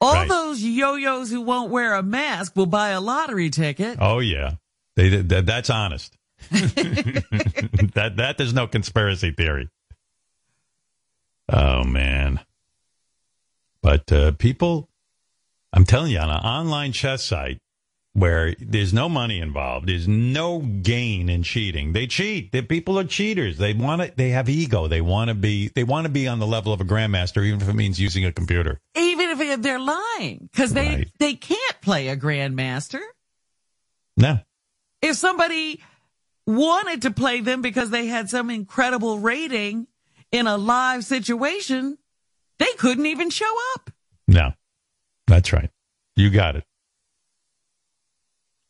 All 0.00 0.14
Right. 0.14 0.28
those 0.28 0.62
yo-yos 0.62 1.30
who 1.30 1.40
won't 1.42 1.70
wear 1.70 1.94
a 1.94 2.02
mask 2.02 2.56
will 2.56 2.66
buy 2.66 2.88
a 2.88 3.00
lottery 3.00 3.50
ticket. 3.50 3.98
Oh 4.00 4.18
yeah, 4.18 4.54
they, 4.96 5.08
that, 5.10 5.46
that's 5.46 5.70
honest. 5.70 6.16
that 6.50 8.14
that 8.16 8.34
there's 8.36 8.52
no 8.52 8.66
conspiracy 8.66 9.30
theory. 9.30 9.68
Oh 11.48 11.84
man, 11.84 12.40
but 13.80 14.10
uh, 14.10 14.32
people, 14.32 14.88
I'm 15.72 15.84
telling 15.84 16.10
you, 16.10 16.18
on 16.18 16.30
an 16.30 16.36
online 16.40 16.90
chess 16.92 17.22
site 17.22 17.58
where 18.14 18.54
there's 18.60 18.92
no 18.92 19.08
money 19.08 19.40
involved, 19.40 19.88
there's 19.88 20.06
no 20.06 20.58
gain 20.60 21.28
in 21.30 21.42
cheating. 21.42 21.92
They 21.94 22.06
cheat. 22.06 22.52
The 22.52 22.60
people 22.62 22.98
are 22.98 23.04
cheaters. 23.04 23.56
They 23.58 23.72
want 23.72 24.02
to. 24.02 24.12
They 24.14 24.30
have 24.30 24.48
ego. 24.48 24.86
They 24.88 25.00
want 25.00 25.28
to 25.28 25.34
be. 25.34 25.68
They 25.74 25.84
want 25.84 26.04
to 26.06 26.12
be 26.12 26.28
on 26.28 26.38
the 26.38 26.46
level 26.46 26.72
of 26.72 26.80
a 26.80 26.84
grandmaster, 26.84 27.44
even 27.44 27.60
if 27.62 27.68
it 27.68 27.74
means 27.74 27.98
using 28.00 28.24
a 28.24 28.32
computer. 28.32 28.78
Even 28.96 29.30
if 29.40 29.62
they're 29.62 29.78
lying, 29.78 30.48
because 30.52 30.72
they 30.74 30.88
Right. 30.88 31.08
they 31.18 31.34
can't 31.34 31.80
play 31.80 32.08
a 32.08 32.16
grandmaster. 32.16 33.00
No, 34.16 34.40
If 35.00 35.16
somebody 35.16 35.80
wanted 36.46 37.02
to 37.02 37.10
play 37.10 37.40
them 37.40 37.62
because 37.62 37.88
they 37.90 38.06
had 38.08 38.28
some 38.28 38.50
incredible 38.50 39.18
rating 39.20 39.86
in 40.30 40.46
a 40.46 40.58
live 40.58 41.04
situation, 41.04 41.96
they 42.58 42.72
couldn't 42.78 43.06
even 43.06 43.30
show 43.30 43.52
up. 43.74 43.90
no, 44.28 44.52
that's 45.26 45.52
right. 45.52 45.70
You 46.14 46.28
got 46.30 46.56
it. 46.56 46.64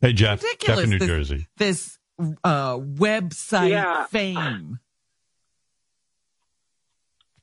Hey 0.02 0.12
Jeff, 0.12 0.42
Ridiculous. 0.42 0.76
Jeff 0.80 0.84
in 0.84 0.90
New 0.90 0.98
this, 0.98 1.08
Jersey. 1.08 1.46
This 1.56 1.98
uh, 2.42 2.77
website 2.77 3.70
Yeah. 3.70 4.06
fame. 4.06 4.81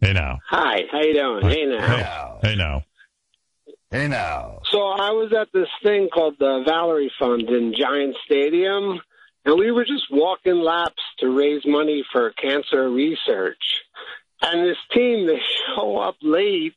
Hey 0.02 0.12
now. 0.12 0.40
Hi, 0.50 0.82
how 0.92 1.00
you 1.02 1.14
doing? 1.14 1.46
Hey 1.50 1.66
now. 1.66 2.40
Hey, 2.42 2.50
hey 2.50 2.56
now. 2.56 2.84
Hey 3.92 4.08
now. 4.10 4.60
So 4.72 4.78
I 4.82 5.12
was 5.12 5.32
at 5.34 5.48
this 5.54 5.70
thing 5.82 6.10
called 6.14 6.36
the 6.38 6.64
Valerie 6.68 7.12
Fund 7.18 7.50
in 7.50 7.74
Giant 7.74 8.16
Stadium, 8.26 9.00
and 9.46 9.58
we 9.58 9.72
were 9.72 9.86
just 9.86 10.12
walking 10.12 10.60
laps 10.60 11.02
to 11.20 11.30
raise 11.30 11.66
money 11.66 12.04
for 12.12 12.32
cancer 12.32 12.90
research. 12.90 13.64
And 14.42 14.70
this 14.70 14.78
team, 14.94 15.28
they 15.28 15.40
show 15.76 15.98
up 15.98 16.16
late, 16.22 16.74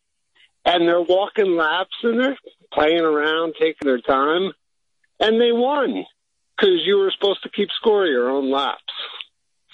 and 0.64 0.86
they're 0.86 1.02
walking 1.02 1.56
laps, 1.56 1.94
and 2.04 2.20
they're 2.20 2.38
playing 2.72 3.00
around, 3.00 3.54
taking 3.60 3.86
their 3.86 4.00
time, 4.00 4.52
and 5.22 5.40
they 5.40 5.52
won 5.52 6.04
because 6.56 6.80
you 6.84 6.98
were 6.98 7.10
supposed 7.12 7.42
to 7.44 7.48
keep 7.48 7.68
score 7.78 8.06
your 8.06 8.28
own 8.28 8.50
laps. 8.50 8.82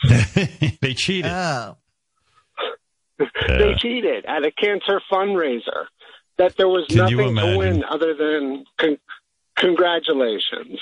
they 0.80 0.94
cheated. 0.94 1.30
Oh. 1.30 1.76
They 3.48 3.74
cheated 3.78 4.26
at 4.26 4.44
a 4.44 4.52
cancer 4.52 5.00
fundraiser. 5.10 5.86
That 6.36 6.56
there 6.56 6.68
was 6.68 6.86
Can 6.88 6.98
nothing 6.98 7.34
to 7.34 7.56
win 7.58 7.82
other 7.82 8.14
than 8.14 8.64
con- 8.78 8.98
congratulations. 9.56 10.78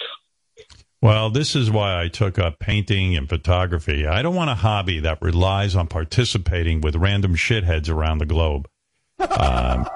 Well, 1.01 1.31
this 1.31 1.57
is 1.57 1.71
why 1.71 1.99
I 1.99 2.09
took 2.09 2.39
up 2.39 2.59
painting 2.59 3.17
and 3.17 3.27
photography. 3.27 4.07
I 4.07 4.21
don't 4.21 4.35
want 4.35 4.51
a 4.51 4.55
hobby 4.55 5.01
that 5.01 5.23
relies 5.23 5.75
on 5.75 5.87
participating 5.87 6.83
with 6.83 6.97
random 6.97 7.37
shitheads 7.37 7.89
around 7.89 8.19
the 8.19 8.27
globe. 8.27 8.69
Um, 9.19 9.87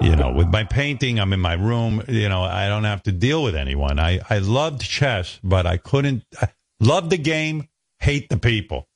you 0.00 0.16
know, 0.16 0.32
with 0.32 0.48
my 0.48 0.64
painting, 0.64 1.20
I'm 1.20 1.32
in 1.32 1.40
my 1.40 1.54
room. 1.54 2.02
You 2.08 2.28
know, 2.28 2.42
I 2.42 2.68
don't 2.68 2.84
have 2.84 3.02
to 3.04 3.12
deal 3.12 3.42
with 3.42 3.54
anyone. 3.54 3.98
I, 3.98 4.20
I 4.28 4.38
loved 4.38 4.82
chess, 4.82 5.38
but 5.42 5.66
I 5.66 5.76
couldn't. 5.76 6.24
I 6.40 6.48
love 6.80 7.10
the 7.10 7.18
game, 7.18 7.68
hate 7.98 8.28
the 8.28 8.36
people. 8.36 8.88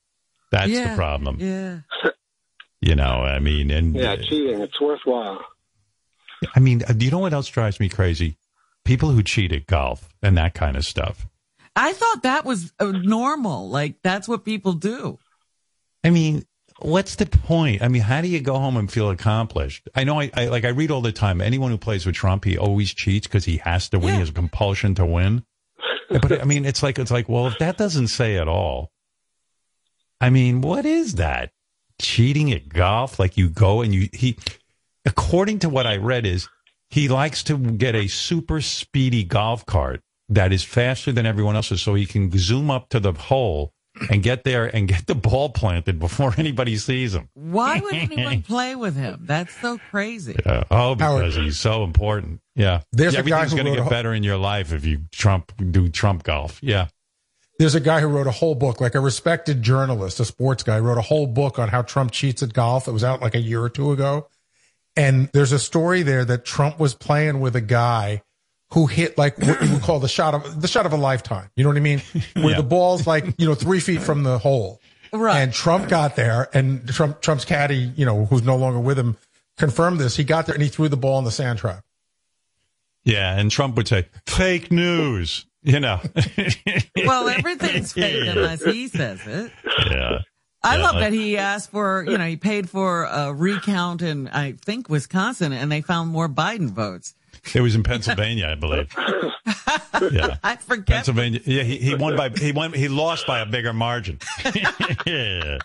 That's 0.50 0.70
yeah. 0.70 0.90
the 0.90 0.96
problem. 0.96 1.38
Yeah. 1.40 1.80
You 2.80 2.94
know, 2.94 3.22
I 3.22 3.38
mean, 3.38 3.70
and 3.70 3.94
Yeah, 3.94 4.16
cheating. 4.16 4.60
It's 4.60 4.80
worthwhile. 4.80 5.44
I 6.54 6.60
mean, 6.60 6.82
uh, 6.86 6.92
do 6.92 7.04
you 7.04 7.10
know 7.10 7.18
what 7.18 7.32
else 7.32 7.48
drives 7.48 7.80
me 7.80 7.88
crazy? 7.88 8.36
People 8.84 9.10
who 9.10 9.22
cheat 9.22 9.52
at 9.52 9.66
golf 9.66 10.08
and 10.22 10.36
that 10.36 10.54
kind 10.54 10.76
of 10.76 10.84
stuff. 10.84 11.26
I 11.74 11.92
thought 11.92 12.22
that 12.22 12.44
was 12.44 12.72
uh, 12.78 12.92
normal. 12.92 13.68
Like 13.68 13.96
that's 14.02 14.28
what 14.28 14.44
people 14.44 14.72
do. 14.72 15.18
I 16.04 16.10
mean, 16.10 16.44
what's 16.80 17.16
the 17.16 17.26
point? 17.26 17.82
I 17.82 17.88
mean, 17.88 18.02
how 18.02 18.20
do 18.20 18.28
you 18.28 18.40
go 18.40 18.58
home 18.58 18.76
and 18.76 18.90
feel 18.90 19.10
accomplished? 19.10 19.88
I 19.94 20.04
know 20.04 20.20
I, 20.20 20.30
I 20.34 20.46
like 20.46 20.64
I 20.64 20.68
read 20.68 20.90
all 20.90 21.00
the 21.00 21.12
time. 21.12 21.40
Anyone 21.40 21.70
who 21.70 21.78
plays 21.78 22.06
with 22.06 22.14
Trump, 22.14 22.44
he 22.44 22.58
always 22.58 22.92
cheats 22.92 23.26
because 23.26 23.44
he 23.44 23.58
has 23.58 23.88
to 23.90 23.98
win. 23.98 24.14
He 24.14 24.20
has 24.20 24.30
a 24.30 24.32
compulsion 24.32 24.94
to 24.96 25.06
win. 25.06 25.44
But 26.08 26.40
I 26.40 26.44
mean, 26.44 26.64
it's 26.64 26.84
like 26.84 27.00
it's 27.00 27.10
like, 27.10 27.28
well, 27.28 27.48
if 27.48 27.58
that 27.58 27.76
doesn't 27.76 28.08
say 28.08 28.36
it 28.36 28.46
all, 28.46 28.92
I 30.20 30.30
mean, 30.30 30.60
what 30.60 30.86
is 30.86 31.16
that? 31.16 31.50
Cheating 32.00 32.52
at 32.52 32.68
golf? 32.68 33.18
Like 33.18 33.36
you 33.36 33.48
go 33.48 33.82
and 33.82 33.92
you 33.92 34.08
he, 34.12 34.38
according 35.04 35.58
to 35.60 35.68
what 35.68 35.84
I 35.84 35.96
read, 35.96 36.24
is 36.24 36.48
he 36.90 37.08
likes 37.08 37.42
to 37.44 37.58
get 37.58 37.96
a 37.96 38.06
super 38.06 38.60
speedy 38.60 39.24
golf 39.24 39.66
cart 39.66 40.00
that 40.28 40.52
is 40.52 40.62
faster 40.62 41.10
than 41.10 41.26
everyone 41.26 41.56
else's, 41.56 41.82
so 41.82 41.94
he 41.94 42.06
can 42.06 42.30
zoom 42.38 42.70
up 42.70 42.88
to 42.90 43.00
the 43.00 43.12
hole 43.12 43.72
and 44.10 44.22
get 44.22 44.44
there 44.44 44.66
and 44.66 44.88
get 44.88 45.06
the 45.06 45.14
ball 45.14 45.50
planted 45.50 45.98
before 45.98 46.34
anybody 46.38 46.76
sees 46.76 47.14
him. 47.14 47.28
Why 47.34 47.80
would 47.80 47.94
anyone 47.94 48.42
play 48.42 48.74
with 48.76 48.96
him? 48.96 49.20
That's 49.22 49.54
so 49.60 49.78
crazy. 49.90 50.36
Uh, 50.44 50.64
oh, 50.70 50.94
because 50.94 51.34
Howard. 51.34 51.44
he's 51.44 51.58
so 51.58 51.84
important. 51.84 52.40
Yeah, 52.54 52.82
There's 52.92 53.14
a 53.14 53.22
guy 53.22 53.40
everything's 53.40 53.54
going 53.54 53.66
to 53.66 53.80
get 53.80 53.86
a- 53.86 53.90
better 53.90 54.12
in 54.14 54.22
your 54.22 54.36
life 54.38 54.72
if 54.72 54.84
you 54.84 55.02
Trump 55.12 55.52
do 55.70 55.88
Trump 55.88 56.22
golf. 56.24 56.58
Yeah, 56.62 56.88
There's 57.58 57.74
a 57.74 57.80
guy 57.80 58.00
who 58.00 58.08
wrote 58.08 58.26
a 58.26 58.30
whole 58.32 58.54
book, 58.54 58.80
like 58.80 58.94
a 58.94 59.00
respected 59.00 59.62
journalist, 59.62 60.20
a 60.20 60.24
sports 60.24 60.62
guy, 60.62 60.78
wrote 60.78 60.98
a 60.98 61.02
whole 61.02 61.26
book 61.26 61.58
on 61.58 61.68
how 61.68 61.82
Trump 61.82 62.10
cheats 62.12 62.42
at 62.42 62.52
golf. 62.52 62.88
It 62.88 62.92
was 62.92 63.04
out 63.04 63.20
like 63.22 63.34
a 63.34 63.40
year 63.40 63.62
or 63.62 63.68
two 63.70 63.92
ago. 63.92 64.28
And 64.96 65.28
there's 65.34 65.52
a 65.52 65.58
story 65.58 66.02
there 66.02 66.24
that 66.24 66.44
Trump 66.46 66.78
was 66.78 66.94
playing 66.94 67.40
with 67.40 67.54
a 67.56 67.60
guy 67.60 68.22
who 68.72 68.86
hit 68.86 69.16
like 69.16 69.38
what 69.38 69.62
you 69.62 69.72
would 69.74 69.82
call 69.82 70.00
the 70.00 70.08
shot 70.08 70.34
of 70.34 70.60
the 70.60 70.68
shot 70.68 70.86
of 70.86 70.92
a 70.92 70.96
lifetime. 70.96 71.48
You 71.56 71.62
know 71.64 71.70
what 71.70 71.76
I 71.76 71.80
mean? 71.80 72.00
Where 72.34 72.50
Yeah. 72.50 72.56
the 72.56 72.62
ball's 72.62 73.06
like, 73.06 73.24
you 73.38 73.46
know, 73.46 73.54
three 73.54 73.80
feet 73.80 74.02
from 74.02 74.22
the 74.24 74.38
hole. 74.38 74.80
Right. 75.12 75.40
And 75.40 75.52
Trump 75.52 75.88
got 75.88 76.16
there 76.16 76.48
and 76.52 76.86
Trump 76.88 77.20
Trump's 77.22 77.44
caddy, 77.44 77.92
you 77.96 78.04
know, 78.04 78.26
who's 78.26 78.42
no 78.42 78.56
longer 78.56 78.80
with 78.80 78.98
him, 78.98 79.16
confirmed 79.56 80.00
this. 80.00 80.16
He 80.16 80.24
got 80.24 80.46
there 80.46 80.54
and 80.54 80.62
he 80.62 80.68
threw 80.68 80.88
the 80.88 80.96
ball 80.96 81.18
in 81.18 81.24
the 81.24 81.30
sand 81.30 81.58
trap. 81.60 81.84
yeah, 83.04 83.38
and 83.38 83.50
Trump 83.50 83.76
would 83.76 83.88
say 83.88 84.06
fake 84.26 84.70
news. 84.72 85.46
You 85.62 85.80
know, 85.80 86.00
Well, 86.96 87.28
everything's 87.28 87.92
fake 87.92 88.28
unless 88.28 88.62
he 88.64 88.86
says 88.86 89.20
it. 89.26 89.50
yeah. 89.90 90.18
I 90.62 90.76
Yeah, 90.76 90.82
love 90.84 90.94
that 91.00 91.12
he 91.12 91.36
asked 91.38 91.70
for, 91.72 92.04
you 92.08 92.16
know, 92.18 92.24
he 92.26 92.36
paid 92.36 92.70
for 92.70 93.02
a 93.04 93.32
recount 93.34 94.00
in, 94.00 94.28
I 94.28 94.52
think, 94.52 94.88
Wisconsin, 94.88 95.52
and 95.52 95.70
they 95.72 95.80
found 95.80 96.10
more 96.10 96.28
Biden 96.28 96.70
votes. 96.70 97.14
It 97.54 97.60
was 97.60 97.74
in 97.74 97.82
Pennsylvania, 97.82 98.48
I 98.48 98.54
believe. 98.54 98.94
Yeah. 100.12 100.36
I 100.44 100.56
forget. 100.56 100.86
Pennsylvania. 100.96 101.40
Yeah, 101.44 101.62
he, 101.62 101.78
he 101.78 101.94
won 101.94 102.16
by 102.16 102.28
he 102.28 102.52
won 102.52 102.72
he 102.74 102.88
lost 102.88 103.26
by 103.26 103.40
a 103.40 103.46
bigger 103.46 103.72
margin. 103.72 104.18
yeah. 105.06 105.58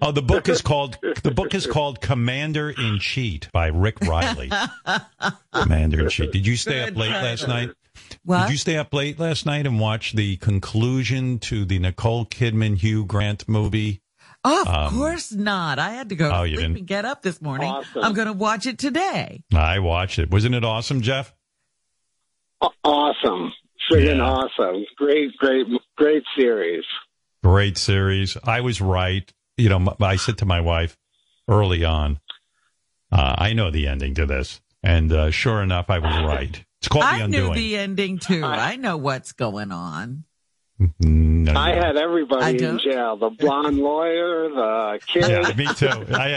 Oh, 0.00 0.12
the 0.12 0.22
book 0.22 0.48
is 0.48 0.62
called 0.62 0.98
the 1.22 1.30
book 1.30 1.54
is 1.54 1.66
called 1.66 2.00
Commander 2.00 2.70
in 2.70 2.98
Cheat 2.98 3.50
by 3.52 3.66
Rick 3.66 4.00
Reilly. 4.00 4.50
Commander 5.52 6.00
in 6.04 6.08
Cheat. 6.08 6.32
Did 6.32 6.46
you 6.46 6.56
stay 6.56 6.82
up 6.82 6.96
late 6.96 7.10
title. 7.10 7.28
last 7.28 7.48
night? 7.48 7.70
What? 8.24 8.42
Did 8.42 8.52
you 8.52 8.56
stay 8.58 8.76
up 8.76 8.94
late 8.94 9.18
last 9.18 9.44
night 9.46 9.66
and 9.66 9.78
watch 9.78 10.12
the 10.14 10.36
conclusion 10.38 11.38
to 11.40 11.64
the 11.64 11.78
Nicole 11.78 12.24
Kidman 12.24 12.78
Hugh 12.78 13.04
Grant 13.04 13.48
movie? 13.48 14.00
Of 14.46 14.92
course 14.92 15.32
not. 15.32 15.78
I 15.78 15.90
had 15.90 16.08
to 16.10 16.14
go 16.16 16.26
Um, 16.28 16.32
Oh, 16.34 16.42
to 16.44 16.48
you 16.50 16.56
sleep 16.56 16.62
didn't? 16.68 16.76
and 16.78 16.86
get 16.86 17.04
up 17.04 17.22
this 17.22 17.40
morning. 17.42 17.68
Awesome. 17.70 18.02
I'm 18.04 18.12
going 18.14 18.26
to 18.28 18.32
watch 18.32 18.66
it 18.66 18.78
today. 18.78 19.42
I 19.54 19.78
watched 19.80 20.18
it. 20.18 20.30
Wasn't 20.30 20.54
it 20.54 20.64
awesome, 20.64 21.00
Jeff? 21.00 21.34
Awesome. 22.84 23.52
Friggin' 23.90 24.16
Yeah. 24.16 24.22
awesome. 24.24 24.84
Great, 24.96 25.36
great, 25.36 25.66
great 25.96 26.22
series. 26.36 26.84
Great 27.44 27.78
series. 27.78 28.36
I 28.44 28.60
was 28.60 28.80
right. 28.80 29.30
You 29.56 29.68
know, 29.68 29.94
I 30.00 30.16
said 30.16 30.38
to 30.38 30.46
my 30.46 30.60
wife 30.60 30.96
early 31.48 31.84
on, 31.84 32.18
uh, 33.12 33.34
I 33.38 33.52
know 33.52 33.70
the 33.70 33.86
ending 33.86 34.14
to 34.14 34.26
this. 34.26 34.60
And 34.82 35.12
uh, 35.12 35.30
sure 35.30 35.62
enough, 35.62 35.90
I 35.90 35.98
was 35.98 36.14
right. 36.24 36.64
It's 36.80 36.88
called 36.88 37.04
The 37.04 37.24
Undoing. 37.24 37.50
I 37.50 37.54
knew 37.54 37.54
the 37.54 37.76
ending 37.78 38.18
too. 38.18 38.44
I 38.44 38.76
know 38.76 38.96
what's 38.96 39.32
going 39.32 39.72
on. 39.72 40.24
No, 41.52 41.60
I 41.60 41.72
don't. 41.72 41.84
had 41.84 41.96
I 41.96 42.02
everybody 42.02 42.64
in 42.64 42.78
jail. 42.78 43.16
The 43.16 43.30
blonde 43.30 43.78
lawyer, 43.78 44.48
the 44.48 45.00
kid. 45.06 45.28
Yeah, 45.28 45.54
me 45.54 45.66
too. 45.74 46.14
I 46.14 46.28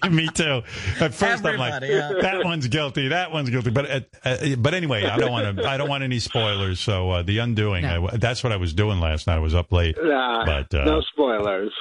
had, 0.00 0.12
me 0.12 0.28
too. 0.28 0.62
At 1.00 1.14
first, 1.14 1.44
I'm 1.44 1.58
like, 1.58 1.82
yeah. 1.82 2.12
that 2.20 2.44
one's 2.44 2.66
guilty. 2.68 3.08
That 3.08 3.30
one's 3.32 3.50
guilty. 3.50 3.70
But 3.70 3.90
uh, 3.90 4.00
uh, 4.24 4.56
but 4.58 4.74
anyway, 4.74 5.04
I 5.04 5.16
don't 5.16 5.30
want 5.32 5.56
to. 5.58 5.68
I 5.68 5.76
don't 5.76 5.88
want 5.88 6.02
any 6.04 6.18
spoilers. 6.18 6.80
So 6.80 7.10
uh, 7.10 7.22
the 7.22 7.38
undoing. 7.38 7.82
No. 7.82 8.08
I, 8.08 8.16
that's 8.16 8.42
what 8.42 8.52
I 8.52 8.56
was 8.56 8.74
doing 8.74 9.00
last 9.00 9.26
night. 9.26 9.36
I 9.36 9.40
was 9.40 9.54
up 9.54 9.70
late. 9.72 9.96
Nah, 10.02 10.44
But, 10.44 10.74
uh, 10.74 10.84
no 10.84 11.00
spoilers. 11.02 11.72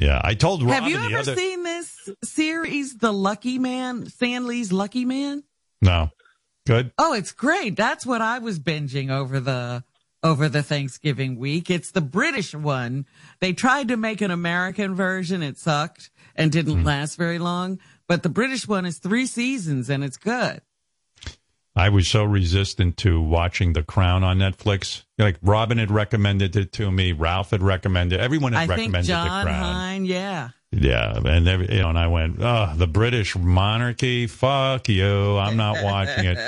Yeah, 0.00 0.20
I 0.22 0.34
told 0.34 0.62
Robin 0.62 0.74
Have 0.82 0.88
you 0.90 0.98
the 0.98 1.06
ever 1.16 1.18
other. 1.18 1.36
seen 1.36 1.62
this 1.64 2.08
series, 2.24 2.96
The 2.96 3.12
Lucky 3.12 3.58
Man, 3.58 4.06
Stan 4.06 4.46
Lee's 4.46 4.72
Lucky 4.72 5.04
Man? 5.04 5.42
no, 5.82 6.10
good. 6.66 6.92
Oh, 6.96 7.12
it's 7.12 7.32
great. 7.32 7.76
That's 7.76 8.06
what 8.06 8.22
I 8.22 8.38
was 8.38 8.58
binging 8.58 9.10
over 9.10 9.40
the 9.40 9.82
over 10.22 10.48
the 10.48 10.62
Thanksgiving 10.62 11.38
week. 11.38 11.70
It's 11.70 11.90
the 11.90 12.00
British 12.00 12.54
one. 12.54 13.06
They 13.40 13.52
tried 13.52 13.88
to 13.88 13.96
make 13.96 14.20
an 14.20 14.30
American 14.30 14.94
version. 14.94 15.42
It 15.42 15.58
sucked 15.58 16.10
and 16.36 16.52
didn't 16.52 16.76
mm-hmm. 16.76 16.86
last 16.86 17.16
very 17.16 17.38
long. 17.38 17.78
But 18.06 18.22
the 18.22 18.28
British 18.28 18.66
one 18.68 18.86
is 18.86 18.98
three 18.98 19.26
seasons 19.26 19.88
and 19.88 20.04
it's 20.04 20.16
good. 20.16 20.60
I 21.76 21.88
was 21.88 22.08
so 22.08 22.24
resistant 22.24 22.96
to 22.98 23.20
watching 23.20 23.72
The 23.72 23.82
Crown 23.82 24.24
on 24.24 24.38
Netflix. 24.38 25.04
Like 25.18 25.36
Robin 25.40 25.78
had 25.78 25.90
recommended 25.90 26.56
it 26.56 26.72
to 26.72 26.90
me, 26.90 27.12
Ralph 27.12 27.52
had 27.52 27.62
recommended, 27.62 28.20
it. 28.20 28.22
everyone 28.22 28.52
had 28.52 28.62
I 28.62 28.66
think 28.66 28.92
recommended 28.92 29.08
John 29.08 29.44
The 29.44 29.50
Crown. 29.50 29.74
Hine, 29.74 30.04
yeah. 30.04 30.48
Yeah, 30.72 31.16
and 31.24 31.48
every, 31.48 31.68
you 31.74 31.80
know, 31.82 31.88
and 31.88 31.98
I 31.98 32.06
went, 32.06 32.36
oh, 32.40 32.72
the 32.76 32.86
British 32.86 33.34
monarchy, 33.36 34.28
fuck 34.28 34.88
you, 34.88 35.36
I'm 35.36 35.56
not 35.56 35.82
watching 35.82 36.26
it. 36.26 36.38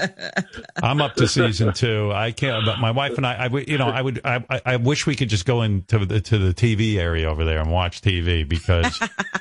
I'm 0.83 1.01
up 1.01 1.17
to 1.17 1.27
season 1.27 1.73
two. 1.73 2.13
I 2.13 2.31
can't. 2.31 2.65
But 2.65 2.79
my 2.79 2.93
wife 2.93 3.17
and 3.17 3.27
I, 3.27 3.35
I 3.35 3.49
would, 3.49 3.69
you 3.69 3.79
know, 3.79 3.89
I 3.89 4.01
would, 4.01 4.21
I, 4.25 4.45
I- 4.49 4.61
I 4.65 4.77
wish 4.77 5.07
we 5.09 5.17
could 5.17 5.29
just 5.29 5.45
go 5.45 5.63
into 5.63 6.07
the 6.07 6.21
to 6.21 6.39
the 6.39 6.55
TV 6.55 6.99
area 6.99 7.29
over 7.29 7.45
there 7.45 7.59
and 7.61 7.73
watch 7.73 8.01
TV 8.01 8.49
because 8.49 8.97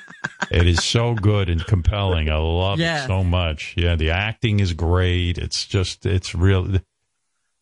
it 0.51 0.65
is 0.65 0.83
so 0.83 1.13
good 1.13 1.47
and 1.51 1.63
compelling. 1.63 2.31
I 2.31 2.37
love 2.37 2.79
Yeah. 2.79 3.03
it 3.03 3.07
so 3.07 3.23
much. 3.23 3.75
Yeah, 3.77 3.95
the 3.95 4.09
acting 4.09 4.59
is 4.61 4.73
great. 4.73 5.37
It's 5.37 5.63
just, 5.67 6.07
it's 6.07 6.33
real. 6.33 6.77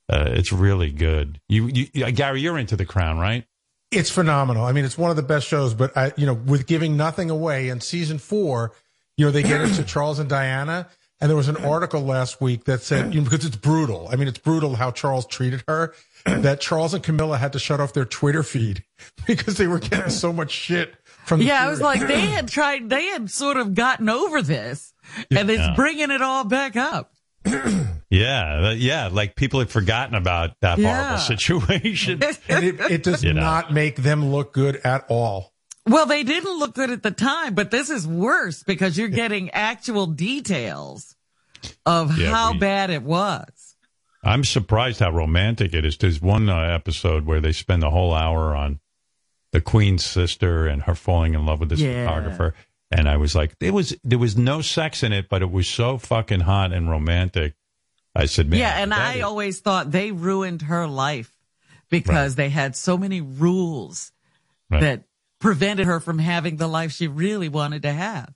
Uh, 0.07 0.23
it's 0.27 0.53
really 0.53 0.91
good. 0.91 1.41
You, 1.49 1.67
you, 1.67 1.85
Gary, 2.13 2.39
you're 2.39 2.57
into 2.57 2.77
The 2.77 2.85
Crown, 2.85 3.19
right? 3.19 3.43
It's 3.91 4.09
phenomenal. 4.11 4.65
I 4.65 4.71
mean, 4.71 4.85
it's 4.85 4.97
one 4.97 5.09
of 5.09 5.15
the 5.15 5.23
best 5.23 5.47
shows, 5.47 5.73
but 5.73 5.95
I, 5.97 6.11
you 6.15 6.25
know, 6.25 6.33
with 6.35 6.67
giving 6.67 6.95
nothing 6.95 7.29
away 7.29 7.69
in 7.69 7.81
season 7.81 8.19
four, 8.19 8.71
you 9.17 9.25
know, 9.25 9.31
they 9.31 9.41
get 9.43 9.61
into 9.61 9.83
Charles 9.85 10.19
and 10.19 10.29
Diana. 10.29 10.87
And 11.21 11.29
there 11.29 11.35
was 11.35 11.49
an 11.49 11.57
article 11.57 11.99
last 12.01 12.39
week 12.39 12.63
that 12.63 12.81
said, 12.81 13.13
you 13.13 13.19
know, 13.19 13.29
because 13.29 13.45
it's 13.45 13.57
brutal. 13.57 14.07
I 14.09 14.15
mean, 14.15 14.29
it's 14.29 14.37
brutal 14.37 14.75
how 14.75 14.91
Charles 14.91 15.25
treated 15.25 15.63
her 15.67 15.93
that 16.25 16.61
Charles 16.61 16.93
and 16.93 17.03
Camilla 17.03 17.37
had 17.37 17.51
to 17.53 17.59
shut 17.59 17.81
off 17.81 17.91
their 17.91 18.05
Twitter 18.05 18.41
feed 18.43 18.83
because 19.27 19.57
they 19.57 19.67
were 19.67 19.79
getting 19.79 20.11
so 20.11 20.31
much 20.31 20.51
shit 20.51 20.93
from 21.25 21.39
the 21.39 21.45
Yeah, 21.45 21.65
I 21.65 21.69
was 21.69 21.81
like, 21.81 22.07
they 22.07 22.21
had 22.21 22.47
tried, 22.47 22.89
they 22.89 23.05
had 23.07 23.29
sort 23.29 23.57
of 23.57 23.73
gotten 23.73 24.07
over 24.07 24.41
this 24.41 24.93
and 25.29 25.49
it's 25.49 25.59
Yeah. 25.59 25.73
bringing 25.75 26.11
it 26.11 26.21
all 26.21 26.45
back 26.45 26.77
up. 26.77 27.11
Yeah, 28.09 28.71
yeah. 28.71 29.07
Like 29.11 29.35
people 29.35 29.59
had 29.59 29.69
forgotten 29.69 30.15
about 30.15 30.55
that 30.61 30.79
Yeah. 30.79 30.95
horrible 31.03 31.17
situation. 31.37 32.21
and 32.47 32.63
it, 32.65 32.79
it 32.91 33.03
does 33.03 33.23
You 33.23 33.33
know. 33.33 33.41
not 33.41 33.71
make 33.73 33.97
them 33.97 34.31
look 34.31 34.53
good 34.53 34.77
at 34.77 35.05
all. 35.09 35.53
Well, 35.85 36.05
they 36.05 36.23
didn't 36.23 36.57
look 36.59 36.75
good 36.75 36.89
at 36.91 37.03
the 37.03 37.11
time, 37.11 37.55
but 37.55 37.71
this 37.71 37.89
is 37.89 38.07
worse 38.07 38.63
because 38.63 38.97
you're 38.97 39.07
getting 39.07 39.49
actual 39.51 40.07
details 40.07 41.15
of 41.85 42.17
Yeah, 42.17 42.31
how 42.31 42.51
we- 42.53 42.59
bad 42.59 42.89
it 42.89 43.03
was. 43.03 43.75
I'm 44.23 44.43
surprised 44.43 44.99
how 44.99 45.11
romantic 45.11 45.73
it 45.73 45.85
is. 45.85 45.97
There's 45.97 46.21
one 46.21 46.49
uh, 46.49 46.57
episode 46.59 47.25
where 47.25 47.39
they 47.39 47.53
spend 47.53 47.83
a 47.83 47.89
whole 47.89 48.13
hour 48.13 48.53
on 48.53 48.81
the 49.53 49.61
Queen's 49.61 50.03
sister 50.03 50.67
and 50.67 50.83
her 50.83 50.93
falling 50.93 51.35
in 51.35 51.45
love 51.45 51.61
with 51.61 51.69
this 51.69 51.79
Yeah. 51.79 52.05
photographer. 52.05 52.53
And 52.91 53.07
I 53.07 53.15
was 53.17 53.33
like, 53.33 53.55
it 53.61 53.71
was 53.73 53.95
there 54.03 54.19
was 54.19 54.35
no 54.35 54.61
sex 54.61 55.03
in 55.03 55.13
it, 55.13 55.29
but 55.29 55.41
it 55.41 55.49
was 55.51 55.67
so 55.69 55.97
fucking 55.97 56.41
hot 56.41 56.73
and 56.73 56.89
romantic. 56.89 57.53
I 58.19 58.25
said, 58.25 58.49
man, 58.49 58.59
yeah, 58.59 58.77
and 58.81 58.93
I 58.93 59.15
is- 59.15 59.23
always 59.23 59.59
thought 59.59 59.91
they 59.91 60.11
ruined 60.11 60.63
her 60.63 60.87
life 60.87 61.31
because 61.89 62.35
they 62.35 62.49
had 62.49 62.75
so 62.75 62.97
many 62.97 63.21
rules 63.21 64.11
Right. 64.69 64.81
that 64.81 65.03
prevented 65.39 65.87
her 65.87 65.99
from 65.99 66.19
having 66.19 66.57
the 66.57 66.67
life 66.67 66.91
she 66.91 67.07
really 67.07 67.49
wanted 67.49 67.81
to 67.83 67.91
have. 67.93 68.33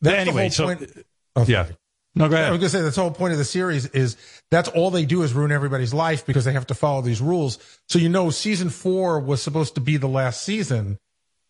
That's 0.00 0.16
Anyway, 0.28 0.48
the 0.48 0.54
so- 0.54 0.66
whole 0.66 0.76
point. 0.76 1.06
Oh, 1.36 1.44
yeah. 1.46 1.66
No, 2.14 2.28
go 2.28 2.36
I 2.36 2.50
was 2.50 2.58
going 2.58 2.60
to 2.62 2.68
say 2.70 2.80
that's 2.80 2.96
the 2.96 3.02
whole 3.02 3.10
point 3.12 3.32
of 3.32 3.38
the 3.38 3.44
series 3.44 3.86
is 3.86 4.16
that's 4.50 4.68
all 4.70 4.90
they 4.90 5.04
do 5.04 5.22
is 5.22 5.32
ruin 5.32 5.52
everybody's 5.52 5.94
life 5.94 6.26
because 6.26 6.44
they 6.44 6.52
have 6.52 6.66
to 6.66 6.74
follow 6.74 7.00
these 7.00 7.20
rules. 7.20 7.58
So 7.88 7.98
you 8.00 8.08
know, 8.08 8.30
season 8.30 8.70
four 8.70 9.20
was 9.20 9.40
supposed 9.40 9.76
to 9.76 9.80
be 9.80 9.96
the 9.98 10.08
last 10.08 10.42
season, 10.42 10.98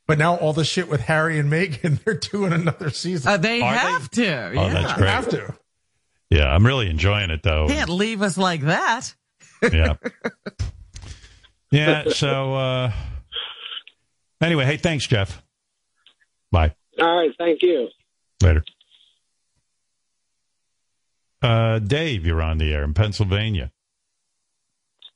but 0.07 0.19
now 0.19 0.37
all 0.37 0.53
the 0.53 0.65
shit 0.67 0.89
with 0.91 1.01
Harry 1.01 1.39
and 1.39 1.51
Meghan, 1.51 2.01
they're 2.05 2.15
doing 2.15 2.53
another 2.53 2.91
season. 2.91 3.33
Uh, 3.33 3.37
they 3.39 3.63
Are 3.63 3.73
they? 3.73 3.79
have 3.79 4.11
to. 4.11 4.27
Oh, 4.49 4.51
yeah. 4.53 4.69
that's 4.75 4.93
They 4.93 4.99
great. 4.99 5.11
have 5.11 5.29
to. 5.31 5.55
Yeah, 6.31 6.47
I'm 6.47 6.67
really 6.67 6.91
enjoying 6.91 7.31
it 7.31 7.43
though. 7.43 7.69
Can't 7.69 7.89
leave 7.91 8.23
us 8.23 8.37
like 8.37 8.63
that. 8.63 9.15
Yeah. 9.73 9.95
Yeah. 11.71 12.09
So 12.11 12.55
uh, 12.55 12.93
anyway, 14.41 14.65
hey, 14.65 14.79
thanks, 14.79 15.07
Jeff. 15.07 15.43
Bye. 16.51 16.75
All 16.99 17.19
right, 17.19 17.31
thank 17.37 17.63
you. 17.63 17.89
Later. 18.43 18.65
Uh, 21.43 21.79
Dave, 21.79 22.27
you're 22.27 22.43
on 22.43 22.59
the 22.59 22.73
air 22.73 22.83
in 22.83 22.95
Pennsylvania. 22.95 23.71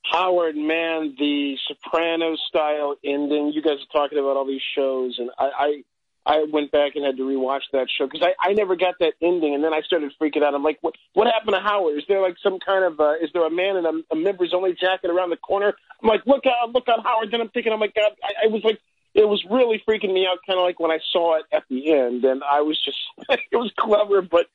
Howard, 0.05 0.57
man, 0.57 1.15
the 1.19 1.57
Soprano 1.67 2.37
style 2.49 2.97
ending. 3.03 3.53
You 3.55 3.63
guys 3.63 3.79
are 3.79 4.01
talking 4.01 4.19
about 4.19 4.37
all 4.37 4.47
these 4.47 4.61
shows, 4.77 5.17
and 5.19 5.31
I, 5.39 5.83
I, 6.25 6.47
went 6.51 6.71
back 6.71 6.93
and 6.95 7.05
had 7.05 7.17
to 7.17 7.23
rewatch 7.23 7.63
that 7.73 7.89
show 7.91 8.07
because 8.07 8.23
I, 8.23 8.51
I 8.51 8.53
never 8.53 8.77
got 8.77 8.95
that 9.01 9.15
ending, 9.21 9.55
and 9.55 9.65
then 9.65 9.75
I 9.75 9.81
started 9.83 10.13
freaking 10.21 10.43
out. 10.43 10.55
I'm 10.55 10.63
like, 10.63 10.79
what, 10.81 10.95
what 11.15 11.27
happened 11.27 11.55
to 11.55 11.61
Howard? 11.61 11.99
Is 11.99 12.05
there 12.09 12.21
like 12.21 12.37
some 12.43 12.59
kind 12.61 12.85
of, 12.85 13.01
uh, 13.01 13.15
is 13.15 13.31
there 13.33 13.47
a 13.47 13.51
man 13.51 13.77
in 13.77 13.87
a, 13.87 13.93
a 14.13 14.17
members 14.17 14.53
only 14.55 14.75
jacket 14.75 15.11
around 15.11 15.31
the 15.31 15.37
corner? 15.37 15.75
I'm 16.03 16.09
like, 16.09 16.27
look 16.27 16.45
out, 16.47 16.73
look 16.73 16.89
out, 16.89 17.05
Howard. 17.05 17.31
Then 17.31 17.41
I'm 17.41 17.49
thinking, 17.49 17.73
oh 17.73 17.77
my 17.77 17.89
god, 17.89 18.13
I, 18.23 18.47
I 18.47 18.49
was 18.49 18.63
like, 18.65 18.79
it 19.15 19.29
was 19.29 19.45
really 19.51 19.83
freaking 19.87 20.13
me 20.13 20.27
out, 20.27 20.39
kind 20.47 20.59
of 20.59 20.65
like 20.65 20.81
when 20.81 20.91
I 20.91 20.99
saw 21.13 21.39
it 21.39 21.45
at 21.53 21.65
the 21.69 21.93
end, 21.93 22.25
and 22.25 22.43
I 22.45 22.63
was 22.63 22.81
just, 22.83 22.99
it 23.29 23.57
was 23.57 23.73
clever, 23.79 24.23
but. 24.23 24.47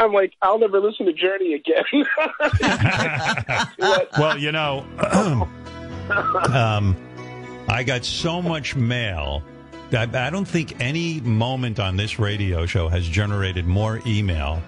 I'm 0.00 0.12
like, 0.12 0.32
I'll 0.42 0.58
never 0.58 0.80
listen 0.80 1.06
to 1.06 1.12
Journey 1.12 1.54
again. 1.54 1.84
Well, 4.18 4.36
you 4.36 4.50
know, 4.50 4.84
um, 6.52 6.96
I 7.68 7.84
got 7.84 8.04
so 8.04 8.42
much 8.42 8.74
mail. 8.74 9.44
That 9.90 10.14
I 10.14 10.30
don't 10.30 10.46
think 10.48 10.80
any 10.80 11.20
moment 11.20 11.78
on 11.78 11.96
this 11.96 12.18
radio 12.18 12.66
show 12.66 12.88
has 12.88 13.06
generated 13.06 13.66
more 13.66 14.00
email 14.06 14.62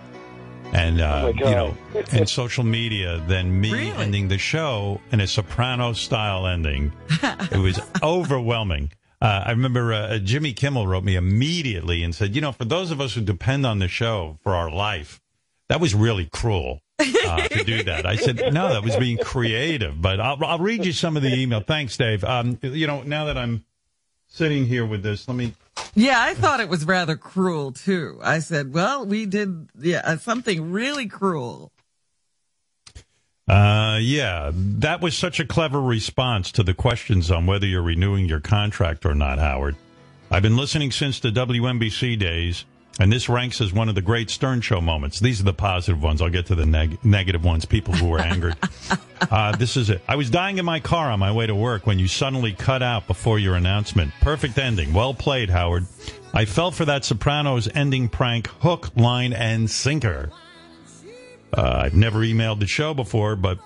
and 0.73 1.01
uh, 1.01 1.23
Oh, 1.25 1.29
you 1.29 1.45
know 1.45 1.77
and 2.13 2.29
social 2.29 2.65
media 2.65 3.23
than 3.27 3.59
me 3.61 3.73
Really? 3.73 3.91
ending 4.05 4.29
the 4.29 4.39
show 4.39 5.01
in 5.11 5.21
a 5.21 5.27
soprano 5.27 5.93
style 5.95 6.47
ending. 6.47 6.93
it 7.51 7.59
was 7.59 7.81
overwhelming. 8.03 8.91
Uh, 9.21 9.43
I 9.47 9.51
remember 9.51 9.93
uh, 9.93 10.19
Jimmy 10.19 10.53
Kimmel 10.53 10.87
wrote 10.87 11.03
me 11.05 11.17
immediately 11.17 12.05
and 12.05 12.15
said, 12.15 12.35
"You 12.37 12.41
know, 12.41 12.53
for 12.53 12.65
those 12.65 12.91
of 12.93 13.01
us 13.01 13.15
who 13.15 13.21
depend 13.21 13.67
on 13.67 13.81
the 13.81 13.89
show 13.89 14.39
for 14.45 14.55
our 14.55 14.71
life, 14.71 15.21
that 15.69 15.81
was 15.81 15.93
really 15.95 16.27
cruel 16.27 16.81
uh, 17.01 17.49
to 17.49 17.65
do 17.65 17.83
that." 17.83 18.07
I 18.07 18.15
said, 18.15 18.37
"No, 18.55 18.69
that 18.69 18.85
was 18.85 18.95
being 18.97 19.19
creative." 19.19 20.01
But 20.01 20.21
I'll, 20.21 20.45
I'll 20.45 20.59
read 20.61 20.85
you 20.85 20.93
some 20.93 21.17
of 21.17 21.25
the 21.25 21.35
email. 21.35 21.61
Thanks, 21.61 21.97
Dave. 21.97 22.23
Um, 22.23 22.59
you 22.63 22.87
know, 22.87 23.03
now 23.03 23.25
that 23.25 23.37
I'm 23.37 23.65
sitting 24.29 24.67
here 24.67 24.87
with 24.87 25.03
this, 25.03 25.27
let 25.27 25.37
me 25.37 25.55
Yeah, 25.95 26.21
I 26.23 26.35
thought 26.35 26.61
it 26.61 26.69
was 26.69 26.85
rather 26.85 27.17
cruel 27.17 27.73
too. 27.73 28.21
I 28.23 28.39
said, 28.39 28.73
well, 28.73 29.05
we 29.05 29.27
did 29.27 29.69
yeah, 29.79 30.03
uh, 30.05 30.17
something 30.17 30.71
really 30.71 31.07
cruel. 31.07 31.73
Uh, 33.49 33.99
yeah, 34.01 34.51
that 34.55 35.01
was 35.01 35.17
such 35.17 35.41
a 35.41 35.47
clever 35.47 35.81
response 35.81 36.53
to 36.53 36.63
the 36.63 36.75
questions 36.75 37.31
on 37.31 37.47
whether 37.47 37.67
you're 37.67 37.83
renewing 37.83 38.27
your 38.27 38.41
contract 38.41 39.07
or 39.07 39.15
not, 39.15 39.39
Howard. 39.39 39.75
I've 40.31 40.43
been 40.43 40.59
listening 40.59 40.93
since 40.93 41.19
the 41.21 41.31
WNBC 41.31 42.19
days, 42.19 42.67
and 42.99 43.13
this 43.13 43.29
ranks 43.29 43.61
as 43.61 43.73
one 43.73 43.89
of 43.89 43.95
the 43.95 44.03
great 44.03 44.29
Stern 44.31 44.61
Show 44.61 44.81
moments. 44.81 45.21
These 45.21 45.41
are 45.41 45.45
the 45.45 45.53
positive 45.53 46.03
ones. 46.03 46.21
I'll 46.21 46.31
get 46.31 46.47
to 46.47 46.55
the 46.55 46.67
neg- 46.67 47.05
negative 47.05 47.45
ones, 47.45 47.65
people 47.65 47.95
who 47.95 48.09
were 48.09 48.19
angered. 48.19 48.57
uh, 49.31 49.57
this 49.57 49.77
is 49.77 49.89
it. 49.91 50.03
I 50.09 50.17
was 50.17 50.31
dying 50.31 50.59
in 50.59 50.65
my 50.65 50.81
car 50.81 51.11
on 51.11 51.21
my 51.21 51.31
way 51.31 51.47
to 51.47 51.55
work 51.55 51.87
when 51.87 51.99
you 51.99 52.09
suddenly 52.09 52.53
cut 52.53 52.83
out 52.83 53.07
before 53.07 53.39
your 53.39 53.55
announcement. 53.55 54.13
Perfect 54.21 54.59
ending. 54.59 54.93
Well 54.93 55.15
played, 55.15 55.49
Howard. 55.51 55.87
I 56.35 56.45
fell 56.45 56.71
for 56.71 56.85
that 56.87 57.05
Sopranos 57.05 57.69
ending 57.75 58.09
prank 58.09 58.49
hook, 58.49 58.91
line, 58.97 59.33
and 59.33 59.71
sinker. 59.71 60.31
Uh, 61.57 61.83
I've 61.85 61.95
never 61.95 62.19
emailed 62.19 62.61
the 62.61 62.67
show 62.67 62.95
before, 62.95 63.37
but 63.37 63.59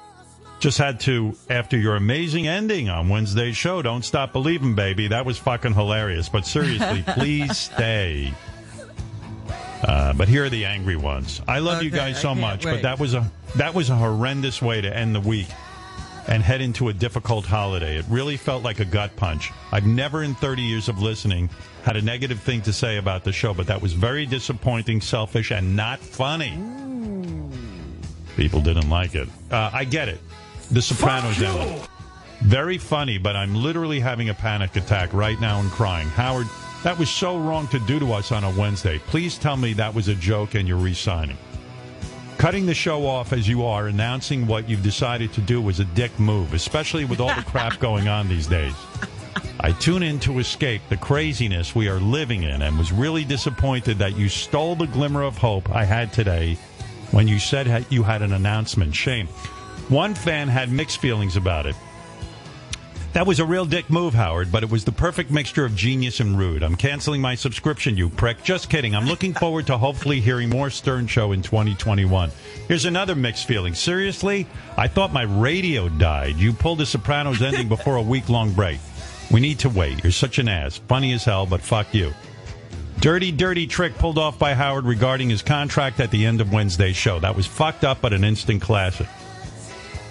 just 0.60 0.78
had 0.78 1.00
to 1.00 1.34
after 1.50 1.76
your 1.76 1.96
amazing 1.96 2.46
ending 2.46 2.88
on 2.88 3.08
Wednesday's 3.08 3.56
show. 3.56 3.82
Don't 3.82 4.04
stop 4.04 4.32
believing, 4.32 4.76
baby. 4.76 5.08
That 5.08 5.26
was 5.26 5.38
fucking 5.38 5.74
hilarious. 5.74 6.28
But 6.28 6.46
seriously, 6.46 7.02
please 7.14 7.58
stay. 7.58 8.32
Uh, 9.82 10.12
but 10.12 10.28
here 10.28 10.44
are 10.44 10.48
the 10.48 10.64
angry 10.64 10.96
ones. 10.96 11.40
I 11.48 11.58
love 11.58 11.82
you 11.82 11.90
guys 11.90 12.20
so 12.20 12.34
much, 12.34 12.64
wait. 12.64 12.74
but 12.74 12.82
that 12.82 13.00
was 13.00 13.14
a 13.14 13.30
that 13.56 13.74
was 13.74 13.90
a 13.90 13.96
horrendous 13.96 14.62
way 14.62 14.80
to 14.80 14.96
end 14.96 15.14
the 15.14 15.20
week 15.20 15.48
and 16.28 16.42
head 16.42 16.60
into 16.60 16.88
a 16.88 16.92
difficult 16.92 17.44
holiday. 17.46 17.96
It 17.98 18.04
really 18.08 18.36
felt 18.36 18.62
like 18.62 18.80
a 18.80 18.84
gut 18.84 19.16
punch. 19.16 19.50
I've 19.72 19.86
never 19.86 20.22
in 20.22 20.34
30 20.34 20.62
years 20.62 20.88
of 20.88 21.02
listening 21.02 21.50
had 21.82 21.96
a 21.96 22.02
negative 22.02 22.40
thing 22.40 22.62
to 22.62 22.72
say 22.72 22.96
about 22.96 23.24
the 23.24 23.32
show, 23.32 23.52
but 23.52 23.66
that 23.66 23.82
was 23.82 23.92
very 23.92 24.24
disappointing, 24.24 25.00
selfish, 25.00 25.50
and 25.50 25.74
not 25.74 25.98
funny. 25.98 26.50
People 28.36 28.60
didn't 28.60 28.88
like 28.88 29.14
it. 29.14 29.28
Uh, 29.50 29.70
I 29.72 29.84
get 29.84 30.08
it. 30.08 30.20
The 30.70 30.80
Sopranos 30.80 31.42
ended. 31.42 31.82
Very 32.40 32.78
funny, 32.78 33.18
but 33.18 33.36
I'm 33.36 33.54
literally 33.54 34.00
having 34.00 34.28
a 34.28 34.34
panic 34.34 34.76
attack 34.76 35.12
right 35.12 35.40
now 35.40 35.60
and 35.60 35.70
crying. 35.70 36.08
Howard, 36.08 36.46
that 36.82 36.98
was 36.98 37.10
so 37.10 37.38
wrong 37.38 37.68
to 37.68 37.78
do 37.80 37.98
to 38.00 38.12
us 38.12 38.32
on 38.32 38.44
a 38.44 38.50
Wednesday. 38.50 38.98
Please 38.98 39.38
tell 39.38 39.56
me 39.56 39.72
that 39.74 39.94
was 39.94 40.08
a 40.08 40.14
joke 40.14 40.54
and 40.54 40.66
you're 40.66 40.76
re-signing. 40.76 41.38
Cutting 42.38 42.66
the 42.66 42.74
show 42.74 43.06
off 43.06 43.32
as 43.32 43.48
you 43.48 43.64
are, 43.64 43.86
announcing 43.86 44.46
what 44.48 44.68
you've 44.68 44.82
decided 44.82 45.32
to 45.34 45.40
do 45.40 45.60
was 45.60 45.78
a 45.78 45.84
dick 45.84 46.18
move, 46.18 46.54
especially 46.54 47.04
with 47.04 47.20
all 47.20 47.32
the 47.34 47.42
crap 47.42 47.78
going 47.78 48.08
on 48.08 48.28
these 48.28 48.48
days. 48.48 48.74
I 49.60 49.70
tune 49.70 50.02
in 50.02 50.18
to 50.20 50.40
escape 50.40 50.82
the 50.88 50.96
craziness 50.96 51.72
we 51.74 51.88
are 51.88 52.00
living 52.00 52.42
in 52.42 52.62
and 52.62 52.76
was 52.76 52.90
really 52.90 53.24
disappointed 53.24 53.98
that 53.98 54.16
you 54.16 54.28
stole 54.28 54.74
the 54.74 54.88
glimmer 54.88 55.22
of 55.22 55.38
hope 55.38 55.70
I 55.70 55.84
had 55.84 56.12
today 56.12 56.58
when 57.12 57.28
you 57.28 57.38
said 57.38 57.86
you 57.90 58.02
had 58.02 58.22
an 58.22 58.32
announcement. 58.32 58.92
Shame. 58.92 59.28
One 59.88 60.14
fan 60.14 60.48
had 60.48 60.72
mixed 60.72 60.98
feelings 60.98 61.36
about 61.36 61.66
it. 61.66 61.76
That 63.12 63.26
was 63.26 63.40
a 63.40 63.44
real 63.44 63.66
dick 63.66 63.90
move, 63.90 64.14
Howard, 64.14 64.50
but 64.50 64.62
it 64.62 64.70
was 64.70 64.84
the 64.84 64.92
perfect 64.92 65.30
mixture 65.30 65.66
of 65.66 65.76
genius 65.76 66.20
and 66.20 66.38
rude. 66.38 66.62
I'm 66.62 66.76
canceling 66.76 67.20
my 67.20 67.34
subscription, 67.34 67.94
you 67.94 68.08
prick. 68.08 68.42
Just 68.42 68.70
kidding. 68.70 68.94
I'm 68.94 69.04
looking 69.04 69.34
forward 69.34 69.66
to 69.66 69.76
hopefully 69.76 70.18
hearing 70.18 70.48
more 70.48 70.70
Stern 70.70 71.06
Show 71.06 71.32
in 71.32 71.42
2021. 71.42 72.30
Here's 72.68 72.86
another 72.86 73.14
mixed 73.14 73.46
feeling. 73.46 73.74
Seriously? 73.74 74.46
I 74.78 74.88
thought 74.88 75.12
my 75.12 75.24
radio 75.24 75.90
died. 75.90 76.36
You 76.36 76.54
pulled 76.54 76.80
a 76.80 76.86
Sopranos 76.86 77.42
ending 77.42 77.68
before 77.68 77.96
a 77.96 78.02
week 78.02 78.30
long 78.30 78.52
break. 78.54 78.80
We 79.30 79.40
need 79.40 79.58
to 79.58 79.68
wait. 79.68 80.02
You're 80.02 80.12
such 80.12 80.38
an 80.38 80.48
ass. 80.48 80.78
Funny 80.78 81.12
as 81.12 81.24
hell, 81.24 81.44
but 81.44 81.60
fuck 81.60 81.92
you. 81.92 82.14
Dirty, 83.00 83.30
dirty 83.30 83.66
trick 83.66 83.94
pulled 83.96 84.16
off 84.16 84.38
by 84.38 84.54
Howard 84.54 84.86
regarding 84.86 85.28
his 85.28 85.42
contract 85.42 86.00
at 86.00 86.10
the 86.10 86.24
end 86.24 86.40
of 86.40 86.50
Wednesday's 86.50 86.96
show. 86.96 87.20
That 87.20 87.36
was 87.36 87.46
fucked 87.46 87.84
up, 87.84 88.00
but 88.00 88.14
an 88.14 88.24
instant 88.24 88.62
classic. 88.62 89.08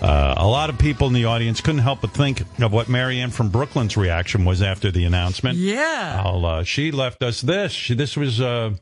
Uh, 0.02 0.34
a 0.38 0.48
lot 0.48 0.70
of 0.72 0.80
people 0.80 1.06
in 1.08 1.14
the 1.14 1.26
audience 1.26 1.62
couldn't 1.62 1.82
help 1.82 2.02
but 2.02 2.12
think 2.12 2.42
of 2.60 2.72
what 2.74 2.90
Marianne 2.90 3.30
from 3.30 3.50
Brooklyn's 3.50 3.96
reaction 3.96 4.46
was 4.46 4.62
after 4.62 4.90
the 4.92 5.06
announcement. 5.06 5.58
Yeah. 5.58 6.24
Uh, 6.26 6.64
she 6.64 6.92
left 6.92 7.22
us 7.22 7.42
this. 7.42 7.72
She, 7.72 7.94
this 7.94 8.18
was 8.18 8.42
uh, 8.42 8.74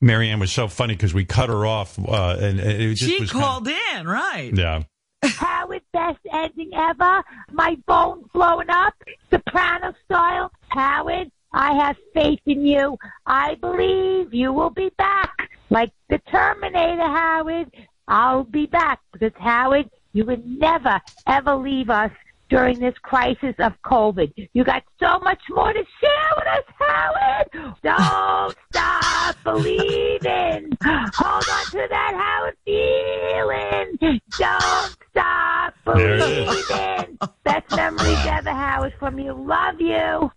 Marianne 0.00 0.40
was 0.40 0.52
so 0.52 0.68
funny 0.68 0.94
because 0.94 1.12
we 1.12 1.24
cut 1.24 1.48
her 1.50 1.66
off, 1.66 1.98
uh, 1.98 2.36
and, 2.40 2.58
and 2.60 2.82
it 2.82 2.94
just 2.94 3.10
she 3.10 3.20
was 3.20 3.30
kinda- 3.30 3.46
called 3.46 3.68
in, 3.68 4.06
right? 4.06 4.50
yeah. 4.54 4.82
Howard, 5.24 5.82
best 5.92 6.18
ending 6.32 6.70
ever. 6.74 7.22
My 7.50 7.76
bones 7.86 8.26
blowing 8.32 8.70
up, 8.70 8.94
soprano 9.30 9.92
style. 10.04 10.52
Howard, 10.68 11.30
I 11.52 11.74
have 11.74 11.96
faith 12.14 12.40
in 12.46 12.64
you. 12.64 12.96
I 13.26 13.56
believe 13.56 14.32
you 14.32 14.52
will 14.52 14.70
be 14.70 14.90
back. 14.96 15.50
Like 15.68 15.90
the 16.08 16.18
Terminator, 16.30 17.02
Howard. 17.02 17.72
I'll 18.08 18.44
be 18.44 18.66
back 18.66 19.00
because 19.12 19.32
Howard, 19.38 19.90
you 20.12 20.24
would 20.24 20.46
never 20.46 21.00
ever 21.26 21.54
leave 21.56 21.90
us 21.90 22.10
during 22.48 22.78
this 22.78 22.94
crisis 23.02 23.54
of 23.58 23.72
COVID. 23.84 24.32
You 24.52 24.62
got 24.62 24.84
so 25.00 25.18
much 25.18 25.40
more 25.50 25.72
to 25.72 25.84
share 26.00 26.32
with 26.36 26.46
us, 26.46 26.64
Howard. 26.78 27.76
Don't 27.82 28.56
stop 28.72 29.36
believing. 29.42 30.70
Hold 30.84 31.44
on 31.50 31.64
to 31.72 31.86
that 31.90 32.14
Howard 32.14 32.56
feeling. 32.64 33.98
Don't 34.38 34.96
stop 35.10 35.74
There 35.86 36.14
it 36.14 36.20
is. 36.20 36.44
believing. 36.46 37.18
Best 37.44 37.70
memories 37.74 38.18
ever, 38.26 38.50
Howard, 38.50 38.94
from 39.00 39.18
you. 39.18 39.32
Love 39.32 39.80
you. 39.80 40.30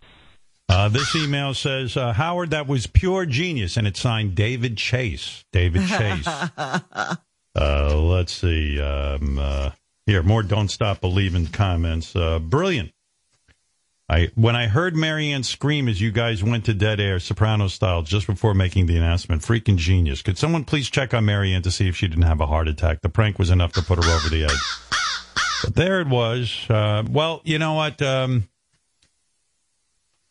Uh, 0.68 0.88
this 0.88 1.14
email 1.16 1.52
says, 1.54 1.96
uh, 1.96 2.12
Howard, 2.12 2.50
that 2.50 2.66
was 2.66 2.86
pure 2.86 3.26
genius, 3.26 3.76
and 3.76 3.86
it's 3.86 4.00
signed 4.00 4.34
David 4.34 4.76
Chase. 4.76 5.44
David 5.52 5.86
Chase. 5.86 6.26
uh, 7.60 7.94
let's 7.96 8.32
see. 8.32 8.80
Um, 8.80 9.38
uh, 9.38 9.70
here, 10.06 10.22
more 10.22 10.42
"Don't 10.42 10.68
Stop 10.68 11.00
Believing" 11.00 11.46
comments. 11.46 12.16
Uh, 12.16 12.38
brilliant. 12.38 12.92
I 14.08 14.30
when 14.34 14.56
I 14.56 14.66
heard 14.66 14.96
Marianne 14.96 15.44
scream 15.44 15.88
as 15.88 16.00
you 16.00 16.10
guys 16.10 16.42
went 16.42 16.64
to 16.64 16.74
dead 16.74 16.98
air, 16.98 17.20
soprano 17.20 17.68
style, 17.68 18.02
just 18.02 18.26
before 18.26 18.54
making 18.54 18.86
the 18.86 18.96
announcement, 18.96 19.42
freaking 19.42 19.76
genius. 19.76 20.20
Could 20.20 20.36
someone 20.36 20.64
please 20.64 20.90
check 20.90 21.14
on 21.14 21.24
Marianne 21.24 21.62
to 21.62 21.70
see 21.70 21.86
if 21.86 21.96
she 21.96 22.08
didn't 22.08 22.24
have 22.24 22.40
a 22.40 22.46
heart 22.46 22.66
attack? 22.66 23.02
The 23.02 23.08
prank 23.08 23.38
was 23.38 23.50
enough 23.50 23.72
to 23.74 23.82
put 23.82 24.02
her 24.02 24.10
over 24.10 24.28
the 24.28 24.44
edge. 24.44 24.90
But 25.62 25.76
there 25.76 26.00
it 26.00 26.08
was. 26.08 26.66
Uh, 26.68 27.04
well, 27.08 27.40
you 27.44 27.58
know 27.58 27.74
what? 27.74 28.02
Um, 28.02 28.48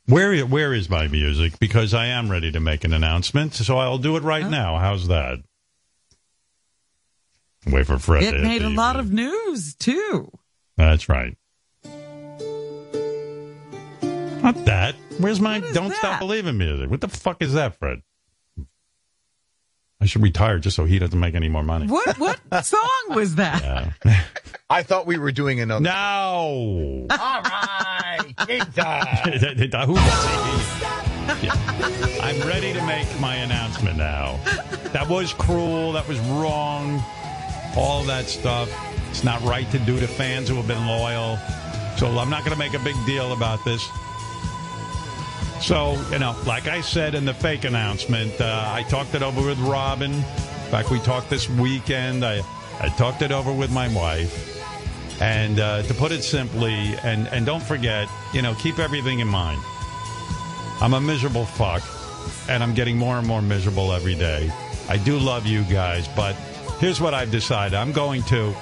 where 0.08 0.46
where 0.46 0.74
is 0.74 0.90
my 0.90 1.08
music? 1.08 1.58
Because 1.60 1.94
I 1.94 2.08
am 2.08 2.30
ready 2.30 2.52
to 2.52 2.60
make 2.60 2.84
an 2.84 2.92
announcement, 2.92 3.54
so 3.54 3.78
I'll 3.78 3.98
do 3.98 4.18
it 4.18 4.24
right 4.24 4.50
now. 4.50 4.78
How's 4.78 5.08
that? 5.08 5.40
Wait 7.72 7.86
for 7.86 7.98
Fred. 8.00 8.24
It 8.24 8.42
made 8.42 8.62
a 8.62 8.70
lot 8.70 9.00
of 9.00 9.12
news 9.12 9.76
too. 9.76 10.32
That's 10.78 11.10
right. 11.10 11.36
Not 14.42 14.66
that. 14.66 14.96
Where's 15.18 15.40
my 15.42 15.60
"Don't 15.60 15.90
that? 15.90 15.98
Stop 15.98 16.20
Believing" 16.20 16.58
music? 16.58 16.90
What 16.90 17.02
the 17.02 17.10
fuck 17.10 17.42
is 17.42 17.54
that, 17.54 17.78
Fred? 17.78 18.02
I 20.02 20.06
should 20.06 20.24
retire 20.24 20.60
just 20.60 20.78
so 20.78 20.86
he 20.86 20.98
doesn't 20.98 21.20
make 21.20 21.36
any 21.36 21.50
more 21.50 21.64
money. 21.64 21.88
What 21.88 22.18
what 22.18 22.40
song 22.66 22.90
was 23.10 23.36
that? 23.36 23.62
Yeah. 24.06 24.24
I 24.70 24.84
thought 24.84 25.06
we 25.08 25.18
were 25.18 25.32
doing 25.32 25.60
another. 25.60 25.84
no. 25.84 27.08
All 27.10 27.42
right. 27.42 28.34
It's 28.48 28.76
time. 28.76 29.34
It? 29.34 29.70
Yeah. 31.44 31.54
I'm 32.22 32.48
ready 32.48 32.72
to 32.74 32.86
make 32.86 33.08
my 33.20 33.36
announcement 33.36 33.98
now. 33.98 34.40
That 34.94 35.08
was 35.10 35.34
cruel. 35.34 35.92
That 35.94 36.08
was 36.08 36.20
wrong. 36.20 37.04
All 37.76 38.04
that 38.04 38.26
stuff. 38.26 38.70
It's 39.10 39.24
not 39.24 39.42
right 39.42 39.70
to 39.72 39.80
do 39.80 40.00
to 40.00 40.08
fans 40.08 40.50
who 40.50 40.56
have 40.56 40.68
been 40.68 40.86
loyal. 40.86 41.38
So 41.98 42.08
I'm 42.18 42.30
not 42.30 42.46
going 42.46 42.54
to 42.54 42.60
make 42.60 42.74
a 42.74 42.84
big 42.84 42.96
deal 43.06 43.34
about 43.34 43.64
this. 43.66 43.88
So, 45.62 46.02
you 46.12 46.20
know, 46.20 46.36
like 46.46 46.68
I 46.68 46.82
said 46.82 47.16
in 47.16 47.26
the 47.26 47.34
fake 47.34 47.66
announcement, 47.66 48.40
uh, 48.40 48.72
I 48.74 48.84
talked 48.84 49.14
it 49.16 49.22
over 49.22 49.46
with 49.46 49.60
Robin. 49.60 50.14
In 50.14 50.22
fact, 50.72 50.90
we 50.90 51.00
talked 51.00 51.30
this 51.30 51.50
weekend. 51.50 52.24
I, 52.24 52.42
I 52.80 52.90
talked 52.90 53.22
it 53.22 53.32
over 53.32 53.52
with 53.52 53.72
my 53.72 53.94
wife. 53.94 54.56
And 55.22 55.60
uh, 55.60 55.82
to 55.84 55.94
put 55.94 56.14
it 56.14 56.24
simply, 56.24 56.96
and, 57.04 57.28
and 57.28 57.46
don't 57.46 57.62
forget, 57.62 58.08
you 58.34 58.42
know, 58.42 58.56
keep 58.56 58.80
everything 58.80 59.20
in 59.20 59.28
mind. 59.28 59.62
I'm 60.80 60.94
a 60.94 61.02
miserable 61.02 61.46
fuck, 61.46 61.84
and 62.48 62.64
I'm 62.64 62.74
getting 62.74 62.98
more 62.98 63.18
and 63.18 63.28
more 63.28 63.42
miserable 63.42 63.92
every 63.92 64.16
day. 64.16 64.50
I 64.88 64.96
do 64.96 65.20
love 65.20 65.46
you 65.46 65.64
guys, 65.66 66.08
but 66.08 66.38
here's 66.80 67.02
what 67.02 67.14
I've 67.14 67.32
decided. 67.32 67.76
I'm 67.76 67.92
going 67.92 68.24
to. 68.24 68.56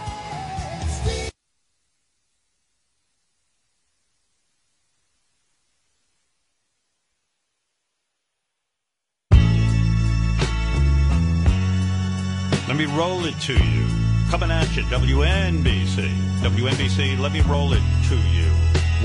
Let 12.67 12.75
me 12.75 12.85
roll 12.85 13.25
it 13.25 13.39
to 13.41 13.53
you. 13.53 13.87
Coming 14.29 14.51
at 14.51 14.75
you, 14.75 14.83
WNBC. 14.83 16.09
WNBC, 16.41 17.17
let 17.17 17.31
me 17.31 17.41
roll 17.41 17.71
it 17.73 17.81
to 18.09 18.15
you. 18.15 18.51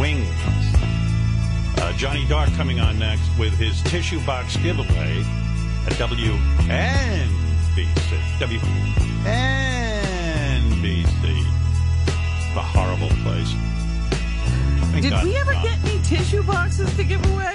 Wings. 0.01 0.29
Uh, 1.79 1.93
Johnny 1.97 2.27
Dark 2.29 2.53
coming 2.55 2.81
on 2.81 2.99
next 2.99 3.29
with 3.39 3.55
his 3.55 3.81
tissue 3.83 4.25
box 4.27 4.57
giveaway 4.57 5.25
at 5.87 5.93
WNBC. 7.73 8.19
WNBC. 10.83 11.25
A 12.55 12.61
horrible 12.61 13.09
place. 13.23 13.51
Thank 14.93 15.05
Did 15.05 15.11
God 15.11 15.25
we 15.25 15.31
it's 15.31 15.41
ever 15.41 15.53
get 15.55 15.79
any 15.85 16.03
tissue 16.03 16.43
boxes 16.43 16.95
to 16.97 17.05
give 17.05 17.25
away? 17.33 17.55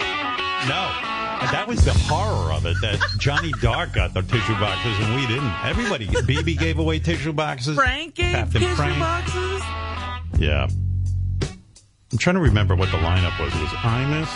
No. 0.68 0.92
And 1.40 1.50
that 1.52 1.66
was 1.68 1.86
the 1.86 1.94
horror 1.94 2.52
of 2.52 2.66
it 2.66 2.78
that 2.82 3.00
Johnny 3.20 3.52
Dark 3.62 3.94
got 3.94 4.16
the 4.16 4.24
tissue 4.24 4.60
boxes 4.60 4.98
and 5.06 5.16
we 5.16 5.28
didn't. 5.28 5.54
Everybody, 5.64 6.08
BB 6.08 6.58
gave 6.58 6.80
away 6.80 6.98
tissue 6.98 7.32
boxes. 7.32 7.76
Frank 7.76 8.16
gave 8.16 8.34
Captain 8.34 8.62
tissue 8.62 8.76
Frank. 8.76 8.98
boxes. 9.00 9.62
Yeah. 10.40 10.68
I'm 12.12 12.18
trying 12.18 12.38
to 12.38 12.42
remember 12.42 12.76
what 12.76 12.90
the 12.90 12.98
lineup 12.98 13.40
was. 13.40 13.54
It 13.54 13.62
was 13.62 13.70
Imus. 13.70 14.30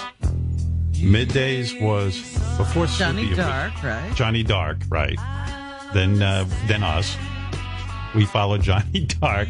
Middays 1.01 1.82
was 1.82 2.19
before 2.57 2.86
Johnny 2.86 3.23
it 3.23 3.29
was 3.29 3.38
Dark, 3.38 3.82
right? 3.82 4.13
Johnny 4.13 4.43
Dark, 4.43 4.77
right? 4.89 5.17
Then, 5.93 6.21
uh, 6.21 6.45
then 6.67 6.83
us. 6.83 7.15
We 8.15 8.25
followed 8.25 8.61
Johnny 8.61 9.01
Dark, 9.21 9.47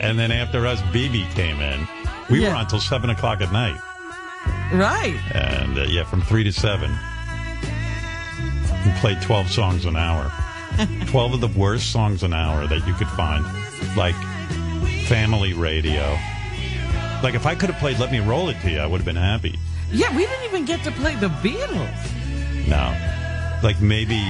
and 0.00 0.18
then 0.18 0.32
after 0.32 0.66
us, 0.66 0.80
BB 0.82 1.30
came 1.34 1.60
in. 1.60 1.86
We 2.30 2.40
were 2.40 2.48
on 2.50 2.62
until 2.62 2.80
seven 2.80 3.10
o'clock 3.10 3.40
at 3.42 3.52
night, 3.52 3.78
Right. 4.72 5.14
and 5.34 5.78
uh, 5.78 5.82
yeah, 5.82 6.04
from 6.04 6.22
three 6.22 6.42
to 6.44 6.52
seven. 6.52 6.90
We 8.84 8.92
played 9.00 9.20
twelve 9.20 9.50
songs 9.50 9.84
an 9.84 9.96
hour. 9.96 10.32
Twelve 11.06 11.32
of 11.34 11.40
the 11.40 11.48
worst 11.58 11.90
songs 11.92 12.22
an 12.22 12.32
hour 12.32 12.66
that 12.66 12.86
you 12.86 12.94
could 12.94 13.08
find, 13.08 13.44
like 13.96 14.14
family 15.06 15.52
radio. 15.52 16.16
Like 17.22 17.34
if 17.34 17.46
I 17.46 17.54
could 17.54 17.70
have 17.70 17.78
played 17.78 17.98
"Let 17.98 18.10
Me 18.12 18.20
Roll 18.20 18.48
It 18.48 18.60
to 18.62 18.70
You," 18.70 18.78
I 18.80 18.86
would 18.86 18.98
have 18.98 19.06
been 19.06 19.16
happy. 19.16 19.58
Yeah, 19.92 20.14
we 20.16 20.24
didn't 20.26 20.44
even 20.44 20.64
get 20.64 20.82
to 20.84 20.92
play 20.92 21.14
the 21.16 21.28
Beatles. 21.28 22.68
No. 22.68 22.94
Like 23.62 23.80
maybe 23.80 24.26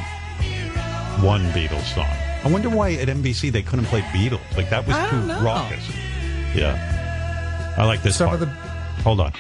one 1.23 1.43
Beatles 1.53 1.95
song. 1.95 2.07
I 2.45 2.49
wonder 2.51 2.69
why 2.71 2.93
at 2.95 3.09
NBC 3.09 3.51
they 3.51 3.63
couldn't 3.63 3.87
play 3.87 4.03
Beatles. 4.03 4.41
Like 4.57 4.71
that 4.71 4.87
was 4.87 4.97
I 4.97 5.11
too 5.11 5.27
know. 5.27 5.41
raucous. 5.43 5.89
Yeah. 6.55 7.75
I 7.79 7.85
like 7.85 8.03
this 8.03 8.17
Some 8.17 8.29
part. 8.29 8.41
of 8.43 8.49
the 8.49 8.55
Hold 9.03 9.21
on. 9.21 9.33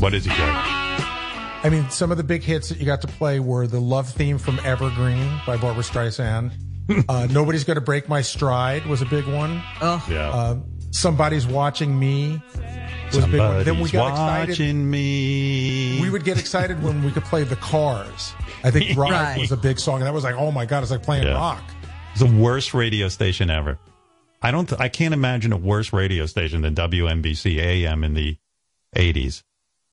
What 0.00 0.14
is 0.14 0.26
it, 0.26 0.30
Greg? 0.30 0.48
I 1.62 1.68
mean, 1.70 1.90
some 1.90 2.10
of 2.10 2.16
the 2.16 2.24
big 2.24 2.42
hits 2.42 2.70
that 2.70 2.78
you 2.78 2.86
got 2.86 3.02
to 3.02 3.06
play 3.06 3.38
were 3.38 3.66
the 3.66 3.80
love 3.80 4.08
theme 4.08 4.38
from 4.38 4.58
Evergreen 4.64 5.28
by 5.46 5.58
Barbara 5.58 5.82
Streisand. 5.82 6.52
uh, 7.08 7.28
Nobody's 7.30 7.64
Gonna 7.64 7.82
Break 7.82 8.08
My 8.08 8.22
Stride 8.22 8.86
was 8.86 9.02
a 9.02 9.06
big 9.06 9.26
one. 9.26 9.62
Oh, 9.82 10.04
Yeah. 10.10 10.30
Uh, 10.30 10.56
Somebody's 10.92 11.46
Watching 11.46 11.96
Me 11.98 12.42
was 13.14 13.24
a 13.24 13.28
big 13.28 13.40
one. 13.40 13.64
Then 13.64 13.80
we 13.80 13.88
Somebody's 13.88 13.92
got 13.92 14.10
excited. 14.10 14.48
watching 14.50 14.90
me. 14.90 15.98
We 16.00 16.10
would 16.10 16.24
get 16.24 16.38
excited 16.38 16.82
when 16.82 17.02
we 17.04 17.10
could 17.10 17.24
play 17.24 17.44
The 17.44 17.56
Cars. 17.56 18.32
I 18.64 18.70
think 18.70 18.96
Rock 18.98 19.10
Right. 19.10 19.38
was 19.38 19.52
a 19.52 19.56
big 19.56 19.78
song. 19.78 19.96
And 19.96 20.06
that 20.06 20.14
was 20.14 20.24
like, 20.24 20.34
oh 20.36 20.50
my 20.50 20.66
God, 20.66 20.82
it's 20.82 20.90
like 20.92 21.02
playing 21.02 21.24
Yeah. 21.26 21.34
rock. 21.34 21.62
It's 22.12 22.20
the 22.20 22.26
worst 22.26 22.74
radio 22.74 23.08
station 23.08 23.50
ever. 23.50 23.78
I 24.42 24.50
don't. 24.50 24.72
I 24.80 24.88
can't 24.88 25.12
imagine 25.14 25.52
a 25.52 25.56
worse 25.56 25.92
radio 25.92 26.24
station 26.26 26.62
than 26.62 26.74
WNBC 26.74 27.58
AM 27.58 28.02
in 28.04 28.14
the 28.14 28.38
'80s. 28.96 29.42